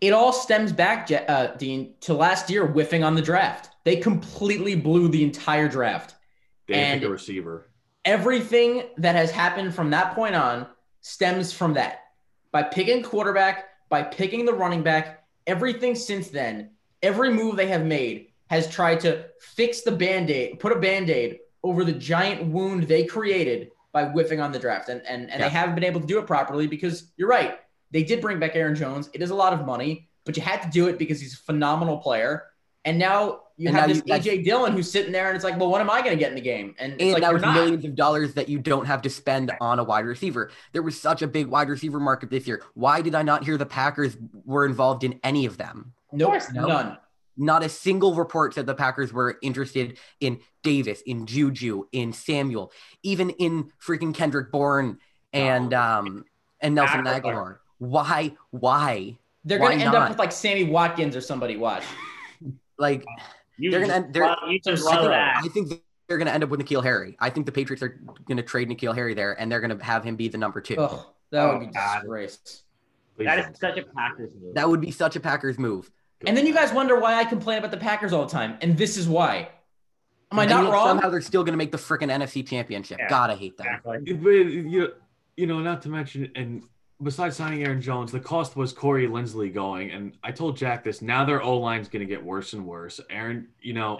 It 0.00 0.12
all 0.12 0.32
stems 0.32 0.72
back, 0.72 1.08
uh, 1.10 1.48
Dean, 1.56 1.94
to 2.00 2.14
last 2.14 2.50
year 2.50 2.66
whiffing 2.66 3.02
on 3.04 3.14
the 3.14 3.22
draft. 3.22 3.70
They 3.84 3.96
completely 3.96 4.74
blew 4.74 5.08
the 5.08 5.22
entire 5.24 5.68
draft. 5.68 6.14
They 6.66 6.74
didn't 6.74 6.86
And- 6.90 7.00
pick 7.00 7.08
a 7.08 7.12
receiver. 7.12 7.70
Everything 8.04 8.84
that 8.98 9.14
has 9.16 9.30
happened 9.30 9.74
from 9.74 9.90
that 9.90 10.14
point 10.14 10.34
on 10.34 10.66
stems 11.00 11.52
from 11.52 11.74
that. 11.74 12.00
By 12.52 12.64
picking 12.64 13.02
quarterback, 13.02 13.64
by 13.88 14.02
picking 14.02 14.44
the 14.44 14.52
running 14.52 14.82
back, 14.82 15.24
everything 15.46 15.94
since 15.94 16.28
then, 16.28 16.70
every 17.04 17.30
move 17.32 17.56
they 17.56 17.66
have 17.68 17.84
made 17.84 18.28
has 18.48 18.68
tried 18.68 19.00
to 19.00 19.24
fix 19.40 19.82
the 19.82 19.92
band 19.92 20.30
aid, 20.30 20.58
put 20.58 20.72
a 20.72 20.78
band 20.78 21.10
aid 21.10 21.38
over 21.62 21.84
the 21.84 21.92
giant 21.92 22.44
wound 22.46 22.84
they 22.84 23.04
created 23.04 23.70
by 23.92 24.04
whiffing 24.04 24.40
on 24.40 24.50
the 24.52 24.58
draft. 24.58 24.88
And, 24.88 25.00
and, 25.06 25.30
and 25.30 25.40
Yeah. 25.40 25.48
they 25.48 25.54
haven't 25.54 25.74
been 25.76 25.84
able 25.84 26.00
to 26.00 26.06
do 26.06 26.18
it 26.18 26.26
properly 26.26 26.66
because 26.66 27.12
you're 27.16 27.28
right. 27.28 27.58
They 27.90 28.02
did 28.02 28.20
bring 28.20 28.38
back 28.40 28.56
Aaron 28.56 28.74
Jones. 28.74 29.08
It 29.12 29.22
is 29.22 29.30
a 29.30 29.34
lot 29.34 29.52
of 29.52 29.64
money, 29.64 30.08
but 30.24 30.36
you 30.36 30.42
had 30.42 30.60
to 30.62 30.70
do 30.70 30.88
it 30.88 30.98
because 30.98 31.20
he's 31.20 31.34
a 31.34 31.38
phenomenal 31.38 31.98
player. 31.98 32.44
And 32.84 32.98
now 32.98 33.40
you 33.56 33.68
And 33.68 33.76
have 33.76 33.88
now 33.88 33.94
this 33.94 34.02
you- 34.04 34.14
AJ 34.36 34.44
Dillon 34.44 34.72
who's 34.72 34.90
sitting 34.90 35.12
there 35.12 35.28
and 35.28 35.36
it's 35.36 35.44
like, 35.44 35.58
well, 35.58 35.70
what 35.70 35.80
am 35.80 35.88
I 35.88 36.00
going 36.00 36.10
to 36.10 36.18
get 36.18 36.28
in 36.30 36.34
the 36.34 36.40
game? 36.42 36.74
And 36.78 36.94
it's 36.94 37.02
And 37.02 37.12
like, 37.12 37.20
that 37.22 37.28
you're 37.28 37.34
was 37.34 37.42
not. 37.42 37.54
millions 37.54 37.84
of 37.84 37.94
dollars 37.94 38.34
that 38.34 38.48
you 38.48 38.58
don't 38.58 38.84
have 38.86 39.00
to 39.02 39.10
spend 39.10 39.52
on 39.60 39.78
a 39.78 39.84
wide 39.84 40.04
receiver. 40.04 40.50
There 40.72 40.82
was 40.82 41.00
such 41.00 41.22
a 41.22 41.26
big 41.28 41.46
wide 41.46 41.68
receiver 41.70 42.00
market 42.00 42.28
this 42.30 42.46
year. 42.46 42.62
Why 42.74 43.00
did 43.00 43.14
I 43.14 43.22
not 43.22 43.44
hear 43.44 43.56
the 43.56 43.64
Packers 43.64 44.16
were 44.44 44.66
involved 44.66 45.04
in 45.04 45.18
any 45.22 45.46
of 45.46 45.56
them? 45.56 45.92
Nope, 46.16 46.30
course 46.30 46.52
not. 46.52 46.68
none. 46.68 46.98
Not 47.36 47.64
a 47.64 47.68
single 47.68 48.14
report 48.14 48.54
said 48.54 48.66
the 48.66 48.74
Packers 48.74 49.12
were 49.12 49.38
interested 49.42 49.98
in 50.20 50.38
Davis, 50.62 51.02
in 51.02 51.26
Juju, 51.26 51.84
in 51.92 52.12
Samuel, 52.12 52.70
even 53.02 53.30
in 53.30 53.72
freaking 53.84 54.14
Kendrick 54.14 54.52
Bourne 54.52 54.98
and 55.32 55.70
No. 55.70 55.80
um 55.80 56.24
and 56.60 56.74
Nelson 56.76 57.04
Agholor. 57.04 57.22
Agholor. 57.22 57.56
Why? 57.78 58.36
Why? 58.50 59.18
They're 59.44 59.58
Why 59.58 59.66
going 59.68 59.78
to 59.80 59.84
end 59.86 59.94
not? 59.94 60.02
up 60.02 60.08
with 60.10 60.18
like 60.18 60.32
Sammy 60.32 60.64
Watkins 60.64 61.16
or 61.16 61.20
somebody. 61.20 61.56
Watch. 61.56 61.82
Like 62.78 63.04
You 63.56 63.70
They're 63.70 63.80
gonna- 63.86 64.08
they're- 64.10 64.26
love, 64.26 64.38
you 64.48 64.58
just 64.60 64.84
I 64.88 64.96
think- 64.96 65.08
that. 65.10 65.40
I 65.44 65.48
think 65.48 65.68
they're 66.08 66.18
going 66.18 66.26
to 66.26 66.34
end 66.34 66.42
up 66.44 66.50
with 66.50 66.60
N'Keal 66.60 66.82
Harry. 66.82 67.16
I 67.20 67.30
think 67.30 67.46
the 67.46 67.52
Patriots 67.52 67.82
are 67.84 68.00
going 68.26 68.36
to 68.36 68.42
trade 68.42 68.68
N'Keal 68.68 68.94
Harry 68.94 69.14
there, 69.14 69.32
and 69.40 69.50
they're 69.50 69.60
going 69.60 69.76
to 69.78 69.84
have 69.84 70.02
him 70.04 70.16
be 70.16 70.26
the 70.28 70.38
number 70.38 70.60
two. 70.60 70.76
Ugh, 70.76 71.06
that 71.30 71.46
would 71.46 71.54
Oh, 71.56 71.60
be 71.60 71.66
God. 71.66 72.00
disgrace. 72.00 72.62
Please 73.16 73.26
That 73.26 73.36
don't. 73.36 73.56
such 73.56 73.78
a 73.78 73.82
Packers 73.84 74.32
move. 74.40 74.54
That 74.54 74.68
would 74.68 74.80
be 74.80 74.90
such 74.90 75.14
a 75.16 75.20
Packers 75.20 75.56
move. 75.58 75.90
And 76.26 76.36
then 76.36 76.46
you 76.46 76.54
guys 76.54 76.72
wonder 76.72 76.98
why 76.98 77.14
I 77.16 77.24
complain 77.24 77.58
about 77.58 77.70
the 77.70 77.76
Packers 77.76 78.12
all 78.12 78.24
the 78.24 78.32
time, 78.32 78.56
and 78.60 78.78
this 78.78 78.96
is 78.96 79.06
why. 79.08 79.48
Am 80.32 80.38
I 80.38 80.42
And 80.44 80.50
not 80.50 80.64
yet 80.64 80.72
wrong? 80.72 80.86
Somehow 80.88 81.10
they're 81.10 81.20
still 81.20 81.44
going 81.44 81.52
to 81.52 81.58
make 81.58 81.70
the 81.70 81.78
freaking 81.78 82.10
NFC 82.10 82.46
Championship. 82.46 82.98
Yeah. 82.98 83.08
God, 83.08 83.30
I 83.30 83.36
hate 83.36 83.56
that. 83.58 83.66
Exactly. 83.66 84.12
But 84.14 84.30
you, 84.30 84.92
you 85.36 85.46
know, 85.46 85.60
not 85.60 85.82
to 85.82 85.88
mention, 85.88 86.30
and 86.34 86.62
besides 87.02 87.36
signing 87.36 87.62
Aaron 87.62 87.80
Jones, 87.80 88.10
the 88.10 88.20
cost 88.20 88.56
was 88.56 88.72
Corey 88.72 89.06
Linsley 89.06 89.52
going. 89.52 89.90
And 89.90 90.16
I 90.22 90.32
told 90.32 90.56
Jack 90.56 90.82
this. 90.82 91.02
Now 91.02 91.24
their 91.24 91.42
O 91.42 91.58
line's 91.58 91.88
going 91.88 92.00
to 92.00 92.12
get 92.12 92.24
worse 92.24 92.52
and 92.52 92.66
worse. 92.66 93.00
Aaron, 93.10 93.48
you 93.60 93.74
know, 93.74 93.98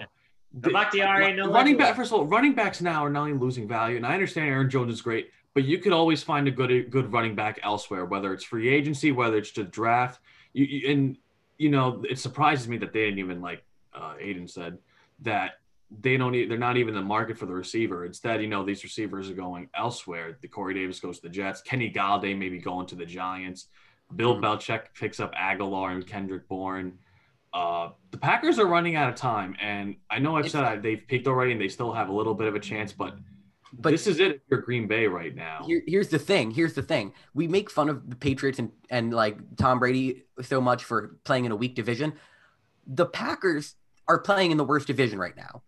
The 0.59 0.71
Bakhtiari, 0.71 1.33
no 1.33 1.51
running 1.51 1.77
back. 1.77 1.95
First 1.95 2.11
of 2.11 2.19
all, 2.19 2.25
running 2.25 2.53
backs 2.53 2.81
now 2.81 3.05
are 3.05 3.09
not 3.09 3.21
only 3.27 3.33
losing 3.37 3.67
value, 3.67 3.97
and 3.97 4.05
I 4.05 4.13
understand 4.13 4.49
Aaron 4.49 4.69
Jones 4.69 4.93
is 4.93 5.01
great, 5.01 5.29
but 5.53 5.63
you 5.63 5.77
could 5.79 5.93
always 5.93 6.23
find 6.23 6.47
a 6.47 6.51
good 6.51 6.89
good 6.89 7.11
running 7.11 7.35
back 7.35 7.59
elsewhere, 7.63 8.05
whether 8.05 8.33
it's 8.33 8.43
free 8.43 8.69
agency, 8.69 9.11
whether 9.11 9.37
it's 9.37 9.51
to 9.51 9.63
draft. 9.63 10.19
You, 10.53 10.65
you 10.65 10.91
and 10.91 11.17
you 11.57 11.69
know, 11.69 12.03
it 12.09 12.19
surprises 12.19 12.67
me 12.67 12.77
that 12.77 12.93
they 12.93 13.05
didn't 13.05 13.19
even 13.19 13.41
like 13.41 13.63
uh, 13.93 14.13
Aidan 14.19 14.47
said 14.47 14.77
that 15.21 15.59
they 16.01 16.17
don't. 16.17 16.33
e- 16.35 16.45
They're 16.47 16.57
not 16.57 16.77
even 16.77 16.89
in 16.95 17.01
the 17.01 17.07
market 17.07 17.37
for 17.37 17.45
the 17.45 17.53
receiver. 17.53 18.05
Instead, 18.05 18.41
you 18.41 18.47
know, 18.47 18.65
these 18.65 18.83
receivers 18.83 19.29
are 19.29 19.33
going 19.35 19.69
elsewhere. 19.77 20.37
The 20.41 20.47
Corey 20.47 20.73
Davis 20.73 20.99
goes 20.99 21.17
to 21.19 21.23
the 21.23 21.33
Jets. 21.33 21.61
Kenny 21.61 21.91
Golladay 21.91 22.37
maybe 22.37 22.57
going 22.59 22.87
to 22.87 22.95
the 22.95 23.05
Giants. 23.05 23.67
Bill 24.15 24.35
Mhm. 24.35 24.41
Belichick 24.41 24.93
picks 24.99 25.19
up 25.19 25.33
Agholor 25.35 25.91
and 25.91 26.05
Kendrick 26.05 26.47
Bourne. 26.47 26.97
Uh, 27.53 27.91
the 28.11 28.17
Packers 28.17 28.59
are 28.59 28.65
running 28.67 28.95
out 28.97 29.07
of 29.07 29.15
time, 29.15 29.55
and 29.61 29.95
I 30.09 30.19
know 30.19 30.35
I've 30.35 30.49
said 30.51 30.65
I, 30.65 30.75
they've 30.75 31.01
peaked 31.07 31.25
already, 31.27 31.53
and 31.53 31.61
they 31.61 31.69
still 31.69 31.93
have 31.93 32.09
a 32.09 32.13
little 32.13 32.33
bit 32.33 32.47
of 32.47 32.55
a 32.55 32.59
chance, 32.59 32.91
but, 32.91 33.17
But 33.77 33.91
this 33.91 34.07
is 34.07 34.19
it 34.19 34.41
for 34.47 34.57
Green 34.57 34.87
Bay 34.87 35.07
right 35.07 35.35
now. 35.35 35.63
Here, 35.65 35.81
here's 35.85 36.09
the 36.09 36.19
thing. 36.19 36.51
Here's 36.51 36.73
the 36.73 36.81
thing. 36.81 37.13
We 37.33 37.47
make 37.47 37.69
fun 37.69 37.89
of 37.89 38.09
the 38.09 38.15
Patriots 38.15 38.59
and, 38.59 38.71
and 38.89 39.13
like 39.13 39.37
Tom 39.57 39.79
Brady 39.79 40.23
so 40.41 40.61
much 40.61 40.83
for 40.83 41.17
playing 41.23 41.45
in 41.45 41.51
a 41.51 41.55
weak 41.55 41.75
division. 41.75 42.13
The 42.87 43.05
Packers 43.05 43.75
are 44.07 44.19
playing 44.19 44.51
in 44.51 44.57
the 44.57 44.63
worst 44.63 44.87
division 44.87 45.19
right 45.19 45.35
now. 45.35 45.63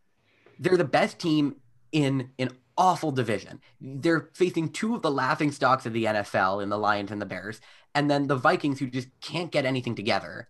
They're 0.60 0.78
the 0.78 0.86
best 0.86 1.20
team 1.20 1.58
in 1.92 2.30
an 2.40 2.52
awful 2.78 3.12
division. 3.12 3.60
They're 3.82 4.30
facing 4.34 4.70
two 4.70 4.96
of 4.96 5.02
the 5.02 5.12
laughing 5.12 5.52
stocks 5.52 5.86
of 5.86 5.94
the 5.94 6.06
NFL 6.06 6.62
in 6.62 6.70
the 6.70 6.78
Lions 6.78 7.12
and 7.12 7.22
the 7.22 7.26
Bears, 7.26 7.60
and 7.96 8.10
then 8.10 8.28
the 8.28 8.36
Vikings 8.36 8.80
who 8.80 8.88
just 8.88 9.10
can't 9.22 9.52
get 9.52 9.66
anything 9.66 9.96
together. 9.96 10.48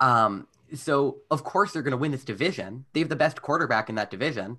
Um, 0.00 0.46
so 0.74 1.18
of 1.30 1.44
course 1.44 1.72
they're 1.72 1.82
going 1.82 1.92
to 1.92 1.98
win 1.98 2.12
this 2.12 2.24
division. 2.24 2.84
They 2.92 3.00
have 3.00 3.08
the 3.08 3.16
best 3.16 3.42
quarterback 3.42 3.88
in 3.88 3.94
that 3.96 4.10
division. 4.10 4.58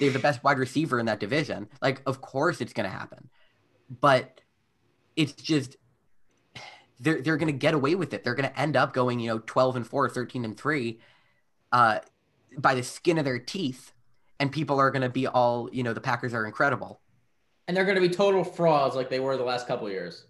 They 0.00 0.06
have 0.06 0.14
the 0.14 0.18
best 0.20 0.42
wide 0.42 0.58
receiver 0.58 0.98
in 0.98 1.06
that 1.06 1.20
division. 1.20 1.68
Like, 1.80 2.02
of 2.06 2.20
course 2.20 2.60
it's 2.60 2.72
going 2.72 2.90
to 2.90 2.96
happen. 2.96 3.28
But 4.00 4.40
it's 5.14 5.32
just 5.34 5.76
they're 6.98 7.20
they're 7.22 7.36
going 7.36 7.52
to 7.52 7.58
get 7.58 7.74
away 7.74 7.94
with 7.94 8.12
it. 8.14 8.24
They're 8.24 8.34
going 8.34 8.48
to 8.48 8.60
end 8.60 8.76
up 8.76 8.92
going, 8.92 9.20
you 9.20 9.28
know, 9.30 9.38
12 9.46 9.76
and 9.76 9.86
4, 9.86 10.08
13 10.08 10.44
and 10.44 10.56
3 10.56 10.98
uh 11.72 12.00
by 12.58 12.74
the 12.74 12.82
skin 12.82 13.16
of 13.18 13.24
their 13.24 13.38
teeth 13.38 13.92
and 14.40 14.50
people 14.50 14.80
are 14.80 14.90
going 14.90 15.02
to 15.02 15.08
be 15.08 15.26
all, 15.28 15.68
you 15.72 15.82
know, 15.84 15.92
the 15.92 16.00
Packers 16.00 16.34
are 16.34 16.46
incredible. 16.46 17.00
and 17.68 17.76
they're 17.76 17.84
going 17.84 17.94
to 17.94 18.00
be 18.00 18.08
total 18.12 18.42
frauds 18.42 18.96
like 18.96 19.08
they 19.10 19.20
were 19.20 19.36
the 19.36 19.44
last 19.44 19.68
couple 19.68 19.86
of 19.86 19.92
years. 19.92 20.24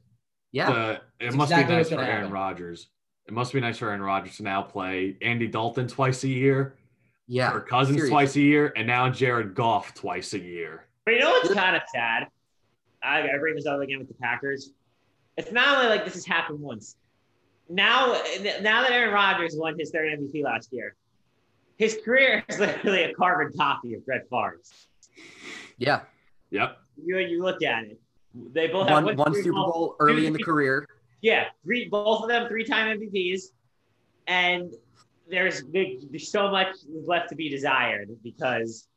Yeah. 0.53 0.69
Uh, 0.71 0.99
it 1.21 1.33
must 1.35 1.51
exactly 1.53 1.75
be 1.75 1.79
nice 1.79 1.89
for 1.89 1.97
gonna 1.97 2.09
Aaron. 2.09 2.31
Rodgers. 2.31 2.89
It 3.27 3.33
must 3.33 3.53
be 3.53 3.61
nice 3.61 3.79
for 3.79 3.89
Aaron 3.89 4.03
Rodgers 4.03 4.37
to 4.39 4.43
now 4.43 4.63
play 4.63 5.17
Andy 5.23 5.47
Dalton 5.47 5.87
twice 5.89 6.25
a 6.25 6.29
year. 6.29 6.77
Yeah. 7.31 7.53
Kirk 7.53 7.69
Cousins 7.69 7.97
seriously. 7.97 8.11
twice 8.11 8.35
a 8.35 8.41
year, 8.41 8.73
and 8.75 8.89
now 8.89 9.09
Jared 9.09 9.55
Goff 9.55 9.95
twice 9.95 10.35
a 10.35 10.39
year. 10.41 10.87
But 11.05 11.15
you 11.15 11.21
know 11.21 11.31
what's 11.31 11.55
kind 11.55 11.77
of 11.77 11.83
sad? 11.95 12.27
I, 13.05 13.21
I 13.23 13.39
bring 13.39 13.55
this 13.55 13.67
up 13.67 13.81
again 13.81 14.01
with 14.01 14.09
the 14.09 14.15
Packers. 14.15 14.73
It's 15.37 15.53
not 15.53 15.79
only 15.79 15.89
like 15.89 16.05
this 16.05 16.15
has 16.15 16.27
happened 16.27 16.59
once. 16.59 16.97
Now, 17.69 18.21
now 18.63 18.83
that 18.83 18.91
Aaron 18.91 19.15
Rodgers 19.15 19.55
won 19.57 19.79
his 19.79 19.93
third 19.93 20.19
MVP 20.19 20.43
last 20.43 20.73
year, 20.73 20.97
his 21.77 21.99
career 22.05 22.45
is 22.49 22.59
literally 22.59 23.05
a 23.05 23.15
carbon 23.15 23.57
copy 23.57 23.95
of 23.95 24.05
Brett 24.05 24.29
Favre's. 24.29 24.73
Yeah. 25.79 26.01
Yep. 26.51 26.79
You 27.03 27.19
you 27.19 27.43
look 27.45 27.63
at 27.63 27.85
it. 27.85 28.01
They 28.53 28.67
both 28.67 28.89
have 28.89 29.05
One 29.05 29.17
one 29.17 29.35
Super 29.35 29.53
Bowl 29.53 29.95
early 30.01 30.27
in 30.27 30.33
the 30.33 30.43
career. 30.43 30.85
Yeah, 31.23 31.45
three 31.63 31.89
both 31.89 32.23
of 32.23 32.29
them 32.29 32.49
three 32.49 32.65
time 32.65 32.99
MVPs, 32.99 33.53
and 34.27 34.73
there's 35.31 35.63
big, 35.63 36.11
there's 36.11 36.31
so 36.31 36.51
much 36.51 36.77
left 37.07 37.29
to 37.31 37.35
be 37.35 37.49
desired 37.49 38.11
because 38.23 38.89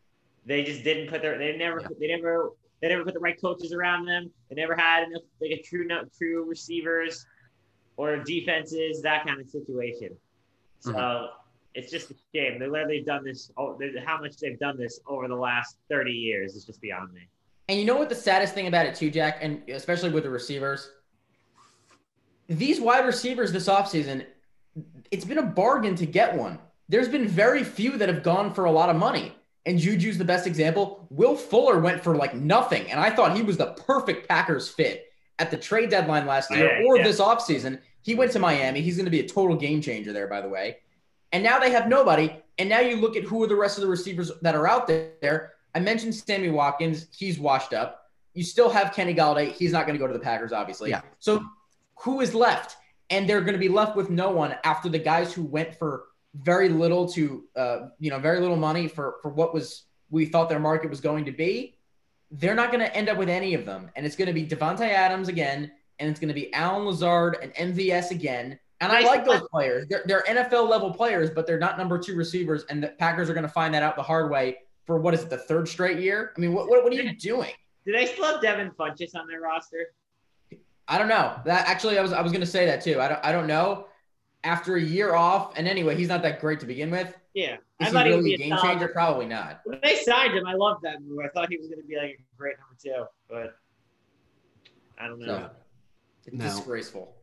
they 0.45 0.63
just 0.63 0.83
didn't 0.83 1.07
put 1.09 1.21
their 1.21 1.37
they 1.37 1.55
never 1.57 1.79
Yeah. 1.81 1.87
they 1.99 2.07
never 2.07 2.51
they 2.81 2.89
never 2.89 3.05
put 3.05 3.13
the 3.13 3.19
right 3.19 3.39
coaches 3.39 3.71
around 3.71 4.05
them. 4.05 4.29
They 4.49 4.55
never 4.55 4.75
had 4.75 5.07
enough 5.07 5.21
like 5.39 5.51
a 5.51 5.61
true 5.61 5.85
no- 5.85 6.03
true 6.17 6.43
receivers 6.43 7.25
or 7.95 8.17
defenses 8.17 9.01
that 9.03 9.25
kind 9.25 9.39
of 9.39 9.49
situation. 9.49 10.17
So 10.79 10.91
Mhm. 10.91 11.29
it's 11.75 11.89
just 11.91 12.11
a 12.11 12.15
shame. 12.35 12.59
They 12.59 12.67
literally 12.67 13.01
done 13.01 13.23
this. 13.23 13.51
Oh, 13.55 13.79
how 14.05 14.19
much 14.19 14.37
they've 14.37 14.59
done 14.59 14.77
this 14.77 14.99
over 15.07 15.27
the 15.29 15.35
last 15.35 15.77
thirty 15.89 16.11
years 16.11 16.55
is 16.55 16.65
just 16.65 16.81
beyond 16.81 17.13
me. 17.13 17.21
And 17.69 17.79
you 17.79 17.85
know 17.85 17.95
what 17.95 18.09
the 18.09 18.15
saddest 18.15 18.53
thing 18.53 18.67
about 18.67 18.85
it 18.85 18.95
too, 18.95 19.09
Jack, 19.09 19.37
and 19.41 19.67
especially 19.69 20.09
with 20.09 20.23
the 20.23 20.29
receivers? 20.29 20.91
These 22.47 22.81
wide 22.81 23.05
receivers 23.05 23.53
this 23.53 23.69
offseason, 23.69 24.25
it's 25.13 25.25
been 25.25 25.37
a 25.37 25.43
bargain 25.43 25.95
to 25.95 26.05
get 26.05 26.35
one. 26.35 26.59
There's 26.89 27.07
been 27.07 27.27
very 27.27 27.63
few 27.63 27.97
that 27.97 28.09
have 28.09 28.23
gone 28.23 28.53
for 28.53 28.65
a 28.65 28.71
lot 28.71 28.89
of 28.89 28.95
money. 28.95 29.35
And 29.65 29.79
Juju's 29.79 30.17
the 30.17 30.25
best 30.25 30.45
example. 30.47 31.07
Will 31.09 31.37
Fuller 31.37 31.79
went 31.79 32.03
for 32.03 32.15
like 32.15 32.35
nothing. 32.35 32.89
And 32.91 32.99
I 32.99 33.09
thought 33.09 33.35
he 33.35 33.43
was 33.43 33.55
the 33.55 33.67
perfect 33.87 34.27
Packers 34.27 34.67
fit 34.67 35.05
at 35.39 35.51
the 35.51 35.57
trade 35.57 35.89
deadline 35.89 36.25
last 36.25 36.51
year 36.51 36.81
Yeah, 36.81 36.87
or 36.87 36.97
yeah. 36.97 37.03
this 37.03 37.21
offseason. 37.21 37.79
He 38.01 38.15
went 38.15 38.31
to 38.33 38.39
Miami. 38.39 38.81
He's 38.81 38.97
going 38.97 39.05
to 39.05 39.11
be 39.11 39.21
a 39.21 39.27
total 39.27 39.55
game 39.55 39.81
changer 39.81 40.11
there, 40.11 40.27
by 40.27 40.41
the 40.41 40.49
way. 40.49 40.77
And 41.31 41.43
now 41.43 41.59
they 41.59 41.71
have 41.71 41.87
nobody. 41.87 42.35
And 42.57 42.67
now 42.67 42.79
you 42.79 42.97
look 42.97 43.15
at 43.15 43.23
who 43.23 43.41
are 43.43 43.47
the 43.47 43.55
rest 43.55 43.77
of 43.77 43.83
the 43.83 43.87
receivers 43.87 44.31
that 44.41 44.55
are 44.55 44.67
out 44.67 44.87
there. 44.87 45.53
I 45.73 45.79
mentioned 45.79 46.13
Sammy 46.15 46.49
Watkins. 46.49 47.07
He's 47.15 47.39
washed 47.39 47.73
up. 47.73 48.09
You 48.33 48.43
still 48.43 48.69
have 48.69 48.93
Kenny 48.93 49.13
Golladay. 49.13 49.51
He's 49.53 49.71
not 49.71 49.85
going 49.85 49.97
to 49.97 49.99
go 49.99 50.07
to 50.07 50.13
the 50.13 50.19
Packers, 50.19 50.51
obviously. 50.51 50.89
Yeah. 50.89 51.01
So 51.19 51.43
who 51.99 52.19
is 52.21 52.33
left? 52.35 52.77
And 53.13 53.29
they're 53.29 53.41
going 53.41 53.53
to 53.53 53.59
be 53.59 53.69
left 53.69 53.95
with 53.95 54.09
no 54.09 54.31
one 54.31 54.55
after 54.63 54.89
the 54.89 54.99
guys 54.99 55.31
who 55.33 55.43
went 55.43 55.75
for 55.75 56.05
very 56.33 56.69
little 56.69 57.07
to, 57.09 57.43
uh, 57.55 57.79
you 57.99 58.09
know, 58.09 58.17
very 58.17 58.39
little 58.39 58.55
money 58.55 58.87
for 58.87 59.17
for 59.21 59.29
what 59.29 59.53
was 59.53 59.83
we 60.09 60.25
thought 60.25 60.49
their 60.49 60.59
market 60.59 60.89
was 60.89 60.99
going 60.99 61.25
to 61.25 61.31
be. 61.31 61.77
They're 62.31 62.55
not 62.55 62.71
going 62.71 62.83
to 62.83 62.95
end 62.95 63.09
up 63.09 63.17
with 63.17 63.29
any 63.29 63.53
of 63.53 63.65
them, 63.65 63.91
and 63.95 64.05
it's 64.05 64.15
going 64.15 64.27
to 64.27 64.33
be 64.33 64.45
Davante 64.47 64.89
Adams 64.89 65.27
again, 65.27 65.71
and 65.99 66.09
it's 66.09 66.19
going 66.19 66.29
to 66.29 66.33
be 66.33 66.51
Allen 66.53 66.85
Lazard 66.85 67.37
and 67.41 67.53
MVS 67.53 68.09
again. 68.09 68.59
And 68.81 68.91
I 68.91 69.01
like 69.01 69.23
those 69.23 69.43
players. 69.49 69.85
They're, 69.87 70.03
they're 70.05 70.23
NFL 70.27 70.67
level 70.67 70.91
players, 70.91 71.29
but 71.29 71.47
they're 71.47 71.59
not 71.59 71.77
number 71.77 71.97
two 71.99 72.15
receivers. 72.15 72.65
And 72.69 72.83
the 72.83 72.89
Packers 72.89 73.29
are 73.29 73.33
going 73.33 73.45
to 73.45 73.53
find 73.53 73.73
that 73.75 73.83
out 73.83 73.95
the 73.95 74.03
hard 74.03 74.29
way 74.29 74.57
for 74.85 74.97
what 74.97 75.13
is 75.13 75.23
it, 75.23 75.29
the 75.29 75.37
third 75.37 75.67
straight 75.69 75.99
year? 75.99 76.33
I 76.35 76.39
mean, 76.39 76.53
what, 76.53 76.67
what, 76.67 76.83
what 76.83 76.91
are 76.91 76.95
you 76.95 77.15
doing? 77.15 77.51
Do 77.85 77.91
they 77.91 78.05
still 78.05 78.25
have 78.25 78.41
Devin 78.41 78.71
Funchess 78.71 79.15
on 79.15 79.27
their 79.27 79.41
roster? 79.41 79.93
I 80.87 80.97
don't 80.97 81.07
know. 81.07 81.35
That 81.45 81.67
actually, 81.67 81.97
I 81.97 82.01
was 82.01 82.11
I 82.13 82.21
was 82.21 82.31
going 82.31 82.41
to 82.41 82.47
say 82.47 82.65
that 82.65 82.81
too. 82.81 82.99
I 82.99 83.07
don't 83.07 83.19
I 83.25 83.31
don't 83.31 83.47
know. 83.47 83.87
After 84.45 84.75
a 84.75 84.81
year 84.81 85.15
off, 85.15 85.53
and 85.57 85.67
anyway, 85.69 85.95
he's 85.95 86.09
not 86.09 86.21
that 86.23 86.41
great 86.41 86.59
to 86.59 86.65
begin 86.65 86.91
with. 86.91 87.15
Yeah, 87.33 87.53
Is 87.53 87.59
I 87.79 87.85
he 87.85 87.91
thought 87.91 88.05
he 88.07 88.11
really 88.11 88.31
a 88.33 88.35
a 88.35 88.37
game 88.37 88.49
solid- 88.49 88.61
changer? 88.63 88.87
Probably 88.89 89.25
not. 89.25 89.61
When 89.63 89.79
they 89.81 89.95
signed 89.95 90.33
him, 90.33 90.45
I 90.45 90.53
loved 90.53 90.83
that 90.83 91.01
move. 91.01 91.19
I 91.23 91.29
thought 91.29 91.49
he 91.49 91.55
was 91.57 91.67
going 91.67 91.81
to 91.81 91.87
be 91.87 91.95
like 91.95 92.19
a 92.19 92.37
great 92.37 92.55
number 92.59 92.75
two, 92.83 93.05
but 93.29 93.55
I 94.99 95.07
don't 95.07 95.19
know. 95.19 95.49
So 96.21 96.29
No. 96.33 96.43
disgraceful. 96.43 97.15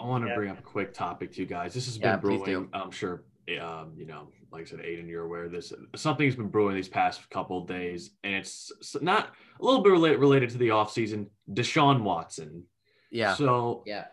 I 0.00 0.04
want 0.06 0.24
to 0.24 0.28
Yeah. 0.30 0.34
bring 0.34 0.50
up 0.50 0.58
a 0.58 0.62
quick 0.62 0.92
topic 0.94 1.32
to 1.32 1.40
you 1.40 1.46
guys. 1.46 1.74
This 1.74 1.86
has 1.86 1.98
Yeah, 1.98 2.16
been 2.16 2.20
please 2.38 2.42
brewing. 2.42 2.68
I'm 2.72 2.90
sure, 2.90 3.24
um, 3.60 3.92
you 3.96 4.06
know, 4.06 4.28
like 4.50 4.62
I 4.62 4.64
said, 4.64 4.80
Aidan, 4.80 5.08
you're 5.08 5.24
aware 5.24 5.44
of 5.44 5.52
this. 5.52 5.72
Something's 5.94 6.36
been 6.36 6.48
brewing 6.48 6.74
these 6.74 6.88
past 6.88 7.28
couple 7.30 7.58
of 7.58 7.66
days, 7.68 8.10
and 8.24 8.34
it's 8.34 8.72
not 9.00 9.34
a 9.60 9.64
little 9.64 9.82
bit 9.82 9.90
related, 9.92 10.18
related 10.20 10.50
to 10.50 10.58
the 10.58 10.68
offseason. 10.68 11.28
Deshaun 11.52 12.02
Watson. 12.02 12.64
Yeah. 13.10 13.34
So, 13.34 13.82
Yeah. 13.86 14.06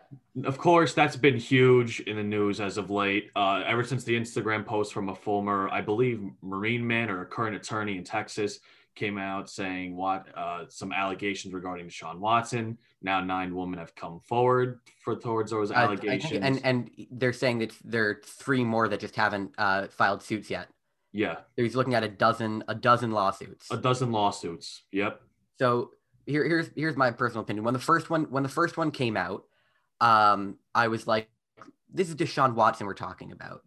of 0.44 0.58
course, 0.58 0.94
that's 0.94 1.16
been 1.16 1.36
huge 1.36 2.00
in 2.00 2.16
the 2.16 2.22
news 2.22 2.60
as 2.60 2.78
of 2.78 2.90
late. 2.90 3.30
Uh, 3.34 3.62
ever 3.66 3.82
since 3.84 4.04
the 4.04 4.18
Instagram 4.18 4.64
post 4.64 4.92
from 4.92 5.08
a 5.08 5.14
former, 5.14 5.68
I 5.70 5.80
believe, 5.80 6.22
Marine 6.42 6.86
man 6.86 7.10
or 7.10 7.22
a 7.22 7.26
current 7.26 7.56
attorney 7.56 7.96
in 7.98 8.04
Texas 8.04 8.60
came 8.94 9.18
out 9.18 9.50
saying 9.50 9.96
what 9.96 10.26
uh, 10.38 10.64
some 10.68 10.92
allegations 10.92 11.52
regarding 11.52 11.86
Deshaun 11.88 12.18
Watson. 12.18 12.78
Now 13.02 13.20
nine 13.20 13.54
women 13.54 13.78
have 13.80 13.94
come 13.96 14.20
forward 14.20 14.78
for 15.02 15.16
towards 15.16 15.50
those 15.50 15.68
think- 15.70 15.78
allegations. 15.80 16.40
and 16.44 16.60
and 16.64 16.90
they're 17.10 17.32
saying 17.32 17.58
that 17.58 17.72
there 17.84 18.08
are 18.08 18.20
three 18.24 18.62
more 18.62 18.86
that 18.88 19.00
just 19.00 19.16
haven't 19.16 19.52
uh, 19.58 19.88
filed 19.88 20.22
suits 20.22 20.48
yet. 20.48 20.68
yeah, 21.12 21.38
He's 21.56 21.74
looking 21.74 21.94
at 21.94 22.04
a 22.04 22.08
dozen 22.08 22.62
a 22.68 22.74
dozen 22.74 23.10
lawsuits. 23.10 23.68
a 23.72 23.76
dozen 23.76 24.12
lawsuits. 24.12 24.84
Yep. 24.92 25.20
So 25.58 25.90
here, 26.26 26.44
here's 26.44 26.70
here's 26.74 26.96
my 26.96 27.10
personal 27.10 27.42
opinion. 27.42 27.64
When 27.64 27.74
the 27.74 27.80
first 27.80 28.10
one 28.10 28.24
when 28.24 28.42
the 28.42 28.48
first 28.48 28.76
one 28.76 28.90
came 28.90 29.16
out, 29.16 29.44
um, 30.00 30.58
I 30.74 30.88
was 30.88 31.06
like, 31.06 31.28
"This 31.92 32.08
is 32.08 32.16
Deshaun 32.16 32.54
Watson 32.54 32.86
we're 32.86 32.94
talking 32.94 33.32
about. 33.32 33.62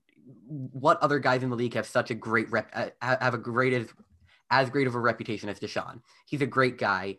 What 0.48 1.02
other 1.02 1.20
guys 1.20 1.44
in 1.44 1.50
the 1.50 1.56
league 1.56 1.76
have 1.76 1.86
such 1.86 2.12
a 2.12 2.16
great 2.16 2.50
rep? 2.52 2.70
Uh, 2.74 2.90
have 3.02 3.34
a 3.34 3.38
great 3.38 3.74
as, 3.74 3.88
as 4.50 4.70
great 4.70 4.88
of 4.88 4.96
a 4.96 5.00
reputation 5.00 5.50
as 5.50 5.60
Deshaun? 5.60 6.02
He's 6.26 6.42
a 6.42 6.48
great 6.48 6.78
guy. 6.78 7.18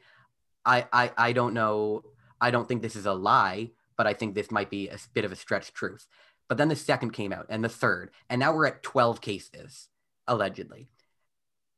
I 0.64 0.86
I 0.92 1.12
I 1.16 1.32
don't 1.32 1.54
know. 1.54 2.02
I 2.40 2.50
don't 2.50 2.66
think 2.66 2.82
this 2.82 2.96
is 2.96 3.06
a 3.06 3.12
lie, 3.12 3.70
but 3.96 4.06
I 4.06 4.14
think 4.14 4.34
this 4.34 4.50
might 4.50 4.70
be 4.70 4.88
a 4.88 4.98
bit 5.14 5.24
of 5.24 5.32
a 5.32 5.36
stretched 5.36 5.74
truth. 5.74 6.06
But 6.48 6.56
then 6.56 6.68
the 6.68 6.76
second 6.76 7.10
came 7.10 7.32
out, 7.32 7.46
and 7.48 7.62
the 7.62 7.68
third, 7.68 8.10
and 8.28 8.40
now 8.40 8.52
we're 8.54 8.66
at 8.66 8.82
twelve 8.82 9.20
cases 9.20 9.88
allegedly. 10.26 10.88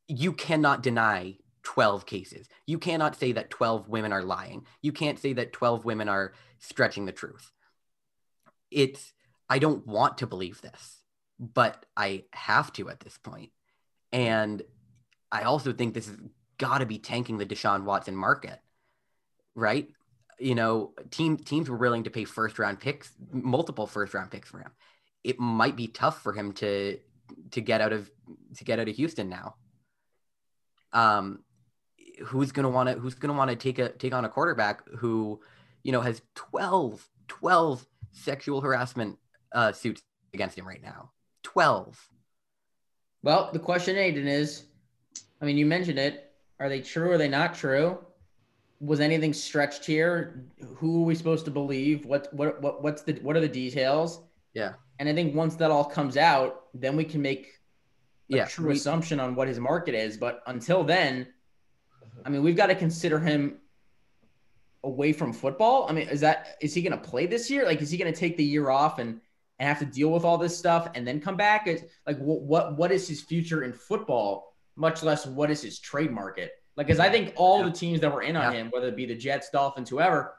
You 0.09 0.33
cannot 0.33 0.83
deny 0.83 1.37
12 1.63 2.07
cases. 2.07 2.49
You 2.67 2.79
cannot 2.79 3.17
say 3.17 3.33
that 3.33 3.51
12 3.51 3.89
women 3.89 4.13
are 4.13 4.23
lying. 4.23 4.67
You 4.83 4.93
can't 4.93 5.19
say 5.19 5.33
that 5.35 5.53
12 5.53 5.85
women 5.85 6.09
are 6.09 6.33
stretching 6.59 7.07
the 7.07 7.13
truth. 7.13 7.51
It's, 8.71 9.13
I 9.49 9.59
don't 9.59 9.87
want 9.87 10.19
to 10.19 10.27
believe 10.27 10.61
this, 10.61 10.99
but 11.39 11.85
I 11.97 12.25
have 12.33 12.73
to 12.75 12.89
at 12.89 13.01
this 13.01 13.19
point. 13.19 13.51
And 14.13 14.63
I 15.33 15.43
also 15.43 15.73
think 15.73 15.95
this 15.95 16.07
has 16.07 16.17
got 16.59 16.79
to 16.79 16.87
be 16.87 16.99
tanking 16.99 17.39
the 17.39 17.47
Deshaun 17.47 17.85
Watson 17.85 18.17
market, 18.17 18.59
right? 19.55 19.89
You 20.39 20.55
know, 20.55 20.93
team 21.11 21.37
teams 21.37 21.69
were 21.69 21.77
willing 21.77 22.05
to 22.05 22.11
pay 22.11 22.25
first 22.25 22.59
round 22.59 22.81
picks, 22.81 23.13
multiple 23.33 23.87
first 23.87 24.15
round 24.15 24.31
picks 24.31 24.49
for 24.49 24.59
him. 24.59 24.71
It 25.23 25.39
might 25.39 25.77
be 25.77 25.87
tough 25.87 26.23
for 26.23 26.33
him 26.33 26.53
to 26.55 26.99
to 27.53 27.61
get 27.61 27.81
out 27.81 27.93
of 27.93 28.11
to 28.57 28.65
get 28.65 28.79
out 28.79 28.89
of 28.89 28.97
Houston 28.97 29.29
now. 29.29 29.57
Um, 30.93 31.41
who's 32.25 32.53
gonna 32.53 32.71
want 32.71 32.89
to 32.89 32.95
who's 32.97 33.15
gonna 33.15 33.35
want 33.35 33.51
to 33.51 33.57
take 33.57 33.79
a 33.79 33.91
take 33.91 34.13
on 34.15 34.25
a 34.25 34.29
quarterback 34.29 34.87
who, 34.99 35.41
you 35.83 35.93
know, 35.93 36.01
has 36.01 36.23
12, 36.35 37.09
12 37.29 37.87
sexual 38.13 38.61
harassment 38.61 39.19
uh, 39.53 39.73
suits 39.73 40.03
against 40.35 40.59
him 40.59 40.67
right 40.67 40.83
now. 40.83 41.11
Twelve. 41.43 42.09
Well, 43.23 43.51
the 43.53 43.59
question, 43.59 43.97
Aidan, 43.97 44.27
is 44.29 44.65
I 45.41 45.45
mean, 45.45 45.57
you 45.59 45.67
mentioned 45.67 45.99
it. 45.99 46.33
Are 46.59 46.69
they 46.69 46.81
true? 46.81 47.11
Are 47.13 47.19
they 47.19 47.29
not 47.29 47.55
true? 47.55 47.99
Was 48.81 49.01
anything 49.01 49.33
stretched 49.33 49.85
here? 49.85 50.45
Who 50.77 51.03
are 51.03 51.07
we 51.07 51.15
supposed 51.15 51.45
to 51.47 51.51
believe? 51.51 52.05
What 52.07 52.33
what 52.33 52.61
what 52.63 52.83
what's 52.83 53.03
the 53.03 53.15
what 53.23 53.37
are 53.37 53.41
the 53.41 53.49
details? 53.49 54.23
Yeah. 54.55 54.75
And 54.99 55.09
I 55.09 55.15
think 55.15 55.35
once 55.35 55.55
that 55.57 55.71
all 55.71 55.85
comes 55.85 56.17
out, 56.17 56.65
then 56.75 56.97
we 56.97 57.05
can 57.05 57.23
make 57.23 57.47
a 58.33 58.37
Yeah, 58.37 58.45
true 58.47 58.69
we- 58.69 58.75
assumption 58.75 59.19
on 59.21 59.35
what 59.35 59.49
his 59.49 59.59
market 59.59 59.95
is. 59.95 60.17
But 60.17 60.43
until 60.47 60.85
then, 60.85 61.27
I 62.25 62.29
mean, 62.29 62.43
we've 62.43 62.57
got 62.57 62.67
to 62.67 62.75
consider 62.75 63.19
him 63.19 63.59
away 64.85 65.13
from 65.13 65.33
football. 65.33 65.87
I 65.89 65.93
mean, 65.93 66.09
is 66.09 66.21
that 66.21 66.57
is 66.61 66.75
he 66.75 66.83
going 66.83 66.99
to 66.99 67.09
play 67.09 67.27
this 67.27 67.51
year? 67.51 67.65
Like, 67.65 67.81
is 67.83 67.91
he 67.91 67.99
going 67.99 68.13
to 68.13 68.19
take 68.19 68.37
the 68.37 68.45
year 68.45 68.71
off 68.71 68.99
and 68.99 69.21
and 69.59 69.69
have 69.69 69.79
to 69.81 69.85
deal 69.85 70.09
with 70.11 70.25
all 70.25 70.39
this 70.39 70.57
stuff 70.57 70.89
and 70.95 71.07
then 71.07 71.21
come 71.21 71.37
back? 71.37 71.67
Is 71.67 71.85
like 72.07 72.19
what 72.19 72.43
what 72.43 72.77
what 72.77 72.93
is 72.93 73.07
his 73.07 73.21
future 73.21 73.63
in 73.65 73.73
football? 73.73 74.57
Much 74.77 75.03
less 75.03 75.27
what 75.27 75.51
is 75.51 75.63
his 75.63 75.79
trade 75.79 76.11
market? 76.11 76.53
Like, 76.77 76.87
because 76.87 77.01
I 77.01 77.11
think 77.11 77.35
all 77.37 77.59
Yeah. 77.59 77.67
the 77.67 77.73
teams 77.73 78.01
that 78.01 78.13
were 78.13 78.23
in 78.23 78.37
on 78.37 78.53
Yeah. 78.53 78.61
him, 78.61 78.71
whether 78.71 78.89
it 78.89 78.97
be 78.97 79.05
the 79.05 79.15
Jets, 79.15 79.51
Dolphins, 79.51 79.91
whoever, 79.91 80.37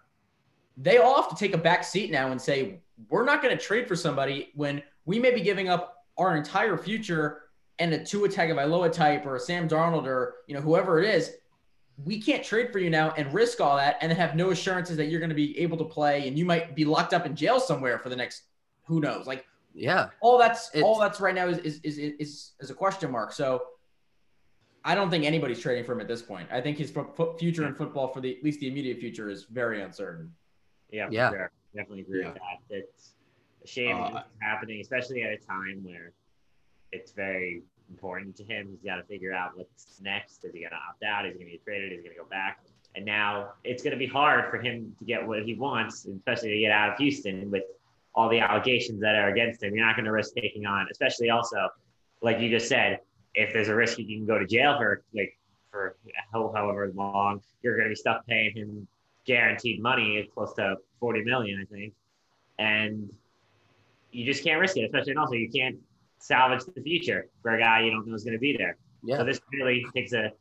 they 0.77 0.97
all 0.97 1.21
have 1.21 1.29
to 1.29 1.35
take 1.35 1.53
a 1.53 1.57
back 1.57 1.83
seat 1.83 2.09
now 2.09 2.31
and 2.31 2.41
say 2.41 2.81
we're 3.09 3.25
not 3.25 3.43
going 3.43 3.55
to 3.55 3.63
trade 3.63 3.87
for 3.87 3.95
somebody 3.95 4.51
when 4.55 4.81
we 5.05 5.19
may 5.19 5.31
be 5.31 5.41
giving 5.41 5.69
up 5.69 6.05
our 6.17 6.35
entire 6.35 6.77
future 6.77 7.43
and 7.79 7.93
a 7.93 8.03
Tua 8.03 8.29
Tagovailoa 8.29 8.91
type 8.91 9.25
or 9.25 9.35
a 9.35 9.39
Sam 9.39 9.67
Darnold 9.67 10.05
or 10.05 10.35
you 10.47 10.55
know 10.55 10.61
whoever 10.61 10.99
it 10.99 11.07
is. 11.13 11.31
We 12.03 12.21
can't 12.21 12.43
trade 12.43 12.71
for 12.71 12.79
you 12.79 12.89
now 12.89 13.11
and 13.17 13.31
risk 13.33 13.59
all 13.61 13.77
that 13.77 13.97
and 14.01 14.09
then 14.09 14.17
have 14.17 14.35
no 14.35 14.51
assurances 14.51 14.97
that 14.97 15.05
you're 15.05 15.19
going 15.19 15.29
to 15.29 15.35
be 15.35 15.57
able 15.59 15.77
to 15.77 15.83
play 15.85 16.27
and 16.27 16.37
you 16.37 16.45
might 16.45 16.75
be 16.75 16.85
locked 16.85 17.13
up 17.13 17.25
in 17.25 17.35
jail 17.35 17.59
somewhere 17.59 17.99
for 17.99 18.09
the 18.09 18.15
next 18.15 18.43
who 18.85 18.99
knows. 19.01 19.27
Like 19.27 19.45
Yeah. 19.73 20.09
All 20.21 20.37
that's 20.37 20.69
It's- 20.69 20.83
all 20.83 20.99
that's 20.99 21.19
right 21.19 21.35
now 21.35 21.47
is 21.47 21.59
is, 21.59 21.79
is 21.83 21.97
is 21.97 22.51
is 22.59 22.69
a 22.69 22.73
question 22.73 23.11
mark. 23.11 23.31
So 23.33 23.61
I 24.83 24.95
don't 24.95 25.09
think 25.11 25.25
anybody's 25.25 25.59
trading 25.59 25.83
for 25.83 25.91
him 25.93 26.01
at 26.01 26.07
this 26.07 26.21
point. 26.23 26.47
I 26.51 26.59
think 26.59 26.77
his 26.77 26.89
fu- 26.89 27.11
fu- 27.15 27.37
future 27.37 27.67
in 27.67 27.75
football 27.75 28.07
for 28.07 28.19
the 28.19 28.35
at 28.37 28.43
least 28.43 28.59
the 28.61 28.67
immediate 28.67 28.97
future 28.99 29.29
is 29.29 29.43
very 29.45 29.81
uncertain. 29.83 30.33
Yeah, 30.91 31.07
Yeah. 31.11 31.29
sure. 31.29 31.51
Definitely 31.75 32.01
agree 32.01 32.21
Yeah. 32.21 32.31
with 32.33 32.41
that. 32.41 32.75
It's 32.75 33.13
a 33.63 33.67
shame 33.67 33.95
Uh, 33.95 34.23
happening, 34.41 34.81
especially 34.81 35.21
at 35.23 35.31
a 35.31 35.37
time 35.37 35.83
where 35.83 36.13
it's 36.91 37.11
very 37.11 37.61
important 37.91 38.35
to 38.37 38.43
him. 38.43 38.69
He's 38.71 38.81
got 38.83 38.95
to 38.95 39.03
figure 39.03 39.33
out 39.33 39.51
what's 39.55 39.99
next. 40.01 40.43
Is 40.45 40.53
he 40.53 40.61
going 40.61 40.71
to 40.71 40.77
opt 40.77 41.03
out? 41.03 41.25
Is 41.25 41.33
he 41.33 41.39
going 41.39 41.51
to 41.51 41.57
be 41.57 41.61
traded? 41.63 41.91
Is 41.91 41.99
he 41.99 42.03
going 42.03 42.15
to 42.15 42.23
go 42.23 42.29
back? 42.29 42.63
And 42.95 43.05
now 43.05 43.51
it's 43.63 43.83
going 43.83 43.91
to 43.91 43.97
be 43.97 44.07
hard 44.07 44.49
for 44.49 44.59
him 44.59 44.95
to 44.99 45.05
get 45.05 45.25
what 45.25 45.43
he 45.43 45.53
wants, 45.53 46.05
especially 46.05 46.49
to 46.49 46.59
get 46.59 46.71
out 46.71 46.93
of 46.93 46.97
Houston 46.97 47.51
with 47.51 47.63
all 48.15 48.29
the 48.29 48.39
allegations 48.39 48.99
that 49.01 49.15
are 49.15 49.29
against 49.29 49.63
him. 49.63 49.75
You're 49.75 49.85
not 49.85 49.95
going 49.95 50.05
to 50.05 50.11
risk 50.11 50.33
taking 50.35 50.65
on, 50.65 50.87
especially 50.91 51.29
also, 51.29 51.69
like 52.21 52.39
you 52.39 52.49
just 52.49 52.67
said, 52.67 52.99
if 53.33 53.53
there's 53.53 53.69
a 53.69 53.75
risk 53.75 53.97
you 53.97 54.05
can 54.05 54.25
go 54.25 54.37
to 54.37 54.45
jail 54.45 54.77
for 54.77 55.03
like 55.13 55.37
for 55.71 55.95
however 56.33 56.91
long, 56.93 57.41
you're 57.61 57.75
going 57.75 57.85
to 57.85 57.91
be 57.91 57.95
stuck 57.95 58.25
paying 58.27 58.53
him 58.53 58.87
guaranteed 59.25 59.81
money, 59.81 60.29
close 60.33 60.53
to 60.55 60.75
40 60.99 61.23
million, 61.23 61.61
I 61.61 61.73
think. 61.73 61.93
And 62.59 63.09
you 64.11 64.25
just 64.25 64.43
can't 64.43 64.59
risk 64.59 64.77
it, 64.77 64.83
especially 64.83 65.11
and 65.11 65.19
also 65.19 65.35
you 65.35 65.49
can't 65.49 65.77
salvage 66.21 66.63
the 66.75 66.81
future 66.81 67.27
for 67.41 67.55
a 67.55 67.59
guy 67.59 67.81
you 67.83 67.91
don't 67.91 68.07
know 68.07 68.15
is 68.15 68.23
going 68.23 68.33
to 68.33 68.39
be 68.39 68.55
there. 68.55 68.77
Yeah. 69.03 69.17
So 69.17 69.25
this 69.25 69.41
really 69.53 69.85
takes 69.95 70.13
a 70.13 70.31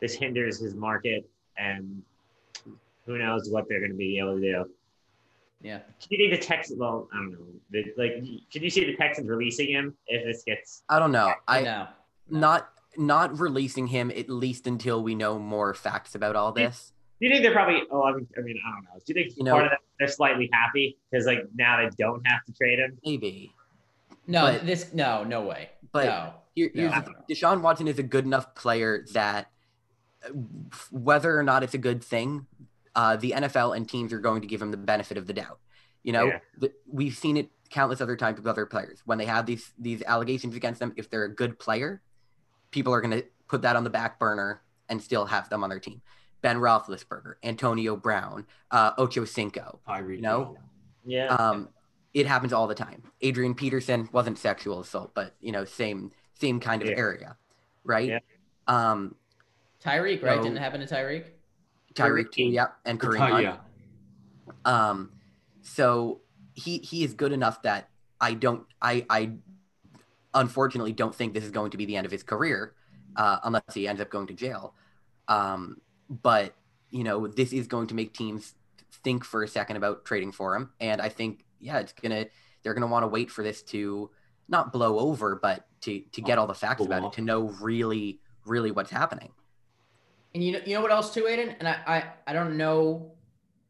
this 0.00 0.14
hinders 0.14 0.60
his 0.60 0.74
market, 0.74 1.28
and 1.56 2.02
who 3.06 3.18
knows 3.18 3.48
what 3.50 3.68
they're 3.68 3.80
going 3.80 3.92
to 3.92 3.96
be 3.96 4.18
able 4.18 4.36
to 4.36 4.40
do. 4.40 4.64
Yeah. 5.60 5.78
Do 6.00 6.06
you 6.16 6.30
think 6.30 6.40
the 6.40 6.46
Texans? 6.46 6.78
Well, 6.78 7.08
I 7.12 7.16
don't 7.16 7.32
know. 7.32 7.38
The, 7.70 7.84
like, 7.96 8.24
can 8.52 8.62
you 8.62 8.70
see 8.70 8.84
the 8.84 8.96
Texans 8.96 9.28
releasing 9.28 9.68
him 9.68 9.94
if 10.06 10.24
this 10.24 10.44
gets? 10.44 10.82
I 10.88 10.98
don't 10.98 11.12
know. 11.12 11.32
I 11.48 11.62
know. 11.62 11.88
not 12.30 12.70
not 12.96 13.38
releasing 13.38 13.86
him 13.88 14.10
at 14.10 14.28
least 14.28 14.66
until 14.66 15.02
we 15.02 15.14
know 15.14 15.38
more 15.38 15.74
facts 15.74 16.14
about 16.14 16.36
all 16.36 16.52
this. 16.52 16.92
Do 17.20 17.26
you 17.26 17.32
think 17.32 17.42
they're 17.42 17.52
probably? 17.52 17.82
Oh, 17.90 18.04
I 18.04 18.14
mean, 18.14 18.28
I, 18.36 18.40
mean, 18.42 18.56
I 18.64 18.70
don't 18.72 18.84
know. 18.84 18.90
Do 19.04 19.04
you 19.08 19.14
think 19.14 19.36
You 19.36 19.44
know- 19.44 19.58
of 19.58 19.70
that 19.70 19.78
they're 19.98 20.08
slightly 20.08 20.48
happy 20.52 20.96
because 21.10 21.26
like 21.26 21.40
now 21.56 21.76
they 21.82 21.90
don't 21.98 22.24
have 22.26 22.44
to 22.44 22.52
trade 22.52 22.78
him? 22.78 22.96
Maybe. 23.04 23.52
No, 24.28 24.42
But- 24.42 24.66
this 24.66 24.92
no, 24.94 25.24
no 25.24 25.42
way. 25.42 25.70
But 25.90 26.04
no. 26.06 26.34
Here, 26.54 26.70
No. 26.74 26.90
here's 26.90 27.04
the. 27.04 27.34
Deshaun 27.34 27.60
Watson 27.62 27.88
is 27.88 27.98
a 27.98 28.02
good 28.02 28.24
enough 28.24 28.54
player 28.54 29.04
that 29.14 29.50
uh, 30.24 30.28
whether 30.90 31.38
or 31.38 31.42
not 31.42 31.62
it's 31.62 31.74
a 31.74 31.78
good 31.78 32.02
thing, 32.04 32.46
uh, 32.94 33.16
the 33.16 33.32
NFL 33.32 33.76
and 33.76 33.88
teams 33.88 34.12
are 34.12 34.18
going 34.18 34.40
to 34.42 34.46
give 34.46 34.60
him 34.60 34.70
the 34.70 34.76
benefit 34.76 35.16
of 35.16 35.26
the 35.26 35.32
doubt. 35.32 35.58
You 36.02 36.12
know, 36.12 36.26
Yeah. 36.26 36.38
the, 36.58 36.72
we've 36.86 37.14
seen 37.16 37.36
it 37.36 37.50
countless 37.70 38.00
other 38.00 38.16
times 38.16 38.38
with 38.38 38.46
other 38.46 38.66
players 38.66 39.00
when 39.04 39.18
they 39.18 39.26
have 39.26 39.46
these 39.46 39.72
these 39.78 40.02
allegations 40.02 40.54
against 40.56 40.80
them. 40.80 40.92
If 40.96 41.08
they're 41.10 41.24
a 41.24 41.34
good 41.34 41.58
player, 41.58 42.02
people 42.70 42.92
are 42.92 43.00
going 43.00 43.12
to 43.18 43.24
put 43.46 43.62
that 43.62 43.76
on 43.76 43.84
the 43.84 43.90
back 43.90 44.18
burner 44.18 44.62
and 44.88 45.00
still 45.02 45.26
have 45.26 45.48
them 45.48 45.62
on 45.64 45.70
their 45.70 45.80
team. 45.80 46.02
Ben 46.40 46.56
Roethlisberger, 46.58 47.34
Antonio 47.42 47.96
Brown, 47.96 48.46
uh, 48.70 48.92
Ocho 48.98 49.24
Cinco. 49.24 49.80
Tyreek 49.88 50.20
No. 50.20 50.38
Hill. 50.38 50.58
Yeah. 51.04 51.26
Um, 51.34 51.68
it 52.14 52.26
happens 52.26 52.52
all 52.52 52.66
the 52.66 52.74
time. 52.74 53.02
Adrian 53.20 53.54
Peterson 53.54 54.08
wasn't 54.12 54.38
sexual 54.38 54.80
assault, 54.80 55.12
but 55.14 55.34
you 55.40 55.52
know, 55.52 55.64
same 55.64 56.10
same 56.34 56.60
kind 56.60 56.82
of 56.82 56.88
Yeah. 56.88 56.96
area, 56.96 57.36
right? 57.84 58.08
Yeah. 58.08 58.18
Um, 58.66 59.14
Tyreek, 59.82 60.22
right? 60.22 60.36
No. 60.36 60.42
Didn't 60.42 60.58
happen 60.58 60.80
to 60.80 60.86
Tyreek? 60.86 61.24
Tyreek 61.94 62.30
too, 62.32 62.44
yeah, 62.44 62.68
and 62.84 62.98
Kareem. 63.00 63.18
Ty- 63.18 63.30
Hunt. 63.30 63.42
yeah. 63.44 63.56
Um, 64.64 65.12
so 65.62 66.20
he 66.54 66.78
he 66.78 67.04
is 67.04 67.14
good 67.14 67.32
enough 67.32 67.62
that 67.62 67.88
I 68.20 68.34
don't 68.34 68.64
I 68.82 69.04
I 69.10 69.32
unfortunately 70.34 70.92
don't 70.92 71.14
think 71.14 71.34
this 71.34 71.44
is 71.44 71.50
going 71.50 71.70
to 71.70 71.76
be 71.76 71.84
the 71.84 71.96
end 71.96 72.06
of 72.06 72.12
his 72.12 72.22
career, 72.22 72.74
uh, 73.16 73.38
unless 73.44 73.62
he 73.74 73.86
ends 73.88 74.00
up 74.00 74.10
going 74.10 74.26
to 74.28 74.34
jail. 74.34 74.74
Um, 75.28 75.80
but 76.08 76.54
you 76.90 77.04
know 77.04 77.26
this 77.26 77.52
is 77.52 77.66
going 77.66 77.86
to 77.88 77.94
make 77.94 78.12
teams 78.14 78.54
think 79.04 79.24
for 79.24 79.42
a 79.42 79.48
second 79.48 79.76
about 79.76 80.04
trading 80.04 80.32
for 80.32 80.54
him, 80.56 80.70
and 80.80 81.00
I 81.00 81.08
think 81.08 81.44
yeah, 81.60 81.78
it's 81.78 81.92
gonna 81.92 82.26
they're 82.62 82.74
gonna 82.74 82.86
want 82.86 83.02
to 83.04 83.08
wait 83.08 83.30
for 83.30 83.42
this 83.42 83.62
to 83.64 84.10
not 84.48 84.72
blow 84.72 84.98
over, 84.98 85.36
but 85.36 85.66
to 85.82 86.00
to 86.00 86.20
get 86.20 86.38
all 86.38 86.46
the 86.46 86.54
facts 86.54 86.84
about 86.84 87.04
it, 87.04 87.12
to 87.12 87.20
know 87.22 87.50
really 87.60 88.20
really 88.44 88.70
what's 88.70 88.90
happening. 88.90 89.30
And 90.34 90.44
you 90.44 90.52
know, 90.52 90.60
you 90.64 90.74
know 90.74 90.80
what 90.80 90.90
else 90.90 91.12
too, 91.12 91.26
Aidan? 91.26 91.56
And 91.58 91.68
I, 91.68 91.78
I, 91.86 92.04
I 92.28 92.32
don't 92.32 92.56
know 92.56 93.12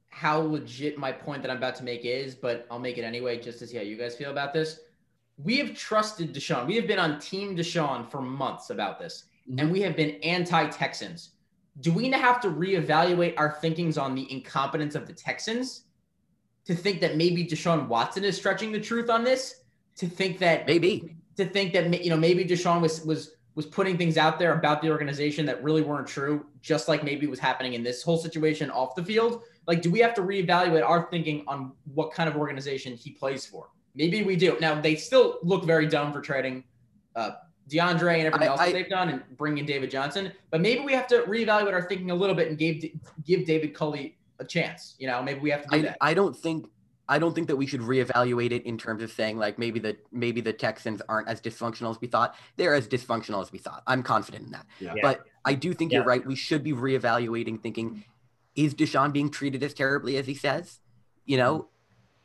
how 0.09 0.41
legit 0.41 0.99
my 0.99 1.13
point 1.13 1.43
that 1.43 1.51
I'm 1.51 1.59
about 1.59 1.77
to 1.77 1.85
make 1.85 2.05
is, 2.05 2.35
but 2.35 2.67
I'll 2.71 2.79
make 2.79 2.99
it 2.99 3.03
anyway 3.03 3.39
just 3.41 3.59
to 3.61 3.67
see 3.67 3.77
how 3.77 3.83
you 3.83 3.97
guys 3.97 4.17
feel 4.17 4.31
about 4.31 4.53
this. 4.53 4.81
We 5.37 5.59
have 5.59 5.75
trusted 5.75 6.35
Deshaun. 6.35 6.67
We 6.67 6.75
have 6.77 6.87
been 6.87 6.99
on 6.99 7.21
Team 7.21 7.57
Deshaun 7.57 8.11
for 8.11 8.21
months 8.21 8.71
about 8.71 8.99
this, 8.99 9.25
mm-hmm. 9.49 9.61
and 9.61 9.71
we 9.71 9.81
have 9.83 9.95
been 9.97 10.17
anti-Texans. 10.23 11.31
Do 11.81 11.93
we 11.93 12.11
have 12.11 12.41
to 12.41 12.49
reevaluate 12.49 13.35
our 13.37 13.53
thinkings 13.61 13.97
on 13.97 14.17
the 14.17 14.31
incompetence 14.33 14.97
of 14.97 15.07
the 15.07 15.13
Texans 15.13 15.85
to 16.69 16.75
think 16.75 17.01
that 17.01 17.17
maybe 17.17 17.45
Deshaun 17.45 17.89
Watson 17.89 18.23
is 18.25 18.37
stretching 18.37 18.71
the 18.71 18.79
truth 18.81 19.09
on 19.11 19.25
this? 19.25 19.63
To 19.97 20.07
think 20.07 20.39
that 20.39 20.67
Maybe. 20.67 21.17
to 21.37 21.45
think 21.45 21.73
that 21.73 22.05
you 22.05 22.11
know 22.11 22.17
maybe 22.17 22.45
Deshaun 22.45 22.81
was 22.81 23.05
was 23.05 23.33
was 23.57 23.67
putting 23.67 23.97
things 23.99 24.17
out 24.17 24.39
there 24.39 24.53
about 24.53 24.81
the 24.83 24.89
organization 24.91 25.45
that 25.47 25.61
really 25.65 25.83
weren't 25.83 26.07
true, 26.07 26.47
just 26.63 26.87
like 26.87 27.03
maybe 27.03 27.27
was 27.27 27.41
happening 27.41 27.73
in 27.73 27.83
this 27.83 28.03
whole 28.05 28.17
situation 28.19 28.71
off 28.71 28.95
the 28.95 29.03
field. 29.03 29.43
Like, 29.67 29.83
do 29.83 29.91
we 29.91 29.99
have 29.99 30.15
to 30.15 30.21
reevaluate 30.21 30.89
our 30.89 31.09
thinking 31.11 31.43
on 31.49 31.73
what 31.95 32.13
kind 32.13 32.29
of 32.29 32.37
organization 32.37 32.93
he 32.95 33.11
plays 33.11 33.45
for? 33.45 33.71
Maybe 33.97 34.23
we 34.23 34.37
do. 34.37 34.57
Now 34.61 34.81
they 34.81 34.95
still 34.95 35.39
look 35.43 35.65
very 35.65 35.89
dumb 35.89 36.13
for 36.13 36.21
trading 36.21 36.63
uh, 37.17 37.31
DeAndre 37.69 38.19
and 38.19 38.27
everything 38.29 38.49
I- 38.49 38.51
else 38.53 38.61
I- 38.61 38.67
that 38.67 38.73
they've 38.75 38.89
done 38.89 39.09
and 39.09 39.23
bringing 39.37 39.59
in 39.59 39.67
David 39.67 39.91
Johnson, 39.91 40.31
but 40.51 40.61
maybe 40.61 40.83
we 40.85 40.93
have 40.93 41.09
to 41.09 41.23
reevaluate 41.23 41.73
our 41.73 41.83
thinking 41.89 42.13
a 42.13 42.15
little 42.15 42.37
bit 42.37 42.49
and 42.49 42.57
give 42.59 42.85
give 43.27 43.47
David 43.47 43.75
Culley 43.75 44.18
a 44.41 44.45
chance. 44.45 44.95
You 44.99 45.07
know, 45.09 45.23
maybe 45.23 45.41
we 45.41 45.51
have 45.51 45.63
to 45.63 45.69
do 45.69 45.77
I, 45.77 45.83
that. 45.83 45.97
I 46.01 46.15
don't 46.15 46.37
think 46.37 46.69
I 47.09 47.19
don't 47.19 47.35
think 47.35 47.47
that 47.47 47.57
we 47.57 47.67
should 47.67 47.81
reevaluate 47.81 48.51
it 48.53 48.65
in 48.67 48.77
terms 48.77 49.03
of 49.03 49.11
saying 49.11 49.39
like 49.39 49.59
maybe 49.59 49.81
the 49.81 49.97
maybe 50.13 50.41
the 50.41 50.53
Texans 50.53 51.01
aren't 51.09 51.29
as 51.29 51.41
dysfunctional 51.41 51.91
as 51.91 52.01
we 52.01 52.09
thought. 52.09 52.35
They're 52.57 52.75
as 52.75 52.87
dysfunctional 52.87 53.41
as 53.41 53.51
we 53.51 53.59
thought. 53.59 53.83
I'm 53.87 54.03
confident 54.03 54.47
in 54.47 54.53
that. 54.53 54.67
Yeah. 54.79 54.95
Yeah. 54.95 55.03
But 55.03 55.25
I 55.45 55.55
do 55.55 55.73
think 55.73 55.93
Yeah. 55.93 55.99
you're 55.99 56.07
right. 56.07 56.25
We 56.27 56.35
should 56.35 56.63
be 56.63 56.73
reevaluating, 56.73 57.63
thinking, 57.63 58.05
is 58.55 58.75
Deshaun 58.75 59.13
being 59.13 59.31
treated 59.31 59.63
as 59.63 59.73
terribly 59.73 60.17
as 60.19 60.27
he 60.27 60.35
says? 60.35 60.81
You 61.25 61.39
know, 61.39 61.69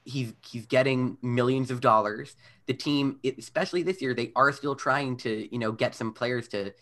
he's 0.04 0.34
he's 0.46 0.66
getting 0.66 1.18
millions 1.22 1.72
of 1.72 1.80
dollars. 1.80 2.36
The 2.66 2.74
team, 2.74 3.20
especially 3.38 3.84
this 3.84 4.02
year, 4.02 4.14
they 4.14 4.32
are 4.36 4.52
still 4.52 4.76
trying 4.76 5.18
to 5.18 5.48
you 5.52 5.60
know 5.60 5.72
get 5.72 5.96
some 5.96 6.14
players 6.14 6.50
to 6.50 6.74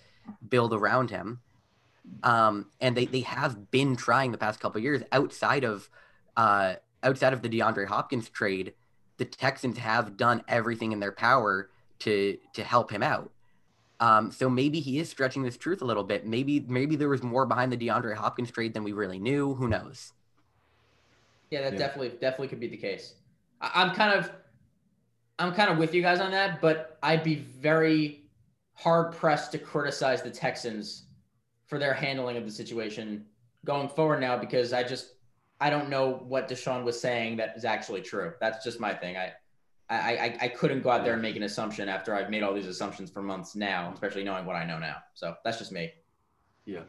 build 0.47 0.73
around 0.73 1.11
him. 1.11 1.41
Um, 2.23 2.67
and 2.79 2.95
they, 2.95 3.05
they 3.05 3.21
have 3.21 3.71
been 3.71 3.95
trying 3.95 4.31
the 4.31 4.37
past 4.37 4.59
couple 4.59 4.79
of 4.79 4.83
years 4.83 5.03
outside 5.11 5.63
of 5.63 5.89
uh, 6.37 6.75
outside 7.03 7.33
of 7.33 7.41
the 7.41 7.49
DeAndre 7.49 7.87
Hopkins 7.87 8.29
trade. 8.29 8.73
The 9.17 9.25
Texans 9.25 9.77
have 9.77 10.17
done 10.17 10.43
everything 10.47 10.91
in 10.91 10.99
their 10.99 11.11
power 11.11 11.69
to 11.99 12.37
to 12.53 12.63
help 12.63 12.91
him 12.91 13.03
out. 13.03 13.31
Um, 13.99 14.31
so 14.31 14.49
maybe 14.49 14.79
he 14.79 14.99
is 14.99 15.09
stretching 15.09 15.43
this 15.43 15.57
truth 15.57 15.81
a 15.81 15.85
little 15.85 16.03
bit. 16.03 16.25
Maybe 16.25 16.59
maybe 16.61 16.95
there 16.95 17.09
was 17.09 17.23
more 17.23 17.45
behind 17.45 17.71
the 17.71 17.77
DeAndre 17.77 18.15
Hopkins 18.15 18.51
trade 18.51 18.73
than 18.73 18.83
we 18.83 18.93
really 18.93 19.19
knew. 19.19 19.55
Who 19.55 19.67
knows? 19.67 20.13
Yeah, 21.49 21.61
that 21.61 21.73
Yeah. 21.73 21.79
definitely 21.79 22.09
definitely 22.19 22.47
could 22.47 22.59
be 22.59 22.67
the 22.67 22.77
case. 22.77 23.15
I, 23.59 23.71
I'm 23.75 23.93
kind 23.95 24.13
of 24.17 24.31
I'm 25.39 25.53
kind 25.53 25.71
of 25.71 25.77
with 25.77 25.93
you 25.93 26.01
guys 26.01 26.19
on 26.19 26.31
that, 26.31 26.61
but 26.61 26.97
I'd 27.01 27.23
be 27.23 27.35
very 27.35 28.29
hard 28.73 29.13
pressed 29.13 29.51
to 29.53 29.59
criticize 29.59 30.21
the 30.21 30.31
Texans 30.31 31.03
for 31.71 31.79
their 31.79 31.93
handling 31.93 32.35
of 32.35 32.43
the 32.43 32.51
situation 32.51 33.25
going 33.63 33.87
forward 33.87 34.19
now 34.19 34.37
because 34.37 34.73
I 34.73 34.83
just 34.83 35.13
I 35.61 35.69
don't 35.69 35.89
know 35.89 36.21
what 36.27 36.49
Deshaun 36.49 36.83
was 36.83 36.99
saying 36.99 37.37
that 37.37 37.53
is 37.55 37.63
actually 37.63 38.01
true. 38.01 38.33
That's 38.41 38.61
just 38.61 38.81
my 38.81 38.93
thing. 38.93 39.15
I 39.15 39.31
I, 39.89 39.95
I, 39.95 40.37
I 40.41 40.47
couldn't 40.49 40.81
go 40.81 40.89
out 40.89 41.05
there 41.05 41.13
and 41.13 41.21
make 41.21 41.37
an 41.37 41.43
assumption 41.43 41.87
after 41.87 42.13
I've 42.13 42.29
made 42.29 42.43
all 42.43 42.53
these 42.53 42.67
assumptions 42.67 43.09
for 43.09 43.21
months 43.21 43.55
now, 43.55 43.89
especially 43.93 44.23
knowing 44.25 44.45
what 44.45 44.55
I 44.57 44.65
know 44.65 44.79
now. 44.79 44.97
So 45.13 45.35
that's 45.43 45.59
just 45.59 45.71
me. 45.71 45.91
Yeah. 46.65 46.83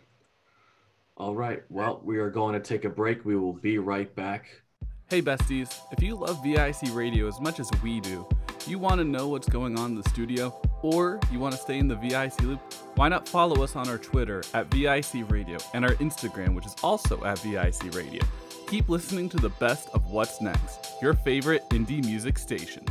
All 1.16 1.34
right. 1.34 1.62
Well, 1.68 2.00
we 2.04 2.18
are 2.18 2.30
going 2.30 2.54
to 2.54 2.60
take 2.60 2.84
a 2.84 2.88
break. 2.88 3.24
We 3.24 3.36
will 3.36 3.52
be 3.52 3.78
right 3.78 4.12
back. 4.14 4.62
Hey 5.06 5.20
besties, 5.20 5.78
if 5.92 6.02
you 6.02 6.16
love 6.16 6.42
VIC 6.42 6.92
radio 6.92 7.28
as 7.28 7.40
much 7.40 7.60
as 7.60 7.70
we 7.82 8.00
do, 8.00 8.26
you 8.66 8.78
want 8.78 8.98
to 8.98 9.04
know 9.04 9.28
what's 9.28 9.48
going 9.48 9.78
on 9.78 9.90
in 9.90 9.96
the 9.96 10.08
studio, 10.08 10.60
or 10.82 11.18
you 11.30 11.38
want 11.38 11.54
to 11.54 11.60
stay 11.60 11.78
in 11.78 11.88
the 11.88 11.96
VIC 11.96 12.42
loop, 12.42 12.60
why 12.96 13.08
not 13.08 13.28
follow 13.28 13.62
us 13.62 13.76
on 13.76 13.88
our 13.88 13.98
Twitter 13.98 14.42
at 14.54 14.66
VIC 14.70 15.30
Radio 15.30 15.58
and 15.74 15.84
our 15.84 15.94
Instagram, 15.94 16.54
which 16.54 16.66
is 16.66 16.74
also 16.82 17.24
at 17.24 17.38
VIC 17.38 17.94
Radio. 17.94 18.22
Keep 18.66 18.88
listening 18.88 19.28
to 19.30 19.36
the 19.38 19.50
best 19.50 19.88
of 19.94 20.10
what's 20.10 20.40
next, 20.40 20.94
your 21.00 21.14
favorite 21.14 21.62
indie 21.70 22.04
music 22.04 22.38
station. 22.38 22.84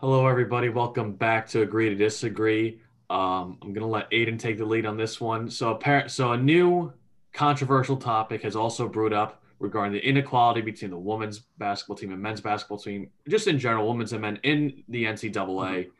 Hello, 0.00 0.26
everybody. 0.26 0.68
Welcome 0.68 1.12
back 1.12 1.46
to 1.50 1.62
Agree 1.62 1.88
to 1.88 1.94
Disagree. 1.94 2.80
Um, 3.08 3.58
I'm 3.62 3.72
gonna 3.72 3.86
let 3.86 4.08
Aidan 4.10 4.38
take 4.38 4.58
the 4.58 4.64
lead 4.64 4.84
on 4.84 4.96
this 4.96 5.20
one. 5.20 5.48
So, 5.48 5.70
apparent, 5.70 6.10
so 6.10 6.32
a 6.32 6.36
new 6.36 6.92
controversial 7.32 7.96
topic 7.96 8.42
has 8.42 8.56
also 8.56 8.88
brewed 8.88 9.12
up 9.12 9.42
regarding 9.60 9.92
the 9.92 10.00
inequality 10.00 10.60
between 10.60 10.90
the 10.90 10.98
women's 10.98 11.40
basketball 11.58 11.96
team 11.96 12.12
and 12.12 12.20
men's 12.20 12.40
basketball 12.40 12.78
team, 12.78 13.10
just 13.28 13.46
in 13.46 13.58
general, 13.58 13.88
women's 13.88 14.12
and 14.12 14.22
men 14.22 14.40
in 14.42 14.82
the 14.88 15.04
NCAA. 15.04 15.32
Mm-hmm. 15.32 15.90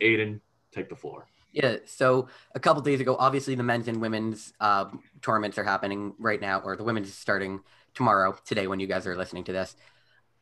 Aidan, 0.00 0.40
take 0.72 0.88
the 0.88 0.96
floor. 0.96 1.26
Yeah. 1.52 1.76
So 1.84 2.28
a 2.54 2.60
couple 2.60 2.82
days 2.82 3.00
ago, 3.00 3.16
obviously 3.18 3.54
the 3.54 3.62
men's 3.62 3.88
and 3.88 4.00
women's 4.00 4.52
uh, 4.60 4.86
tournaments 5.22 5.58
are 5.58 5.64
happening 5.64 6.14
right 6.18 6.40
now, 6.40 6.60
or 6.60 6.76
the 6.76 6.84
women's 6.84 7.08
is 7.08 7.14
starting 7.14 7.60
tomorrow, 7.94 8.36
today 8.44 8.66
when 8.66 8.78
you 8.78 8.86
guys 8.86 9.06
are 9.06 9.16
listening 9.16 9.44
to 9.44 9.52
this, 9.52 9.76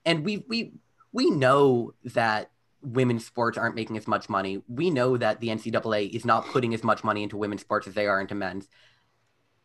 and 0.04 0.24
we 0.24 0.44
we 0.48 0.72
we 1.12 1.30
know 1.30 1.94
that 2.04 2.50
women's 2.82 3.26
sports 3.26 3.56
aren't 3.56 3.74
making 3.74 3.96
as 3.96 4.06
much 4.06 4.28
money. 4.28 4.62
We 4.68 4.90
know 4.90 5.16
that 5.16 5.40
the 5.40 5.48
NCAA 5.48 6.10
is 6.10 6.24
not 6.24 6.46
putting 6.46 6.74
as 6.74 6.84
much 6.84 7.02
money 7.02 7.22
into 7.22 7.36
women's 7.36 7.62
sports 7.62 7.88
as 7.88 7.94
they 7.94 8.06
are 8.06 8.20
into 8.20 8.34
men's, 8.34 8.68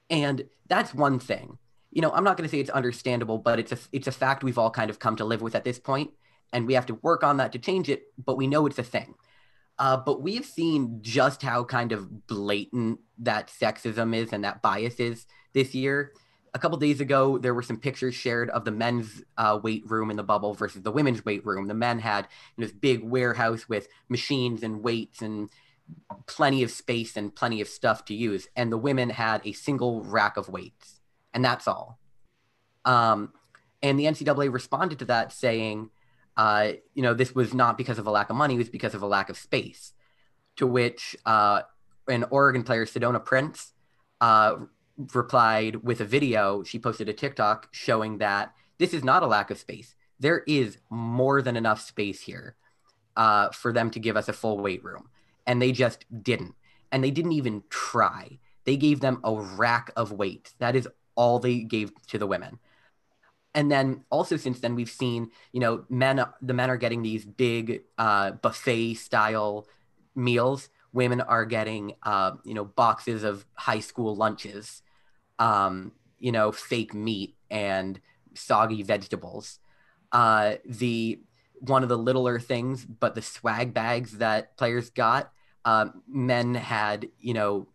and 0.09 0.45
that's 0.67 0.93
one 0.93 1.19
thing. 1.19 1.57
You 1.91 2.01
know, 2.01 2.11
I'm 2.11 2.23
not 2.23 2.37
going 2.37 2.47
to 2.47 2.51
say 2.51 2.59
it's 2.59 2.69
understandable, 2.69 3.37
but 3.37 3.59
it's 3.59 3.73
a 3.73 3.77
it's 3.91 4.07
a 4.07 4.13
fact 4.13 4.43
we've 4.43 4.57
all 4.57 4.71
kind 4.71 4.89
of 4.89 4.99
come 4.99 5.17
to 5.17 5.25
live 5.25 5.41
with 5.41 5.55
at 5.55 5.65
this 5.65 5.77
point, 5.77 6.11
and 6.53 6.67
we 6.67 6.73
have 6.75 6.85
to 6.85 6.95
work 6.95 7.21
on 7.23 7.37
that 7.37 7.51
to 7.51 7.59
change 7.59 7.89
it. 7.89 8.03
But 8.17 8.37
we 8.37 8.47
know 8.47 8.65
it's 8.65 8.79
a 8.79 8.83
thing. 8.83 9.15
Uh, 9.79 9.97
but 9.97 10.21
we've 10.21 10.45
seen 10.45 10.99
just 11.01 11.41
how 11.41 11.63
kind 11.63 11.91
of 11.91 12.27
blatant 12.27 12.99
that 13.17 13.49
sexism 13.49 14.15
is 14.15 14.31
and 14.31 14.43
that 14.43 14.61
bias 14.61 14.99
is 14.99 15.25
this 15.53 15.73
year. 15.73 16.13
A 16.53 16.59
couple 16.59 16.77
days 16.77 17.01
ago, 17.01 17.39
there 17.39 17.55
were 17.55 17.63
some 17.63 17.77
pictures 17.77 18.13
shared 18.13 18.51
of 18.51 18.63
the 18.63 18.71
men's 18.71 19.23
uh, 19.37 19.59
weight 19.61 19.83
room 19.89 20.11
in 20.11 20.17
the 20.17 20.23
bubble 20.23 20.53
versus 20.53 20.83
the 20.83 20.91
women's 20.91 21.25
weight 21.25 21.43
room. 21.43 21.67
The 21.67 21.73
men 21.73 21.97
had 21.97 22.27
this 22.57 22.71
big 22.71 23.03
warehouse 23.03 23.67
with 23.67 23.87
machines 24.07 24.61
and 24.61 24.83
weights 24.83 25.23
and 25.23 25.49
plenty 26.27 26.61
of 26.61 26.69
space 26.69 27.17
and 27.17 27.35
plenty 27.35 27.59
of 27.59 27.67
stuff 27.67 28.05
to 28.05 28.13
use, 28.13 28.47
and 28.55 28.71
the 28.71 28.77
women 28.77 29.09
had 29.09 29.41
a 29.45 29.51
single 29.53 30.03
rack 30.03 30.37
of 30.37 30.47
weights, 30.47 30.99
and 31.33 31.43
that's 31.43 31.67
all. 31.67 31.99
Um, 32.85 33.33
and 33.81 33.99
the 33.99 34.05
NCAA 34.05 34.51
responded 34.51 34.99
to 34.99 35.05
that 35.05 35.33
saying, 35.33 35.89
uh, 36.35 36.73
you 36.93 37.03
know, 37.03 37.13
this 37.13 37.35
was 37.35 37.53
not 37.53 37.77
because 37.77 37.99
of 37.99 38.07
a 38.07 38.11
lack 38.11 38.29
of 38.29 38.35
money, 38.35 38.55
it 38.55 38.59
was 38.59 38.69
because 38.69 38.93
of 38.93 39.01
a 39.01 39.07
lack 39.07 39.29
of 39.29 39.37
space. 39.37 39.93
To 40.57 40.67
which 40.67 41.15
uh, 41.25 41.61
an 42.07 42.25
Oregon 42.29 42.63
player, 42.63 42.85
Sedona 42.85 43.23
Prince, 43.23 43.73
uh, 44.21 44.57
replied 45.13 45.77
with 45.77 45.99
a 45.99 46.05
video. 46.05 46.63
She 46.63 46.79
posted 46.79 47.09
a 47.09 47.13
TikTok 47.13 47.69
showing 47.71 48.19
that 48.19 48.53
this 48.77 48.93
is 48.93 49.03
not 49.03 49.23
a 49.23 49.27
lack 49.27 49.49
of 49.49 49.57
space. 49.57 49.95
There 50.19 50.43
is 50.47 50.77
more 50.89 51.41
than 51.41 51.57
enough 51.57 51.81
space 51.81 52.21
here 52.21 52.55
uh, 53.17 53.49
for 53.49 53.73
them 53.73 53.89
to 53.91 53.99
give 53.99 54.15
us 54.15 54.29
a 54.29 54.33
full 54.33 54.59
weight 54.59 54.83
room. 54.83 55.09
And 55.45 55.61
they 55.61 55.71
just 55.71 56.05
didn't. 56.23 56.55
And 56.91 57.03
they 57.03 57.11
didn't 57.11 57.33
even 57.33 57.63
try. 57.69 58.39
They 58.65 58.77
gave 58.77 58.99
them 58.99 59.19
a 59.23 59.33
rack 59.33 59.91
of 59.95 60.11
weights. 60.11 60.53
That 60.59 60.75
is 60.75 60.87
all 61.15 61.39
they 61.39 61.59
gave 61.59 61.91
to 62.07 62.17
the 62.17 62.27
women 62.27 62.59
and 63.55 63.71
then 63.71 64.03
also 64.09 64.37
since 64.37 64.59
then 64.59 64.75
we've 64.75 64.89
seen 64.89 65.31
you 65.51 65.59
know 65.59 65.85
men 65.89 66.23
the 66.41 66.53
men 66.53 66.69
are 66.69 66.77
getting 66.77 67.01
these 67.01 67.25
big 67.25 67.83
uh, 67.97 68.31
buffet 68.31 68.95
style 68.95 69.67
meals. 70.15 70.69
Women 70.91 71.21
are 71.21 71.45
getting 71.45 71.95
uh, 72.03 72.33
you 72.43 72.53
know 72.53 72.65
boxes 72.65 73.23
of 73.23 73.45
high 73.55 73.79
school 73.79 74.15
lunches 74.15 74.81
um, 75.39 75.91
you 76.19 76.31
know 76.31 76.51
fake 76.51 76.93
meat 76.93 77.35
and 77.49 77.99
soggy 78.33 78.83
vegetables. 78.83 79.59
Uh, 80.11 80.55
the 80.65 81.19
one 81.59 81.81
of 81.83 81.89
the 81.89 81.97
littler 81.97 82.39
things 82.39 82.85
but 82.85 83.15
the 83.15 83.21
swag 83.21 83.73
bags 83.73 84.17
that 84.17 84.57
players 84.57 84.89
got 84.89 85.31
uh, 85.65 85.87
men 86.07 86.55
had 86.55 87.07
you 87.19 87.33
know 87.33 87.67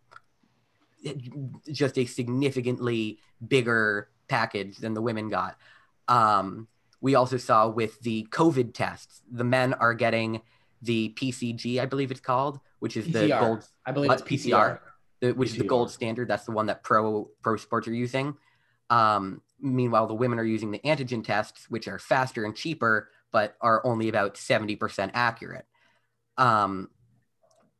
just 1.71 1.97
a 1.97 2.05
significantly 2.05 3.19
bigger 3.45 4.09
package 4.29 4.77
than 4.77 4.93
the 4.93 5.01
women 5.01 5.29
got. 5.29 5.57
Um, 6.07 6.67
we 7.01 7.15
also 7.15 7.37
saw 7.37 7.67
with 7.67 7.99
the 8.01 8.27
COVID 8.31 8.73
tests, 8.73 9.21
the 9.31 9.43
men 9.43 9.73
are 9.73 9.93
getting 9.93 10.41
the 10.81 11.13
PCG, 11.17 11.79
I 11.79 11.85
believe 11.85 12.11
it's 12.11 12.19
called, 12.19 12.59
which 12.79 12.97
is 12.97 13.07
PCR. 13.07 13.11
the 13.11 13.27
gold. 13.27 13.65
I 13.85 13.91
believe 13.91 14.11
it's 14.11 14.21
PCR, 14.21 14.79
the, 15.19 15.33
which 15.33 15.49
PCR. 15.49 15.51
is 15.53 15.57
the 15.57 15.63
gold 15.65 15.91
standard. 15.91 16.27
That's 16.27 16.45
the 16.45 16.51
one 16.51 16.67
that 16.67 16.83
pro 16.83 17.29
pro 17.41 17.57
sports 17.57 17.87
are 17.87 17.93
using. 17.93 18.35
Um, 18.89 19.41
meanwhile, 19.59 20.07
the 20.07 20.13
women 20.13 20.39
are 20.39 20.45
using 20.45 20.71
the 20.71 20.79
antigen 20.79 21.23
tests, 21.23 21.69
which 21.69 21.87
are 21.87 21.99
faster 21.99 22.45
and 22.45 22.55
cheaper, 22.55 23.09
but 23.31 23.55
are 23.61 23.85
only 23.85 24.09
about 24.09 24.37
seventy 24.37 24.75
percent 24.75 25.11
accurate. 25.13 25.65
Um, 26.37 26.89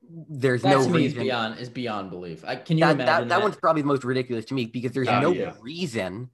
there's 0.09 0.61
that 0.63 0.69
no 0.69 0.83
to 0.85 0.89
reason 0.91 1.17
is 1.19 1.23
beyond 1.23 1.59
is 1.59 1.69
beyond 1.69 2.09
belief. 2.09 2.43
I, 2.45 2.55
can 2.55 2.77
you 2.77 2.83
that, 2.85 2.91
imagine 2.95 3.05
that, 3.05 3.19
that, 3.21 3.29
that? 3.29 3.41
one's 3.41 3.55
probably 3.57 3.81
the 3.83 3.87
most 3.87 4.03
ridiculous 4.03 4.45
to 4.45 4.53
me 4.53 4.65
because 4.65 4.91
there's 4.91 5.07
Oh, 5.07 5.19
no 5.19 5.31
yeah. 5.31 5.53
reason 5.61 6.29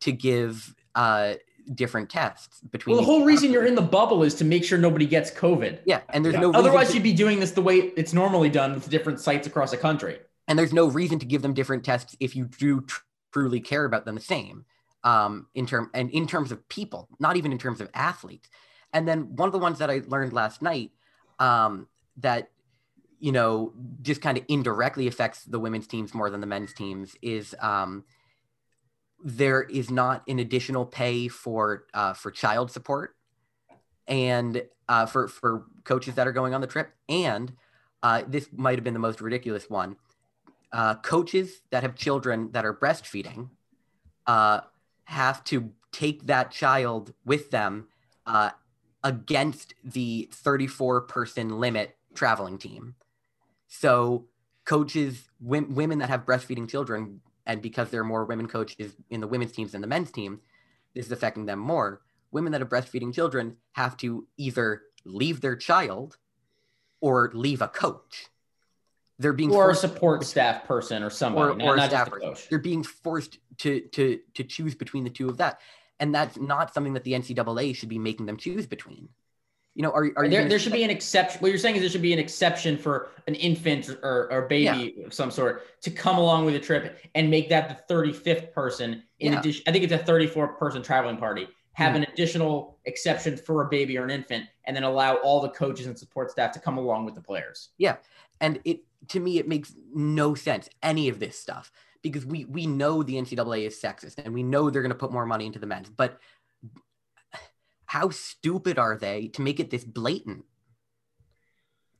to 0.00 0.12
give 0.12 0.74
uh, 0.94 1.34
different 1.74 2.08
tests 2.10 2.60
between. 2.70 2.96
Well, 2.96 3.04
the 3.04 3.10
each 3.10 3.14
whole 3.18 3.24
reason 3.26 3.52
you're 3.52 3.66
in 3.66 3.74
the 3.74 3.82
bubble 3.82 4.22
is 4.22 4.34
to 4.36 4.44
make 4.44 4.64
sure 4.64 4.78
nobody 4.78 5.06
gets 5.06 5.30
COVID. 5.30 5.80
yeah, 5.84 6.00
and 6.08 6.24
there's 6.24 6.34
Yeah. 6.34 6.40
no 6.40 6.52
Otherwise, 6.52 6.86
reason 6.88 6.96
you'd 6.96 7.02
be 7.02 7.12
doing 7.12 7.40
this 7.40 7.50
the 7.50 7.62
way 7.62 7.92
it's 7.96 8.12
normally 8.12 8.48
done 8.48 8.74
with 8.74 8.88
different 8.88 9.20
sites 9.20 9.46
across 9.46 9.70
the 9.70 9.76
country. 9.76 10.18
and 10.48 10.58
there's 10.58 10.72
no 10.72 10.86
reason 10.88 11.18
to 11.18 11.26
give 11.26 11.42
them 11.42 11.52
different 11.54 11.84
tests 11.84 12.16
if 12.18 12.34
you 12.34 12.46
do 12.46 12.80
tr- 12.80 13.02
truly 13.32 13.60
care 13.60 13.84
about 13.84 14.04
them 14.04 14.16
the 14.16 14.20
same 14.20 14.64
um, 15.04 15.46
in 15.54 15.64
term 15.66 15.88
and 15.94 16.10
in 16.10 16.26
terms 16.26 16.50
of 16.50 16.66
people, 16.68 17.08
not 17.20 17.36
even 17.36 17.52
in 17.52 17.58
terms 17.58 17.80
of 17.80 17.88
athletes. 17.94 18.48
And 18.92 19.06
then 19.06 19.36
one 19.36 19.46
of 19.48 19.52
the 19.52 19.58
ones 19.60 19.78
that 19.78 19.88
I 19.90 20.02
learned 20.08 20.32
last 20.32 20.60
night 20.62 20.90
um, 21.38 21.86
that 22.16 22.50
you 23.20 23.32
know 23.32 23.72
just 24.02 24.20
kind 24.20 24.36
of 24.36 24.44
indirectly 24.48 25.06
affects 25.06 25.44
the 25.44 25.60
women's 25.60 25.86
teams 25.86 26.14
more 26.14 26.30
than 26.30 26.40
the 26.40 26.46
men's 26.46 26.72
teams 26.72 27.14
is 27.22 27.54
um, 27.60 28.04
there 29.22 29.62
is 29.62 29.90
not 29.90 30.22
an 30.26 30.38
additional 30.38 30.84
pay 30.84 31.28
for 31.28 31.84
uh, 31.94 32.12
for 32.12 32.30
child 32.30 32.70
support 32.70 33.14
and 34.08 34.62
uh, 34.88 35.06
for 35.06 35.28
for 35.28 35.66
coaches 35.84 36.14
that 36.14 36.26
are 36.26 36.32
going 36.32 36.54
on 36.54 36.60
the 36.60 36.66
trip 36.66 36.92
and 37.08 37.52
uh, 38.02 38.22
this 38.26 38.48
might 38.52 38.76
have 38.76 38.84
been 38.84 38.94
the 38.94 39.00
most 39.00 39.20
ridiculous 39.20 39.68
one 39.68 39.96
uh, 40.72 40.94
coaches 40.96 41.62
that 41.70 41.82
have 41.82 41.94
children 41.94 42.50
that 42.52 42.64
are 42.64 42.74
breastfeeding 42.74 43.50
uh, 44.26 44.60
have 45.04 45.42
to 45.44 45.72
take 45.92 46.26
that 46.26 46.50
child 46.50 47.12
with 47.24 47.50
them 47.50 47.88
uh, 48.26 48.50
against 49.02 49.74
the 49.82 50.28
34 50.32 51.02
person 51.02 51.58
limit 51.58 51.96
traveling 52.14 52.58
team. 52.58 52.94
So, 53.80 54.26
coaches, 54.64 55.30
wom- 55.40 55.74
women 55.74 56.00
that 56.00 56.10
have 56.10 56.26
breastfeeding 56.26 56.68
children, 56.68 57.20
and 57.46 57.62
because 57.62 57.90
there 57.90 58.00
are 58.00 58.04
more 58.04 58.24
women 58.24 58.48
coaches 58.48 58.94
in 59.08 59.20
the 59.20 59.28
women's 59.28 59.52
teams 59.52 59.72
than 59.72 59.80
the 59.80 59.86
men's 59.86 60.10
team, 60.10 60.40
this 60.94 61.06
is 61.06 61.12
affecting 61.12 61.46
them 61.46 61.60
more. 61.60 62.02
Women 62.32 62.50
that 62.52 62.60
have 62.60 62.68
breastfeeding 62.68 63.14
children 63.14 63.56
have 63.72 63.96
to 63.98 64.26
either 64.36 64.82
leave 65.04 65.40
their 65.40 65.54
child 65.56 66.18
or 67.00 67.30
leave 67.32 67.62
a 67.62 67.68
coach. 67.68 68.26
They're 69.20 69.32
being 69.32 69.50
Or 69.52 69.64
a 69.70 69.74
forced- 69.74 69.80
support 69.82 70.24
staff 70.24 70.64
person 70.64 71.02
or 71.04 71.10
somebody, 71.10 71.52
or, 71.52 71.56
not, 71.56 71.64
or 71.68 71.76
not 71.76 71.90
just 71.90 71.90
staff 71.90 72.08
a 72.08 72.10
person. 72.10 72.28
coach. 72.30 72.48
They're 72.48 72.58
being 72.58 72.82
forced 72.82 73.38
to 73.58 73.80
to 73.88 74.18
to 74.34 74.44
choose 74.44 74.74
between 74.74 75.04
the 75.04 75.10
two 75.10 75.28
of 75.28 75.36
that, 75.36 75.60
and 76.00 76.12
that's 76.14 76.38
not 76.38 76.74
something 76.74 76.94
that 76.94 77.04
the 77.04 77.12
NCAA 77.12 77.76
should 77.76 77.88
be 77.88 77.98
making 77.98 78.26
them 78.26 78.36
choose 78.36 78.66
between. 78.66 79.10
You 79.80 79.86
know, 79.86 79.92
are 79.92 80.10
are 80.16 80.28
There, 80.28 80.46
there 80.46 80.58
should 80.58 80.74
be 80.74 80.84
an 80.84 80.90
exception. 80.90 81.40
What 81.40 81.48
you're 81.48 81.56
saying 81.56 81.76
is 81.76 81.80
there 81.80 81.88
should 81.88 82.02
be 82.02 82.12
an 82.12 82.18
exception 82.18 82.76
for 82.76 83.08
an 83.26 83.34
infant 83.34 83.88
or, 84.02 84.30
or 84.30 84.42
baby 84.42 85.02
of 85.06 85.14
some 85.14 85.30
sort 85.30 85.80
to 85.80 85.90
come 85.90 86.18
along 86.18 86.44
with 86.44 86.54
a 86.54 86.58
trip 86.60 86.98
and 87.14 87.30
make 87.30 87.48
that 87.48 87.86
the 87.88 87.94
35th 87.94 88.52
person. 88.52 89.02
In 89.20 89.32
Yeah. 89.32 89.40
addition, 89.40 89.62
I 89.66 89.72
think 89.72 89.84
it's 89.84 89.92
a 89.94 89.96
34 89.96 90.48
person 90.48 90.82
traveling 90.82 91.16
party. 91.16 91.48
Have 91.72 91.94
Mhm. 91.94 91.96
an 91.96 92.02
additional 92.12 92.78
exception 92.84 93.38
for 93.38 93.62
a 93.64 93.68
baby 93.70 93.96
or 93.96 94.04
an 94.04 94.10
infant, 94.10 94.44
and 94.66 94.76
then 94.76 94.82
allow 94.82 95.14
all 95.14 95.40
the 95.40 95.48
coaches 95.48 95.86
and 95.86 95.98
support 95.98 96.30
staff 96.30 96.52
to 96.52 96.60
come 96.60 96.76
along 96.76 97.06
with 97.06 97.14
the 97.14 97.22
players. 97.22 97.70
Yeah, 97.78 97.96
and 98.38 98.60
it 98.66 98.80
to 99.08 99.18
me 99.18 99.38
it 99.38 99.48
makes 99.48 99.74
no 99.94 100.34
sense 100.34 100.68
any 100.82 101.08
of 101.08 101.20
this 101.20 101.38
stuff 101.38 101.72
because 102.02 102.26
we 102.26 102.44
we 102.44 102.66
know 102.66 103.02
the 103.02 103.16
NCAA 103.16 103.64
is 103.64 103.80
sexist 103.80 104.18
and 104.22 104.34
we 104.34 104.42
know 104.42 104.68
they're 104.68 104.82
going 104.82 104.92
to 104.92 104.98
put 104.98 105.10
more 105.10 105.24
money 105.24 105.46
into 105.46 105.58
the 105.58 105.66
men's, 105.66 105.88
but 105.88 106.20
how 107.90 108.08
stupid 108.08 108.78
are 108.78 108.96
they 108.96 109.26
to 109.26 109.42
make 109.42 109.58
it 109.58 109.68
this 109.70 109.82
blatant? 109.82 110.44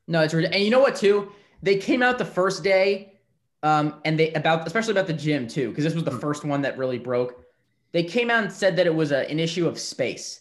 No, 0.07 0.20
it's 0.20 0.32
ridiculous. 0.32 0.55
And 0.55 0.64
you 0.64 0.70
know 0.70 0.78
what, 0.78 0.95
too? 0.95 1.32
They 1.62 1.78
came 1.78 2.01
out 2.01 2.16
the 2.16 2.24
first 2.24 2.62
day, 2.62 3.18
um, 3.64 4.01
and 4.05 4.16
they 4.16 4.32
about 4.34 4.64
especially 4.68 4.93
about 4.93 5.09
the 5.09 5.12
gym 5.12 5.49
too, 5.49 5.68
because 5.70 5.82
this 5.82 5.95
was 5.95 6.05
the 6.05 6.12
Mm. 6.12 6.20
first 6.20 6.45
one 6.45 6.62
that 6.62 6.78
really 6.78 6.99
broke. 6.99 7.45
They 7.91 8.05
came 8.05 8.30
out 8.30 8.45
and 8.45 8.53
said 8.53 8.76
that 8.76 8.86
it 8.86 8.95
was 8.95 9.11
a, 9.11 9.28
an 9.28 9.41
issue 9.41 9.66
of 9.66 9.80
space, 9.80 10.41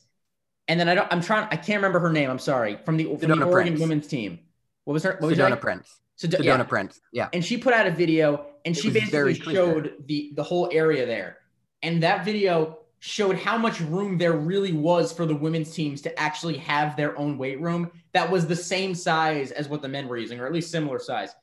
and 0.68 0.80
then 0.80 0.88
I 0.88 0.93
don't. 0.93 1.12
I'm 1.12 1.20
trying. 1.20 1.47
I 1.52 1.56
can't 1.56 1.78
remember 1.78 2.00
her 2.00 2.12
name. 2.14 2.30
I'm 2.30 2.38
sorry. 2.39 2.78
From 2.86 2.97
the 2.97 3.06
from 3.18 3.39
the 3.39 3.43
Oregon 3.43 3.74
Prince. 3.74 3.82
women's 3.82 4.08
team. 4.08 4.39
What 4.86 4.93
was 4.93 5.04
her? 5.04 5.18
What 5.20 5.30
was 5.30 5.38
her 5.39 5.50
name? 5.50 5.58
Prince. 5.58 6.00
Sed- 6.16 6.32
Sedona 6.32 6.43
yeah. 6.43 6.64
Prince. 6.64 7.02
Yeah. 7.12 7.30
And 7.34 7.43
she 7.43 7.58
put 7.58 7.74
out 7.74 7.88
a 7.88 7.91
video, 7.91 8.45
and 8.66 8.78
It 8.78 8.82
she 8.82 8.91
basically 8.91 9.34
showed 9.34 9.95
the 10.06 10.32
the 10.36 10.43
whole 10.43 10.70
area 10.72 11.08
there, 11.08 11.38
and 11.82 12.04
that 12.04 12.24
video 12.24 12.79
showed 13.00 13.38
how 13.38 13.58
much 13.58 13.80
room 13.80 14.18
there 14.18 14.34
really 14.34 14.74
was 14.74 15.12
for 15.14 15.26
the 15.26 15.36
women's 15.36 15.74
teams 15.74 16.02
to 16.02 16.20
actually 16.20 16.58
have 16.58 16.95
their 16.95 17.18
own 17.18 17.38
weight 17.38 17.62
room 17.62 17.89
that 18.14 18.30
was 18.30 18.45
the 18.45 18.56
same 18.56 18.93
size 18.93 19.52
as 19.52 19.70
what 19.70 19.82
the 19.82 19.88
men 19.88 20.08
were 20.08 20.18
using, 20.18 20.39
or 20.39 20.45
at 20.45 20.54
least 20.54 20.72
similar 20.72 21.00
size. 21.00 21.34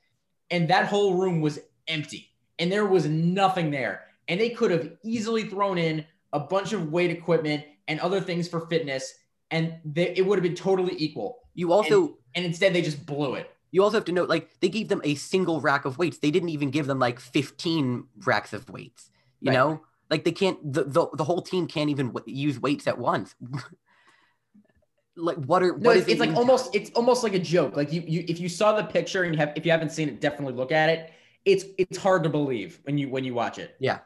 And 0.50 0.68
that 0.68 0.86
whole 0.86 1.14
room 1.14 1.40
was 1.40 1.58
empty, 1.88 2.28
and 2.58 2.70
there 2.70 2.86
was 2.86 3.06
nothing 3.06 3.70
there. 3.70 4.02
And 4.28 4.40
they 4.40 4.50
could 4.50 4.70
have 4.70 4.92
easily 5.04 5.44
thrown 5.44 5.78
in 5.78 6.04
a 6.32 6.40
bunch 6.40 6.72
of 6.72 6.90
weight 6.90 7.10
equipment 7.10 7.64
and 7.88 8.00
other 8.00 8.20
things 8.20 8.48
for 8.48 8.66
fitness, 8.66 9.14
and 9.50 9.76
they, 9.84 10.14
it 10.16 10.26
would 10.26 10.36
have 10.38 10.42
been 10.42 10.56
totally 10.56 10.94
equal. 10.98 11.38
You 11.54 11.72
also 11.72 12.02
and, 12.02 12.14
and 12.34 12.44
instead 12.44 12.74
they 12.74 12.82
just 12.82 13.06
blew 13.06 13.34
it. 13.34 13.50
You 13.70 13.82
also 13.82 13.96
have 13.96 14.04
to 14.06 14.12
note, 14.12 14.28
like, 14.28 14.48
they 14.60 14.68
gave 14.68 14.88
them 14.88 15.00
a 15.04 15.14
single 15.16 15.60
rack 15.60 15.84
of 15.84 15.98
weights. 15.98 16.18
They 16.18 16.30
didn't 16.30 16.48
even 16.50 16.70
give 16.70 16.86
them 16.86 16.98
like 16.98 17.20
15 17.20 18.04
racks 18.24 18.52
of 18.52 18.68
weights. 18.70 19.10
You 19.40 19.50
Right. 19.50 19.54
know, 19.54 19.82
like 20.10 20.24
they 20.24 20.32
can't. 20.32 20.58
The, 20.72 20.84
the 20.84 21.08
the 21.14 21.24
whole 21.24 21.42
team 21.42 21.66
can't 21.66 21.90
even 21.90 22.12
w- 22.12 22.34
use 22.34 22.60
weights 22.60 22.86
at 22.86 22.98
once. 22.98 23.34
like, 25.16 25.36
what 25.38 25.62
are 25.62 25.76
No, 25.76 25.90
what 25.90 25.96
it's, 25.96 26.06
is 26.06 26.12
it's 26.12 26.20
like 26.20 26.30
in- 26.30 26.36
almost 26.36 26.74
it's 26.74 26.90
almost 26.90 27.22
like 27.24 27.34
a 27.34 27.38
joke. 27.38 27.76
Like 27.76 27.92
you 27.92 28.02
you 28.06 28.24
if 28.28 28.38
you 28.38 28.48
saw 28.48 28.76
the 28.76 28.84
picture 28.84 29.22
and 29.22 29.34
you 29.34 29.38
have 29.38 29.52
if 29.56 29.64
you 29.64 29.72
haven't 29.72 29.92
seen 29.92 30.08
it, 30.08 30.20
definitely 30.20 30.54
look 30.54 30.72
at 30.72 30.88
it. 30.90 31.10
It's 31.44 31.64
it's 31.78 31.98
hard 31.98 32.22
to 32.24 32.28
believe 32.28 32.80
when 32.84 32.98
you 32.98 33.08
when 33.08 33.24
you 33.24 33.34
watch 33.34 33.58
it. 33.58 33.76
Yeah. 33.80 34.00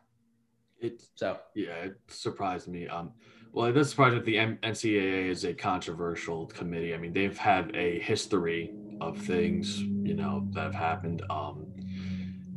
It 0.81 1.03
So 1.15 1.39
yeah, 1.55 1.75
it 1.85 2.01
surprised 2.09 2.69
me. 2.69 2.89
Um, 2.89 3.13
well, 3.53 3.67
it 3.67 3.73
does 3.73 3.91
surprise 3.91 4.13
me 4.13 4.19
that 4.21 4.25
the 4.25 4.39
M- 4.39 4.59
NCAA 4.63 5.29
is 5.29 5.45
a 5.45 5.53
controversial 5.53 6.47
committee. 6.47 6.95
I 6.95 6.99
mean, 6.99 7.13
they've 7.13 7.37
had 7.37 7.75
a 7.75 7.99
history 7.99 8.73
of 9.01 9.19
things, 9.19 9.81
you 9.81 10.15
know, 10.15 10.47
that 10.53 10.63
have 10.63 10.75
happened. 10.75 11.23
Um, 11.31 11.67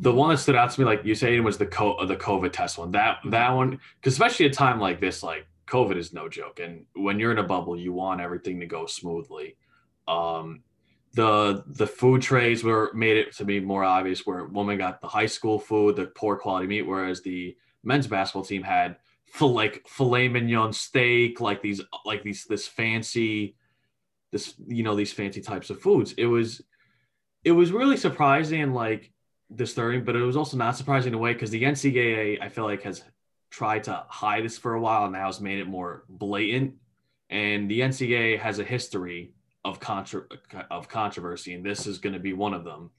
the 0.03 0.13
one 0.13 0.29
that 0.29 0.37
stood 0.37 0.55
out 0.55 0.69
to 0.69 0.81
me, 0.81 0.85
like 0.85 1.05
you 1.05 1.15
say, 1.15 1.39
was 1.39 1.57
the 1.57 1.65
co- 1.65 2.05
the 2.05 2.17
COVID 2.17 2.51
test 2.51 2.77
one. 2.77 2.91
That 2.91 3.19
that 3.29 3.51
one, 3.51 3.79
because 3.95 4.13
especially 4.13 4.47
a 4.47 4.49
time 4.49 4.79
like 4.79 4.99
this, 4.99 5.23
like 5.23 5.47
COVID 5.67 5.97
is 5.97 6.11
no 6.11 6.27
joke, 6.27 6.59
and 6.59 6.85
when 6.93 7.19
you're 7.19 7.31
in 7.31 7.37
a 7.37 7.43
bubble, 7.43 7.77
you 7.77 7.93
want 7.93 8.19
everything 8.19 8.59
to 8.59 8.65
go 8.65 8.85
smoothly. 8.85 9.55
Um, 10.07 10.63
the 11.13 11.63
the 11.67 11.87
food 11.87 12.21
trays 12.21 12.65
were 12.65 12.91
made 12.93 13.15
it 13.15 13.33
to 13.37 13.45
be 13.45 13.61
more 13.61 13.85
obvious 13.85 14.25
where 14.25 14.43
women 14.45 14.77
got 14.77 14.99
the 14.99 15.07
high 15.07 15.25
school 15.25 15.57
food, 15.57 15.95
the 15.95 16.07
poor 16.07 16.35
quality 16.35 16.67
meat, 16.67 16.81
whereas 16.81 17.21
the 17.21 17.55
men's 17.83 18.07
basketball 18.07 18.43
team 18.43 18.63
had 18.63 18.97
like 19.39 19.87
filet 19.87 20.27
mignon 20.27 20.73
steak, 20.73 21.39
like 21.39 21.61
these 21.61 21.81
like 22.05 22.23
these 22.23 22.43
this 22.43 22.67
fancy 22.67 23.55
this 24.33 24.55
you 24.67 24.83
know 24.83 24.95
these 24.95 25.13
fancy 25.13 25.39
types 25.39 25.69
of 25.69 25.79
foods. 25.79 26.13
It 26.17 26.25
was 26.25 26.61
it 27.45 27.51
was 27.51 27.71
really 27.71 27.97
surprising 27.97 28.73
like 28.73 29.13
disturbing, 29.53 30.03
but 30.03 30.15
it 30.15 30.21
was 30.21 30.37
also 30.37 30.57
not 30.57 30.75
surprising 30.75 31.09
in 31.09 31.15
a 31.15 31.17
way 31.17 31.33
because 31.33 31.51
the 31.51 31.63
NCAA 31.63 32.41
I 32.41 32.49
feel 32.49 32.63
like 32.65 32.83
has 32.83 33.03
tried 33.49 33.83
to 33.85 34.03
hide 34.07 34.43
this 34.43 34.57
for 34.57 34.73
a 34.73 34.81
while 34.81 35.03
and 35.03 35.13
now 35.13 35.27
has 35.27 35.39
made 35.39 35.59
it 35.59 35.67
more 35.67 36.03
blatant. 36.09 36.75
And 37.29 37.69
the 37.69 37.81
NCAA 37.81 38.39
has 38.39 38.59
a 38.59 38.63
history 38.63 39.31
of 39.65 39.79
contra- 39.79 40.27
of 40.69 40.87
controversy, 40.89 41.53
and 41.53 41.65
this 41.65 41.87
is 41.87 41.97
going 41.97 42.13
to 42.13 42.19
be 42.19 42.33
one 42.33 42.53
of 42.53 42.63
them. 42.63 42.91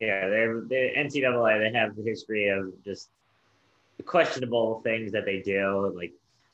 Yeah, 0.00 0.28
they're 0.28 0.60
the 0.60 0.92
NCAA. 0.96 1.72
They 1.72 1.78
have 1.78 1.96
the 1.96 2.02
history 2.02 2.48
of 2.48 2.72
just 2.84 3.10
questionable 4.04 4.80
things 4.82 5.12
that 5.12 5.24
they 5.24 5.40
do. 5.40 5.92
Like 5.96 6.12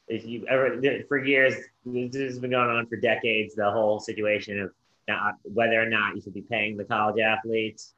if 0.08 0.24
you 0.24 0.46
ever 0.46 0.80
for 1.08 1.24
years, 1.24 1.54
this 1.84 2.14
has 2.16 2.38
been 2.38 2.50
going 2.50 2.68
on 2.68 2.86
for 2.86 2.96
decades. 2.96 3.54
The 3.54 3.70
whole 3.70 4.00
situation 4.00 4.60
of 4.60 4.70
not 5.08 5.34
whether 5.42 5.80
or 5.80 5.88
not 5.88 6.16
you 6.16 6.22
should 6.22 6.34
be 6.34 6.42
paying 6.42 6.76
the 6.76 6.84
college 6.84 7.20
athletes. 7.20 7.94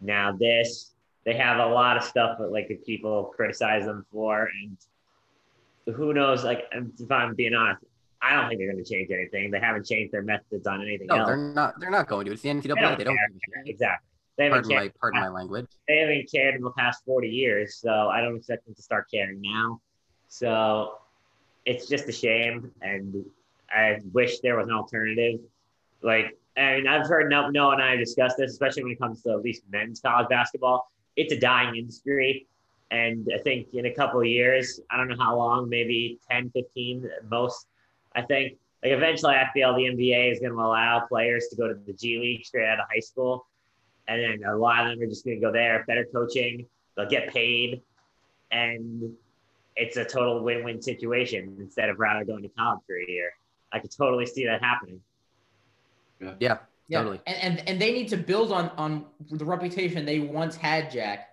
Now 0.00 0.32
this, 0.32 0.92
they 1.24 1.34
have 1.34 1.58
a 1.58 1.66
lot 1.66 1.96
of 1.96 2.04
stuff 2.04 2.38
that 2.38 2.52
like 2.52 2.68
that 2.68 2.84
people 2.86 3.32
criticize 3.36 3.84
them 3.84 4.06
for, 4.12 4.48
and 4.62 5.94
who 5.96 6.12
knows? 6.14 6.44
Like 6.44 6.64
um, 6.76 6.92
if 6.98 7.10
I'm 7.10 7.34
being 7.34 7.54
honest, 7.54 7.84
I 8.22 8.34
don't 8.34 8.48
think 8.48 8.60
they're 8.60 8.70
going 8.72 8.82
to 8.82 8.88
change 8.90 9.10
anything. 9.10 9.50
They 9.50 9.60
haven't 9.60 9.86
changed 9.86 10.12
their 10.12 10.22
methods 10.22 10.66
on 10.66 10.82
anything 10.82 11.06
No, 11.08 11.16
else. 11.16 11.26
they're 11.28 11.36
not. 11.36 11.80
They're 11.80 11.90
not 11.90 12.08
going 12.08 12.26
to. 12.26 12.32
It's 12.32 12.42
the 12.42 12.48
NCAA. 12.50 12.62
They 12.62 12.68
don't 12.68 12.98
They 12.98 13.04
don't. 13.04 13.16
care. 13.16 13.28
give 13.28 13.36
a 13.36 13.66
shit. 13.66 13.74
Exactly. 13.74 14.04
They 14.36 14.44
haven't 14.44 14.62
Pardon 14.62 14.70
cared 14.70 14.82
my 14.84 14.92
pardon 15.00 15.20
my 15.20 15.28
language. 15.28 15.66
they 15.88 15.98
haven't 15.98 16.30
cared 16.32 16.54
in 16.54 16.62
the 16.62 16.70
past 16.70 17.04
40 17.04 17.28
years, 17.28 17.76
so 17.76 17.90
I 17.90 18.20
don't 18.20 18.36
expect 18.36 18.66
them 18.66 18.74
to 18.76 18.82
start 18.82 19.10
caring 19.10 19.40
now. 19.42 19.80
So 20.28 20.94
it's 21.66 21.88
just 21.88 22.08
a 22.08 22.12
shame, 22.12 22.70
and 22.80 23.24
I 23.74 23.98
wish 24.12 24.38
there 24.40 24.56
was 24.56 24.68
an 24.68 24.74
alternative. 24.74 25.40
Like, 26.02 26.37
I 26.58 26.76
mean, 26.76 26.86
I've 26.86 27.06
heard 27.06 27.30
no, 27.30 27.48
Noah 27.48 27.74
and 27.74 27.82
I 27.82 27.96
discuss 27.96 28.34
this, 28.36 28.50
especially 28.52 28.82
when 28.84 28.92
it 28.92 29.00
comes 29.00 29.22
to 29.22 29.30
at 29.30 29.42
least 29.42 29.62
men's 29.70 30.00
college 30.00 30.28
basketball. 30.28 30.90
It's 31.16 31.32
a 31.32 31.38
dying 31.38 31.76
industry. 31.76 32.46
And 32.90 33.28
I 33.34 33.38
think 33.38 33.74
in 33.74 33.86
a 33.86 33.94
couple 33.94 34.20
of 34.20 34.26
years, 34.26 34.80
I 34.90 34.96
don't 34.96 35.08
know 35.08 35.16
how 35.18 35.36
long, 35.36 35.68
maybe 35.68 36.18
10, 36.30 36.50
15 36.50 37.08
most, 37.30 37.66
I 38.14 38.22
think, 38.22 38.58
like 38.82 38.92
eventually 38.92 39.34
I 39.34 39.48
feel 39.52 39.74
the 39.74 39.82
NBA 39.82 40.32
is 40.32 40.38
going 40.38 40.52
to 40.52 40.58
allow 40.58 41.00
players 41.00 41.48
to 41.48 41.56
go 41.56 41.68
to 41.68 41.74
the 41.74 41.92
G 41.92 42.18
League 42.18 42.46
straight 42.46 42.66
out 42.66 42.80
of 42.80 42.86
high 42.90 43.00
school 43.00 43.46
and 44.08 44.22
then 44.22 44.48
a 44.48 44.56
lot 44.56 44.86
of 44.86 44.90
them 44.90 45.02
are 45.02 45.08
just 45.08 45.24
going 45.24 45.38
to 45.38 45.46
go 45.46 45.52
there, 45.52 45.84
better 45.86 46.06
coaching, 46.12 46.66
they'll 46.96 47.08
get 47.08 47.32
paid, 47.32 47.82
and 48.50 49.12
it's 49.76 49.96
a 49.96 50.04
total 50.04 50.42
win-win 50.42 50.80
situation 50.82 51.56
instead 51.60 51.90
of 51.90 52.00
rather 52.00 52.24
going 52.24 52.42
to 52.42 52.48
college 52.48 52.80
for 52.86 52.96
a 52.96 53.06
year. 53.06 53.30
I 53.70 53.78
could 53.78 53.92
totally 53.94 54.26
see 54.26 54.46
that 54.46 54.62
happening. 54.62 55.00
Yeah, 56.20 56.58
yeah, 56.88 56.98
totally. 56.98 57.20
and, 57.26 57.58
and 57.58 57.68
and 57.68 57.80
they 57.80 57.92
need 57.92 58.08
to 58.08 58.16
build 58.16 58.52
on 58.52 58.70
on 58.76 59.06
the 59.30 59.44
reputation 59.44 60.04
they 60.04 60.20
once 60.20 60.56
had, 60.56 60.90
Jack, 60.90 61.28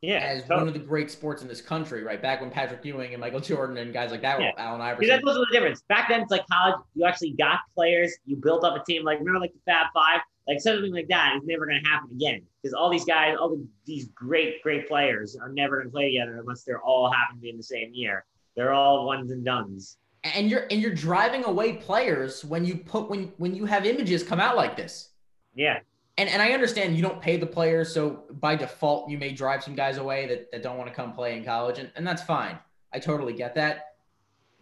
Yeah, 0.00 0.18
as 0.18 0.42
totally. 0.42 0.58
one 0.58 0.68
of 0.68 0.74
the 0.74 0.80
great 0.80 1.10
sports 1.10 1.42
in 1.42 1.48
this 1.48 1.60
country. 1.60 2.02
Right 2.02 2.20
back 2.22 2.40
when 2.40 2.50
Patrick 2.50 2.84
Ewing 2.84 3.12
and 3.12 3.20
Michael 3.20 3.40
Jordan 3.40 3.76
and 3.76 3.92
guys 3.92 4.10
like 4.10 4.22
that 4.22 4.38
were 4.38 4.44
Yeah. 4.44 4.52
Allen 4.56 4.80
Because 4.80 5.10
Iverson. 5.10 5.16
that 5.16 5.24
was 5.24 5.36
the 5.36 5.46
difference. 5.52 5.82
Back 5.88 6.08
then, 6.08 6.20
it's 6.22 6.30
like 6.30 6.46
college. 6.50 6.76
You 6.94 7.04
actually 7.06 7.32
got 7.32 7.58
players. 7.74 8.16
You 8.24 8.36
built 8.36 8.64
up 8.64 8.80
a 8.80 8.84
team. 8.84 9.04
Like 9.04 9.18
remember, 9.18 9.40
like 9.40 9.52
the 9.52 9.60
Fab 9.66 9.86
Five. 9.94 10.20
Like 10.48 10.60
something 10.60 10.92
like 10.92 11.06
that 11.08 11.36
is 11.36 11.42
never 11.44 11.64
going 11.66 11.80
to 11.80 11.88
happen 11.88 12.10
again. 12.10 12.42
Because 12.60 12.74
all 12.74 12.90
these 12.90 13.04
guys, 13.04 13.36
all 13.38 13.50
the, 13.50 13.64
these 13.86 14.08
great, 14.14 14.60
great 14.64 14.88
players, 14.88 15.36
are 15.36 15.48
never 15.50 15.76
going 15.76 15.86
to 15.88 15.92
play 15.92 16.10
together 16.12 16.38
unless 16.40 16.64
they're 16.64 16.80
all 16.82 17.08
happen 17.12 17.36
to 17.36 17.40
be 17.40 17.50
in 17.50 17.56
the 17.56 17.62
same 17.62 17.90
year. 17.94 18.24
They're 18.56 18.72
all 18.72 19.06
ones 19.06 19.30
and 19.30 19.44
dones. 19.44 19.98
And 20.24 20.50
you're 20.50 20.66
and 20.70 20.80
you're 20.80 20.94
driving 20.94 21.44
away 21.44 21.74
players 21.74 22.44
when 22.44 22.64
you 22.64 22.76
put 22.76 23.08
when 23.08 23.32
when 23.38 23.54
you 23.54 23.64
have 23.66 23.86
images 23.86 24.22
come 24.22 24.40
out 24.40 24.56
like 24.56 24.76
this. 24.76 25.10
Yeah, 25.54 25.80
And 26.18 26.28
and 26.28 26.40
I 26.40 26.52
understand 26.52 26.94
you 26.96 27.02
don't 27.02 27.20
pay 27.20 27.36
the 27.36 27.46
players, 27.46 27.92
so 27.92 28.24
by 28.32 28.54
default 28.56 29.10
you 29.10 29.18
may 29.18 29.32
drive 29.32 29.64
some 29.64 29.74
guys 29.74 29.96
away 29.96 30.26
that, 30.28 30.50
that 30.52 30.62
don't 30.62 30.78
want 30.78 30.88
to 30.88 30.94
come 30.94 31.12
play 31.12 31.36
in 31.36 31.44
college, 31.44 31.78
and, 31.78 31.90
and 31.96 32.06
that's 32.06 32.22
fine. 32.22 32.58
I 32.92 32.98
totally 32.98 33.32
get 33.32 33.54
that. 33.56 33.94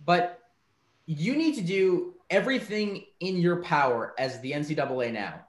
But 0.05 0.41
you 1.07 1.37
need 1.37 1.55
to 1.57 1.63
do 1.63 2.15
everything 2.31 3.05
in 3.21 3.37
your 3.39 3.63
power 3.63 4.15
as 4.19 4.41
the 4.41 4.53
NCAA 4.53 5.13
now 5.13 5.41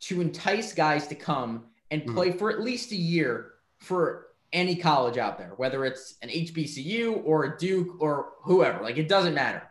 to 0.00 0.20
entice 0.20 0.72
guys 0.72 1.06
to 1.08 1.14
come 1.14 1.66
and 1.90 2.02
Mhm. 2.02 2.14
play 2.14 2.30
for 2.32 2.50
at 2.50 2.60
least 2.60 2.92
a 2.92 2.96
year 2.96 3.52
for 3.78 4.27
any 4.52 4.76
college 4.76 5.18
out 5.18 5.38
there, 5.38 5.52
whether 5.56 5.84
it's 5.84 6.16
an 6.22 6.28
HBCU 6.28 7.22
or 7.24 7.44
a 7.44 7.58
Duke 7.58 8.00
or 8.00 8.30
whoever. 8.42 8.82
Like 8.82 8.96
it 8.96 9.08
doesn't 9.08 9.34
matter. 9.34 9.62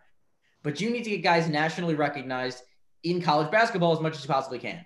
But 0.64 0.82
you 0.82 0.90
need 0.90 1.04
to 1.04 1.10
get 1.10 1.24
guys 1.24 1.48
nationally 1.48 1.96
recognized 1.96 2.64
in 3.04 3.22
college 3.22 3.52
basketball 3.52 3.94
as 3.94 4.00
much 4.00 4.16
as 4.16 4.24
you 4.24 4.30
possibly 4.30 4.60
can. 4.60 4.86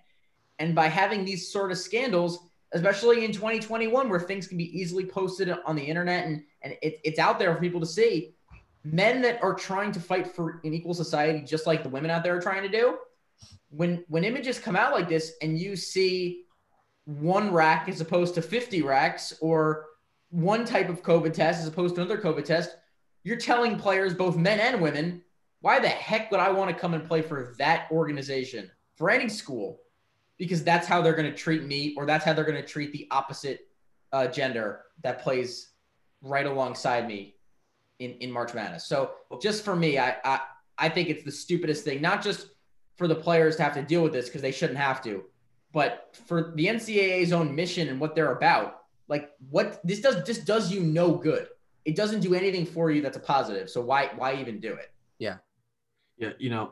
And 0.60 0.76
by 0.76 0.88
having 0.88 1.26
these 1.26 1.52
sort 1.52 1.72
of 1.72 1.78
scandals, 1.78 2.48
especially 2.74 3.26
in 3.26 3.32
2021, 3.32 4.10
where 4.10 4.20
things 4.20 4.48
can 4.48 4.58
be 4.58 4.80
easily 4.80 5.06
posted 5.06 5.54
on 5.66 5.76
the 5.76 5.84
internet 5.84 6.26
and, 6.26 6.44
and 6.62 6.74
it, 6.82 7.00
it's 7.04 7.20
out 7.20 7.40
there 7.40 7.54
for 7.54 7.60
people 7.60 7.80
to 7.80 7.86
see, 7.86 8.36
men 8.84 9.22
that 9.22 9.42
are 9.44 9.54
trying 9.54 9.92
to 9.92 10.00
fight 10.00 10.28
for 10.28 10.62
an 10.64 10.74
equal 10.74 10.94
society, 10.94 11.42
just 11.42 11.68
like 11.68 11.84
the 11.84 11.90
women 11.90 12.12
out 12.12 12.24
there 12.24 12.36
are 12.36 12.42
trying 12.42 12.64
to 12.64 12.70
do, 12.70 12.98
when 13.70 14.04
when 14.08 14.24
images 14.24 14.60
come 14.60 14.76
out 14.76 14.94
like 14.94 15.10
this 15.10 15.34
and 15.42 15.58
you 15.58 15.76
see 15.76 16.44
one 17.06 17.52
rack 17.52 17.90
as 17.90 18.02
opposed 18.02 18.36
to 18.36 18.42
50 18.42 18.82
racks 18.82 19.34
or 19.42 19.86
one 20.30 20.66
type 20.66 20.90
of 20.90 21.04
COVID 21.04 21.34
test 21.34 21.62
as 21.62 21.68
opposed 21.68 21.96
to 21.96 22.02
another 22.02 22.22
COVID 22.22 22.46
test, 22.46 22.76
you're 23.24 23.38
telling 23.38 23.78
players, 23.78 24.14
both 24.14 24.38
men 24.38 24.60
and 24.60 24.82
women, 24.82 25.22
why 25.62 25.80
the 25.80 25.88
heck 25.88 26.32
would 26.32 26.40
I 26.40 26.52
want 26.52 26.70
to 26.70 26.80
come 26.80 26.94
and 26.94 27.06
play 27.06 27.22
for 27.22 27.54
that 27.60 27.88
organization, 27.92 28.72
for 28.96 29.10
any 29.10 29.30
school? 29.30 29.82
Because 30.38 30.64
that's 30.64 30.88
how 30.88 31.02
they're 31.02 31.16
going 31.16 31.32
to 31.32 31.38
treat 31.38 31.64
me, 31.64 31.94
or 31.98 32.06
that's 32.06 32.26
how 32.26 32.34
they're 32.34 32.46
going 32.46 32.62
to 32.62 32.68
treat 32.68 32.92
the 32.94 33.08
opposite 33.12 33.68
uh, 34.12 34.28
gender 34.28 34.82
that 35.04 35.22
plays 35.22 35.70
right 36.22 36.46
alongside 36.46 37.08
me 37.08 37.36
in, 38.00 38.12
in 38.16 38.32
March 38.32 38.54
Madness. 38.54 38.86
So 38.86 39.12
just 39.40 39.64
for 39.64 39.76
me, 39.76 40.00
I, 40.00 40.16
I 40.24 40.40
I 40.82 40.90
think 40.90 41.10
it's 41.10 41.24
the 41.24 41.32
stupidest 41.32 41.84
thing, 41.84 42.02
not 42.02 42.24
just 42.24 42.48
for 42.96 43.08
the 43.08 43.16
players 43.16 43.56
to 43.58 43.64
have 43.64 43.76
to 43.76 43.84
deal 43.84 44.02
with 44.02 44.14
this 44.14 44.26
because 44.26 44.42
they 44.42 44.52
shouldn't 44.52 44.80
have 44.80 45.02
to, 45.04 45.24
but 45.72 46.18
for 46.28 46.54
the 46.56 46.68
NCAA's 46.68 47.32
own 47.32 47.54
mission 47.56 47.88
and 47.90 48.00
what 48.00 48.16
they're 48.16 48.34
about. 48.34 48.78
Like 49.08 49.32
what 49.50 49.82
this 49.84 50.00
does 50.02 50.24
this 50.26 50.40
does 50.40 50.72
you 50.72 50.82
no 50.82 51.14
good. 51.16 51.48
It 51.86 51.96
doesn't 51.96 52.22
do 52.22 52.34
anything 52.34 52.66
for 52.66 52.92
you 52.92 53.02
that's 53.02 53.18
a 53.18 53.22
positive. 53.22 53.70
So 53.70 53.82
why 53.82 54.10
why 54.16 54.36
even 54.36 54.60
do 54.60 54.74
it? 54.74 54.92
Yeah, 55.20 55.38
Yeah. 56.18 56.32
you 56.40 56.50
know, 56.50 56.72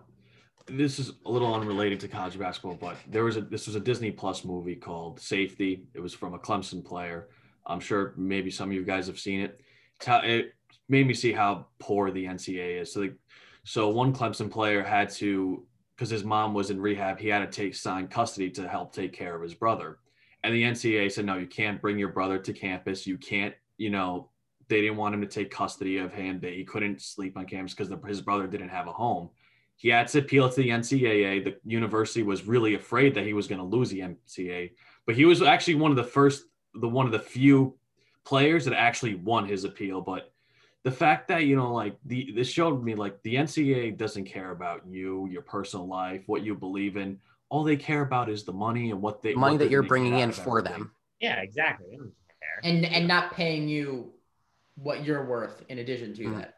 this 0.67 0.99
is 0.99 1.13
a 1.25 1.31
little 1.31 1.53
unrelated 1.53 1.99
to 2.01 2.07
college 2.07 2.37
basketball, 2.39 2.75
but 2.75 2.95
there 3.07 3.23
was 3.23 3.35
a 3.37 3.41
this 3.41 3.67
was 3.67 3.75
a 3.75 3.79
Disney 3.79 4.11
Plus 4.11 4.45
movie 4.45 4.75
called 4.75 5.19
Safety. 5.19 5.87
It 5.93 5.99
was 5.99 6.13
from 6.13 6.33
a 6.33 6.39
Clemson 6.39 6.83
player. 6.85 7.27
I'm 7.65 7.79
sure 7.79 8.13
maybe 8.17 8.49
some 8.51 8.69
of 8.69 8.73
you 8.75 8.83
guys 8.83 9.07
have 9.07 9.19
seen 9.19 9.41
it. 9.41 9.59
It's 9.97 10.05
how- 10.05 10.21
It 10.21 10.53
made 10.87 11.05
me 11.07 11.13
see 11.13 11.31
how 11.33 11.67
poor 11.79 12.09
the 12.11 12.25
NCAA 12.25 12.81
is. 12.81 12.93
So, 12.93 13.01
the, 13.01 13.15
so 13.63 13.89
one 13.89 14.13
Clemson 14.13 14.49
player 14.49 14.81
had 14.83 15.09
to 15.21 15.65
because 15.99 16.09
his 16.09 16.23
mom 16.23 16.53
was 16.53 16.69
in 16.69 16.79
rehab, 16.79 17.19
he 17.19 17.27
had 17.27 17.39
to 17.39 17.47
take 17.47 17.75
sign 17.75 18.07
custody 18.07 18.49
to 18.49 18.65
help 18.69 18.93
take 18.93 19.11
care 19.11 19.35
of 19.35 19.41
his 19.41 19.53
brother. 19.53 19.97
And 20.45 20.53
the 20.53 20.63
NCAA 20.63 21.11
said, 21.11 21.25
no, 21.25 21.35
you 21.35 21.45
can't 21.45 21.81
bring 21.81 21.99
your 21.99 22.13
brother 22.13 22.37
to 22.37 22.53
campus. 22.53 23.05
You 23.05 23.17
can't, 23.17 23.53
you 23.75 23.89
know, 23.89 24.29
they 24.69 24.79
didn't 24.79 24.95
want 24.95 25.13
him 25.13 25.19
to 25.19 25.27
take 25.27 25.51
custody 25.51 25.97
of 25.97 26.13
him. 26.13 26.39
That 26.39 26.53
he 26.53 26.63
couldn't 26.63 27.01
sleep 27.01 27.35
on 27.35 27.45
campus 27.45 27.73
because 27.73 27.93
his 28.07 28.21
brother 28.21 28.47
didn't 28.47 28.69
have 28.69 28.87
a 28.87 28.93
home. 28.93 29.29
He 29.75 29.89
had 29.89 30.07
to 30.09 30.19
appeal 30.19 30.47
to 30.47 30.55
the 30.55 30.69
NCAA. 30.69 31.43
The 31.43 31.57
university 31.65 32.23
was 32.23 32.47
really 32.47 32.75
afraid 32.75 33.13
that 33.15 33.25
he 33.25 33.33
was 33.33 33.49
going 33.49 33.59
to 33.59 33.65
lose 33.65 33.89
the 33.89 33.99
NCAA, 33.99 34.71
but 35.05 35.15
he 35.15 35.25
was 35.25 35.41
actually 35.41 35.75
one 35.75 35.91
of 35.91 35.97
the 35.97 36.03
first, 36.05 36.45
the 36.75 36.87
one 36.87 37.07
of 37.07 37.11
the 37.11 37.19
few 37.19 37.77
players 38.23 38.63
that 38.63 38.73
actually 38.73 39.15
won 39.15 39.45
his 39.45 39.65
appeal. 39.65 39.99
But 39.99 40.31
the 40.83 40.91
fact 40.91 41.27
that 41.27 41.43
you 41.45 41.55
know, 41.55 41.73
like 41.73 41.97
the 42.05 42.31
this 42.33 42.49
showed 42.49 42.83
me 42.83 42.95
like 42.95 43.21
the 43.23 43.35
NCAA 43.35 43.97
doesn't 43.97 44.25
care 44.25 44.51
about 44.51 44.81
you, 44.87 45.27
your 45.29 45.41
personal 45.41 45.87
life, 45.87 46.21
what 46.27 46.43
you 46.43 46.55
believe 46.55 46.97
in. 46.97 47.19
All 47.49 47.63
they 47.63 47.75
care 47.77 48.01
about 48.03 48.29
is 48.29 48.43
the 48.43 48.53
money 48.53 48.91
and 48.91 49.01
what 49.01 49.21
they 49.21 49.33
money 49.33 49.53
what 49.55 49.59
that 49.59 49.71
you're 49.71 49.83
bringing 49.83 50.19
in 50.19 50.31
for 50.31 50.59
everything. 50.59 50.79
them. 50.83 50.91
Yeah, 51.19 51.41
exactly. 51.41 51.87
They 51.91 51.97
don't 51.97 52.13
care. 52.39 52.59
and 52.71 52.85
and 52.85 53.07
not 53.07 53.33
paying 53.33 53.67
you 53.67 54.13
what 54.75 55.03
you're 55.03 55.25
worth 55.25 55.63
in 55.67 55.79
addition 55.79 56.13
to 56.13 56.23
Mhm. 56.23 56.37
that. 56.39 56.53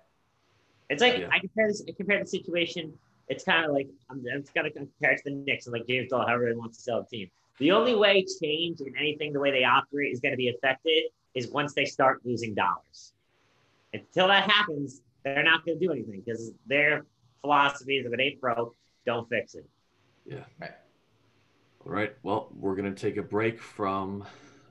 It's 0.89 1.01
like 1.01 1.17
Yeah. 1.19 1.29
I 1.31 1.39
compare 1.39 1.67
this. 1.67 1.83
I 1.87 1.91
compare 1.93 2.19
the 2.19 2.25
situation. 2.27 2.93
It's 3.29 3.43
kind 3.45 3.65
of 3.65 3.71
like 3.71 3.87
I'm, 4.09 4.23
I'm 4.33 4.41
just 4.41 4.53
gonna 4.53 4.69
compare 4.69 5.11
it 5.11 5.17
to 5.23 5.23
the 5.25 5.31
Knicks 5.31 5.65
and 5.65 5.73
like 5.73 5.87
James 5.87 6.09
Dolan, 6.09 6.27
however 6.27 6.49
he 6.49 6.55
wants 6.55 6.77
to 6.77 6.83
sell 6.83 7.01
the 7.09 7.17
team. 7.17 7.31
The 7.59 7.71
only 7.71 7.95
way 7.95 8.25
change 8.41 8.81
in 8.81 8.93
anything 8.97 9.33
the 9.33 9.39
way 9.39 9.51
they 9.51 9.63
operate 9.63 10.11
is 10.11 10.19
going 10.19 10.31
to 10.31 10.37
be 10.37 10.49
affected 10.49 11.03
is 11.35 11.49
once 11.49 11.73
they 11.75 11.85
start 11.85 12.25
losing 12.25 12.55
dollars. 12.55 13.13
Until 13.93 14.27
that 14.27 14.49
happens, 14.49 15.01
they're 15.23 15.43
not 15.43 15.65
going 15.65 15.77
to 15.77 15.85
do 15.85 15.91
anything 15.91 16.23
because 16.25 16.51
their 16.65 17.05
philosophy 17.41 17.97
is 17.97 18.05
if 18.05 18.13
it 18.13 18.21
ain't 18.21 18.39
broke, 18.39 18.75
don't 19.05 19.27
fix 19.27 19.55
it. 19.55 19.67
Yeah. 20.25 20.45
Right. 20.59 20.71
All 21.85 21.91
right. 21.91 22.13
Well, 22.23 22.49
we're 22.57 22.75
going 22.75 22.93
to 22.93 22.99
take 22.99 23.17
a 23.17 23.21
break 23.21 23.59
from, 23.59 24.23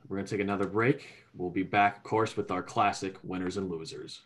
we're 0.09 0.17
going 0.17 0.27
to 0.27 0.31
take 0.31 0.41
another 0.41 0.67
break. 0.67 1.07
We'll 1.35 1.51
be 1.51 1.63
back, 1.63 1.99
of 1.99 2.03
course, 2.03 2.37
with 2.37 2.51
our 2.51 2.63
classic 2.63 3.17
winners 3.23 3.57
and 3.57 3.71
losers. 3.71 4.23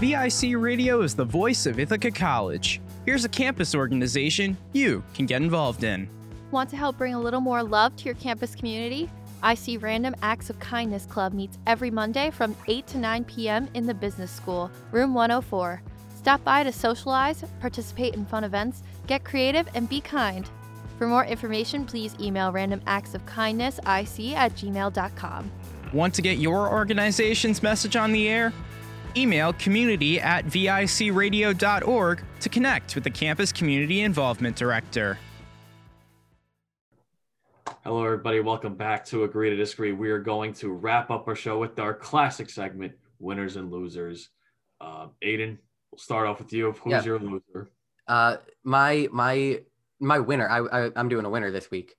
VIC 0.00 0.56
Radio 0.56 1.00
is 1.00 1.16
the 1.16 1.24
voice 1.24 1.66
of 1.66 1.80
Ithaca 1.80 2.12
College. 2.12 2.80
Here's 3.04 3.24
a 3.24 3.28
campus 3.28 3.74
organization 3.74 4.56
you 4.72 5.02
can 5.12 5.26
get 5.26 5.42
involved 5.42 5.82
in. 5.82 6.08
Want 6.52 6.70
to 6.70 6.76
help 6.76 6.96
bring 6.96 7.14
a 7.14 7.20
little 7.20 7.40
more 7.40 7.64
love 7.64 7.96
to 7.96 8.04
your 8.04 8.14
campus 8.14 8.54
community? 8.54 9.10
IC 9.44 9.82
Random 9.82 10.14
Acts 10.22 10.50
of 10.50 10.58
Kindness 10.58 11.06
Club 11.06 11.32
meets 11.32 11.58
every 11.66 11.90
Monday 11.90 12.30
from 12.30 12.56
8 12.66 12.86
to 12.88 12.98
9 12.98 13.24
p.m. 13.24 13.68
in 13.74 13.86
the 13.86 13.94
Business 13.94 14.30
School, 14.30 14.70
room 14.90 15.14
104. 15.14 15.82
Stop 16.16 16.42
by 16.44 16.62
to 16.64 16.72
socialize, 16.72 17.44
participate 17.60 18.14
in 18.14 18.26
fun 18.26 18.44
events, 18.44 18.82
get 19.06 19.24
creative, 19.24 19.68
and 19.74 19.88
be 19.88 20.00
kind. 20.00 20.48
For 20.98 21.06
more 21.06 21.24
information, 21.24 21.86
please 21.86 22.16
email 22.20 22.52
randomactsofkindnessic 22.52 24.34
at 24.34 24.54
gmail.com. 24.54 25.50
Want 25.92 26.14
to 26.14 26.22
get 26.22 26.38
your 26.38 26.70
organization's 26.70 27.62
message 27.62 27.96
on 27.96 28.12
the 28.12 28.28
air? 28.28 28.52
Email 29.16 29.52
community 29.54 30.20
at 30.20 30.44
vicradio.org 30.46 32.22
to 32.40 32.48
connect 32.48 32.94
with 32.94 33.04
the 33.04 33.10
Campus 33.10 33.52
Community 33.52 34.02
Involvement 34.02 34.56
Director. 34.56 35.18
Hello, 37.88 38.04
everybody. 38.04 38.40
Welcome 38.40 38.74
back 38.74 39.02
to 39.06 39.24
Agree 39.24 39.48
to 39.48 39.56
Disagree. 39.56 39.92
We 39.92 40.10
are 40.10 40.18
going 40.18 40.52
to 40.56 40.68
wrap 40.68 41.10
up 41.10 41.26
our 41.26 41.34
show 41.34 41.58
with 41.58 41.78
our 41.78 41.94
classic 41.94 42.50
segment, 42.50 42.92
winners 43.18 43.56
and 43.56 43.72
losers. 43.72 44.28
Uh, 44.78 45.06
Aidan, 45.22 45.58
we'll 45.90 45.98
start 45.98 46.26
off 46.26 46.38
with 46.38 46.52
you. 46.52 46.72
Who's 46.72 46.90
Yeah. 46.90 47.02
your 47.02 47.18
loser? 47.18 47.70
Uh, 48.06 48.36
my 48.62 49.08
my 49.10 49.62
my 50.00 50.18
winner. 50.18 50.46
I, 50.46 50.58
I 50.58 50.90
I'm 50.96 51.08
doing 51.08 51.24
a 51.24 51.30
winner 51.30 51.50
this 51.50 51.70
week. 51.70 51.94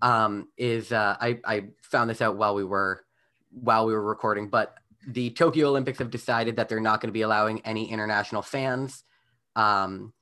Um, 0.00 0.50
is 0.56 0.92
uh, 0.92 1.16
I 1.20 1.40
I 1.44 1.64
found 1.82 2.10
this 2.10 2.22
out 2.22 2.36
while 2.36 2.54
we 2.54 2.62
were 2.62 3.04
while 3.50 3.86
we 3.86 3.92
were 3.92 4.04
recording, 4.04 4.50
but 4.50 4.76
the 5.04 5.30
Tokyo 5.30 5.66
Olympics 5.70 5.98
have 5.98 6.12
decided 6.12 6.54
that 6.54 6.68
they're 6.68 6.78
not 6.78 7.00
going 7.00 7.08
to 7.08 7.12
be 7.12 7.22
allowing 7.22 7.60
any 7.62 7.90
international 7.90 8.42
fans 8.42 9.02
um, 9.56 10.12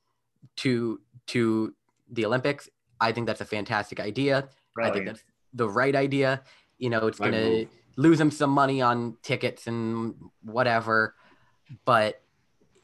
to 0.55 1.01
to 1.27 1.75
the 2.11 2.25
Olympics. 2.25 2.67
I 2.99 3.11
think 3.11 3.27
that's 3.27 3.41
a 3.41 3.45
fantastic 3.45 3.99
idea. 3.99 4.49
I 4.81 4.91
think 4.91 5.05
that's 5.05 5.23
the 5.53 5.69
right 5.69 5.95
idea. 5.95 6.43
You 6.77 6.89
know, 6.89 7.07
it's 7.07 7.19
going 7.19 7.33
to 7.33 7.67
lose 7.95 8.17
them 8.17 8.31
some 8.31 8.49
money 8.49 8.81
on 8.81 9.17
tickets 9.21 9.67
and 9.67 10.15
whatever, 10.41 11.15
but 11.85 12.21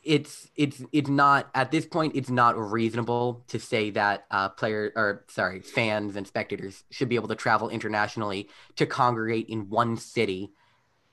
it's 0.03 0.49
it's 0.55 0.81
it's 0.91 1.09
not 1.09 1.49
at 1.53 1.71
this 1.71 1.85
point. 1.85 2.15
It's 2.15 2.29
not 2.29 2.57
reasonable 2.57 3.43
to 3.47 3.59
say 3.59 3.89
that 3.91 4.25
uh, 4.31 4.49
player 4.49 4.91
or 4.95 5.25
sorry, 5.29 5.59
fans 5.61 6.15
and 6.15 6.25
spectators 6.25 6.83
should 6.89 7.09
be 7.09 7.15
able 7.15 7.27
to 7.27 7.35
travel 7.35 7.69
internationally 7.69 8.49
to 8.77 8.85
congregate 8.85 9.47
in 9.49 9.69
one 9.69 9.97
city 9.97 10.51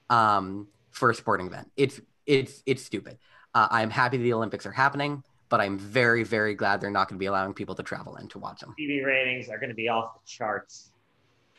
um, 0.09 0.69
for 0.91 1.11
a 1.11 1.15
sporting 1.15 1.47
event. 1.47 1.71
It's 1.77 2.01
it's 2.27 2.63
it's 2.65 2.83
stupid. 2.83 3.19
Uh, 3.55 3.69
I'm 3.71 3.91
happy 3.91 4.19
the 4.19 4.35
Olympics 4.35 4.67
are 4.67 4.73
happening, 4.73 5.23
but 5.49 5.61
I'm 5.61 5.79
very 5.79 6.23
very 6.25 6.55
glad 6.55 6.81
they're 6.81 6.91
not 6.91 7.09
going 7.09 7.17
to 7.17 7.21
be 7.21 7.27
allowing 7.27 7.55
people 7.55 7.75
to 7.77 7.83
travel 7.83 8.17
and 8.17 8.29
to 8.31 8.39
watch 8.39 8.61
them. 8.61 8.75
TV 8.79 9.05
ratings 9.05 9.49
are 9.49 9.59
going 9.59 9.69
to 9.71 9.75
be 9.75 9.89
off 9.89 10.15
the 10.15 10.27
charts. 10.29 10.91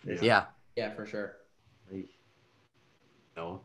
This- 0.03 0.21
Yeah. 0.21 0.45
Yeah, 0.75 0.93
for 0.93 1.05
sure. 1.07 1.37
No. 3.35 3.61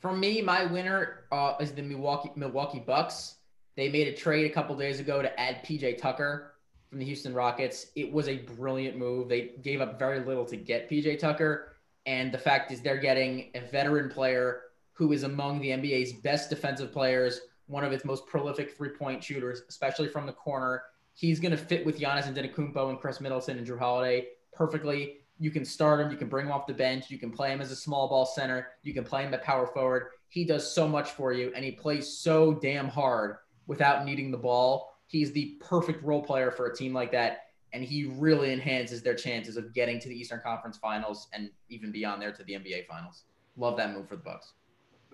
For 0.00 0.12
me, 0.16 0.40
my 0.40 0.64
winner 0.64 1.24
uh, 1.30 1.54
is 1.60 1.72
the 1.72 1.82
Milwaukee 1.82 2.30
Milwaukee 2.36 2.80
Bucks. 2.80 3.36
They 3.76 3.88
made 3.88 4.08
a 4.08 4.12
trade 4.14 4.50
a 4.50 4.54
couple 4.54 4.76
days 4.76 5.00
ago 5.00 5.22
to 5.22 5.40
add 5.40 5.64
PJ 5.64 5.98
Tucker 5.98 6.54
from 6.88 6.98
the 6.98 7.04
Houston 7.04 7.34
Rockets. 7.34 7.86
It 7.96 8.10
was 8.10 8.28
a 8.28 8.38
brilliant 8.38 8.96
move. 8.96 9.28
They 9.28 9.52
gave 9.62 9.80
up 9.80 9.98
very 9.98 10.20
little 10.20 10.44
to 10.46 10.56
get 10.56 10.88
PJ 10.90 11.18
Tucker, 11.18 11.76
and 12.06 12.32
the 12.32 12.38
fact 12.38 12.72
is 12.72 12.80
they're 12.80 12.98
getting 12.98 13.50
a 13.54 13.60
veteran 13.60 14.10
player 14.10 14.62
who 14.92 15.12
is 15.12 15.22
among 15.22 15.60
the 15.60 15.68
NBA's 15.68 16.12
best 16.14 16.50
defensive 16.50 16.92
players, 16.92 17.40
one 17.70 17.84
of 17.84 17.92
its 17.92 18.04
most 18.04 18.26
prolific 18.26 18.76
three-point 18.76 19.22
shooters, 19.22 19.62
especially 19.68 20.08
from 20.08 20.26
the 20.26 20.32
corner. 20.32 20.82
He's 21.14 21.38
going 21.38 21.52
to 21.52 21.56
fit 21.56 21.86
with 21.86 21.98
Giannis 21.98 22.26
and 22.26 22.36
Antetokounmpo 22.36 22.90
and 22.90 22.98
Khris 22.98 23.20
Middleton 23.20 23.58
and 23.58 23.66
Jrue 23.66 23.78
Holiday 23.78 24.26
perfectly. 24.52 25.18
You 25.38 25.50
can 25.50 25.64
start 25.64 26.00
him. 26.00 26.10
You 26.10 26.16
can 26.16 26.28
bring 26.28 26.46
him 26.46 26.52
off 26.52 26.66
the 26.66 26.74
bench. 26.74 27.10
You 27.10 27.18
can 27.18 27.30
play 27.30 27.50
him 27.50 27.60
as 27.60 27.70
a 27.70 27.76
small 27.76 28.08
ball 28.08 28.26
center. 28.26 28.68
You 28.82 28.92
can 28.92 29.04
play 29.04 29.22
him 29.22 29.32
at 29.32 29.42
power 29.42 29.66
forward. 29.66 30.08
He 30.28 30.44
does 30.44 30.70
so 30.70 30.86
much 30.86 31.12
for 31.12 31.32
you, 31.32 31.52
and 31.54 31.64
he 31.64 31.72
plays 31.72 32.18
so 32.18 32.54
damn 32.54 32.88
hard 32.88 33.36
without 33.66 34.04
needing 34.04 34.30
the 34.30 34.36
ball. 34.36 34.98
He's 35.06 35.32
the 35.32 35.56
perfect 35.60 36.04
role 36.04 36.22
player 36.22 36.50
for 36.50 36.66
a 36.66 36.76
team 36.76 36.92
like 36.92 37.12
that, 37.12 37.44
and 37.72 37.82
he 37.82 38.04
really 38.04 38.52
enhances 38.52 39.02
their 39.02 39.14
chances 39.14 39.56
of 39.56 39.72
getting 39.72 39.98
to 40.00 40.08
the 40.08 40.14
Eastern 40.14 40.40
Conference 40.40 40.76
Finals 40.76 41.28
and 41.32 41.50
even 41.68 41.90
beyond 41.90 42.20
there 42.20 42.32
to 42.32 42.44
the 42.44 42.52
NBA 42.52 42.86
Finals. 42.86 43.24
Love 43.56 43.76
that 43.76 43.92
move 43.92 44.08
for 44.08 44.16
the 44.16 44.22
Bucks. 44.22 44.52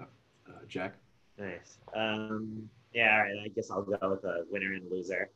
Uh, 0.00 0.04
Jack. 0.68 0.94
Nice. 1.38 1.78
Um, 1.94 2.68
yeah, 2.92 3.12
all 3.12 3.22
right. 3.24 3.36
I 3.44 3.48
guess 3.48 3.70
I'll 3.70 3.82
go 3.82 3.98
with 4.10 4.24
a 4.24 4.44
winner 4.50 4.72
and 4.72 4.90
a 4.90 4.94
loser. 4.94 5.28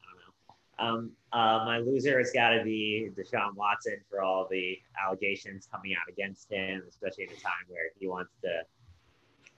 I 0.78 0.82
don't 0.88 0.96
know. 0.96 0.96
Um, 0.98 1.10
uh, 1.32 1.64
my 1.66 1.78
loser 1.78 2.18
has 2.18 2.30
got 2.32 2.50
to 2.50 2.64
be 2.64 3.10
Deshaun 3.14 3.54
Watson 3.54 3.98
for 4.08 4.22
all 4.22 4.48
the 4.50 4.78
allegations 5.04 5.68
coming 5.70 5.92
out 5.92 6.10
against 6.10 6.50
him, 6.50 6.82
especially 6.88 7.24
at 7.24 7.32
a 7.32 7.40
time 7.40 7.66
where 7.68 7.90
he 7.98 8.08
wants 8.08 8.32
to 8.42 8.62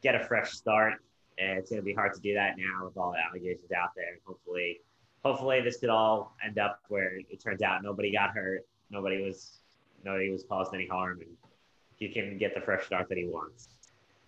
get 0.02 0.16
a 0.16 0.24
fresh 0.24 0.50
start. 0.50 0.94
And 1.38 1.58
it's 1.58 1.70
going 1.70 1.80
to 1.80 1.84
be 1.84 1.94
hard 1.94 2.12
to 2.14 2.20
do 2.20 2.34
that 2.34 2.56
now 2.58 2.86
with 2.86 2.96
all 2.96 3.12
the 3.12 3.18
allegations 3.18 3.70
out 3.70 3.90
there. 3.94 4.18
Hopefully, 4.26 4.80
hopefully 5.24 5.60
this 5.60 5.78
could 5.78 5.90
all 5.90 6.34
end 6.44 6.58
up 6.58 6.80
where 6.88 7.18
it 7.18 7.40
turns 7.40 7.62
out 7.62 7.82
nobody 7.84 8.12
got 8.12 8.30
hurt, 8.30 8.66
nobody 8.90 9.22
was, 9.22 9.60
nobody 10.04 10.30
was 10.30 10.42
caused 10.42 10.74
any 10.74 10.88
harm, 10.88 11.20
and 11.20 11.30
he 11.96 12.08
can 12.08 12.36
get 12.36 12.52
the 12.52 12.60
fresh 12.60 12.84
start 12.84 13.08
that 13.08 13.16
he 13.16 13.26
wants. 13.26 13.68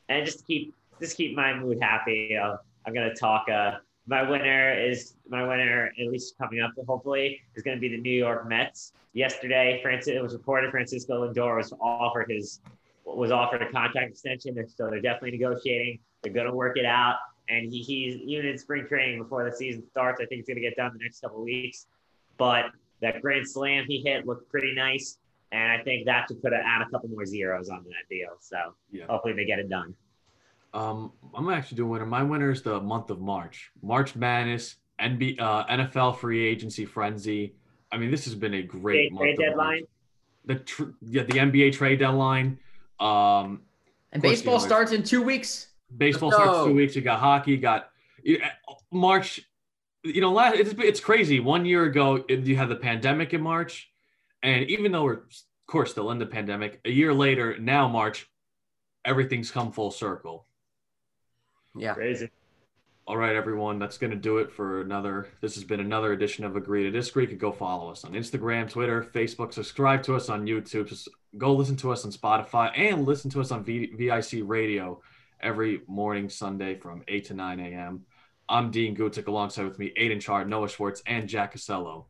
And 0.08 0.24
just 0.24 0.46
keep 0.46 0.74
just 1.00 1.16
keep 1.16 1.36
my 1.36 1.54
mood 1.54 1.78
happy. 1.80 2.36
Uh, 2.36 2.56
I'm 2.86 2.94
gonna 2.94 3.14
talk. 3.14 3.48
Uh, 3.48 3.72
my 4.06 4.28
winner 4.28 4.74
is 4.78 5.14
my 5.28 5.46
winner, 5.46 5.86
at 5.98 6.06
least 6.12 6.36
coming 6.38 6.60
up. 6.60 6.72
Hopefully, 6.86 7.40
is 7.54 7.62
going 7.62 7.76
to 7.76 7.80
be 7.80 7.88
the 7.88 8.00
New 8.00 8.10
York 8.12 8.46
Mets. 8.48 8.92
Yesterday, 9.14 9.80
Francis 9.82 10.14
it 10.14 10.22
was 10.22 10.34
reported 10.34 10.70
Francisco 10.70 11.26
Lindor 11.26 11.56
was 11.56 11.72
offered 11.80 12.30
his 12.30 12.60
was 13.06 13.30
offered 13.30 13.62
a 13.62 13.70
contract 13.70 14.10
extension, 14.10 14.54
so 14.68 14.88
they're 14.90 15.00
definitely 15.00 15.32
negotiating. 15.38 15.98
They're 16.22 16.32
going 16.32 16.46
to 16.46 16.54
work 16.54 16.76
it 16.78 16.86
out, 16.86 17.16
and 17.48 17.70
he, 17.70 17.80
he's 17.82 18.16
even 18.16 18.46
in 18.46 18.58
spring 18.58 18.86
training 18.86 19.22
before 19.22 19.48
the 19.48 19.54
season 19.54 19.84
starts. 19.90 20.20
I 20.20 20.26
think 20.26 20.40
it's 20.40 20.48
going 20.48 20.56
to 20.56 20.62
get 20.62 20.74
done 20.76 20.90
the 20.96 21.02
next 21.02 21.20
couple 21.20 21.38
of 21.38 21.44
weeks. 21.44 21.86
But 22.38 22.66
that 23.02 23.20
grand 23.22 23.48
slam 23.48 23.84
he 23.86 24.00
hit 24.02 24.26
looked 24.26 24.50
pretty 24.50 24.74
nice, 24.74 25.18
and 25.52 25.70
I 25.70 25.82
think 25.82 26.06
that 26.06 26.26
should 26.28 26.42
put 26.42 26.52
a, 26.52 26.56
add 26.56 26.82
a 26.82 26.90
couple 26.90 27.08
more 27.10 27.24
zeros 27.26 27.68
on 27.68 27.84
that 27.84 28.08
deal. 28.10 28.30
So 28.40 28.56
Yeah. 28.90 29.04
hopefully 29.08 29.34
they 29.34 29.44
get 29.44 29.58
it 29.58 29.68
done. 29.68 29.94
Um, 30.74 31.12
I'm 31.34 31.48
actually 31.50 31.76
doing 31.76 31.90
winner. 31.90 32.06
My 32.06 32.22
winner 32.22 32.50
is 32.50 32.62
the 32.62 32.80
month 32.80 33.08
of 33.10 33.20
March. 33.20 33.70
March 33.80 34.16
Madness, 34.16 34.76
NB, 35.00 35.40
uh, 35.40 35.64
NFL 35.66 36.18
free 36.18 36.44
agency 36.44 36.84
frenzy. 36.84 37.54
I 37.92 37.96
mean, 37.96 38.10
this 38.10 38.24
has 38.24 38.34
been 38.34 38.54
a 38.54 38.62
great 38.62 39.08
Trade, 39.08 39.12
month. 39.12 39.20
trade 39.22 39.32
of 39.34 39.38
March. 39.38 39.48
deadline. 39.78 39.82
The 40.46 40.54
tr- 40.56 40.90
yeah, 41.00 41.22
the 41.22 41.38
NBA 41.38 41.72
trade 41.72 42.00
deadline. 42.00 42.58
Um, 43.00 43.62
And 44.12 44.18
Of 44.20 44.22
course, 44.22 44.32
baseball 44.38 44.54
you 44.54 44.60
know, 44.60 44.66
starts 44.66 44.92
in 44.92 45.02
two 45.02 45.22
weeks. 45.22 45.68
baseball 45.96 46.28
Let's 46.30 46.42
starts 46.42 46.66
two 46.66 46.74
weeks. 46.74 46.94
You 46.96 47.02
got 47.02 47.18
hockey. 47.20 47.52
You 47.52 47.58
got 47.58 47.90
you- 48.22 48.40
March. 48.92 49.40
You 50.02 50.20
know, 50.20 50.32
last 50.32 50.56
it's 50.56 50.72
it's 50.78 51.00
crazy. 51.00 51.40
One 51.40 51.64
year 51.64 51.84
ago, 51.84 52.24
you 52.28 52.56
had 52.56 52.68
the 52.68 52.76
pandemic 52.76 53.32
in 53.32 53.40
March, 53.40 53.90
and 54.42 54.68
even 54.68 54.92
though 54.92 55.04
we're 55.04 55.12
of 55.14 55.32
course 55.66 55.92
still 55.92 56.10
in 56.10 56.18
the 56.18 56.26
pandemic, 56.26 56.80
a 56.84 56.90
year 56.90 57.14
later, 57.14 57.56
now 57.58 57.88
March, 57.88 58.28
everything's 59.04 59.50
come 59.50 59.72
full 59.72 59.90
circle. 59.90 60.46
Yeah. 61.76 61.94
Crazy. 61.94 62.30
All 63.06 63.18
right, 63.18 63.36
everyone, 63.36 63.78
that's 63.78 63.98
going 63.98 64.12
to 64.12 64.16
do 64.16 64.38
it 64.38 64.50
for 64.50 64.80
another. 64.80 65.28
This 65.42 65.56
has 65.56 65.64
been 65.64 65.80
another 65.80 66.12
edition 66.12 66.42
of 66.44 66.56
Agree 66.56 66.84
to 66.84 66.90
Disagree. 66.90 67.24
You 67.24 67.28
can 67.28 67.38
go 67.38 67.52
follow 67.52 67.90
us 67.90 68.02
on 68.02 68.12
Instagram, 68.12 68.70
Twitter, 68.70 69.02
Facebook, 69.14 69.52
subscribe 69.52 70.02
to 70.04 70.14
us 70.14 70.30
on 70.30 70.46
YouTube, 70.46 70.88
just 70.88 71.08
go 71.36 71.52
listen 71.52 71.76
to 71.76 71.92
us 71.92 72.06
on 72.06 72.12
Spotify, 72.12 72.70
and 72.74 73.04
listen 73.04 73.30
to 73.32 73.42
us 73.42 73.50
on 73.50 73.62
v- 73.62 73.92
VIC 73.94 74.42
Radio 74.44 75.02
every 75.42 75.82
morning, 75.86 76.30
Sunday 76.30 76.76
from 76.76 77.02
8 77.06 77.26
to 77.26 77.34
9 77.34 77.60
a.m. 77.60 78.06
I'm 78.48 78.70
Dean 78.70 78.96
Gutic 78.96 79.26
alongside 79.26 79.66
with 79.66 79.78
me, 79.78 79.92
Aidan 79.98 80.20
Charde, 80.20 80.48
Noah 80.48 80.68
Schwartz, 80.70 81.02
and 81.06 81.28
Jack 81.28 81.54
Acello. 81.54 82.06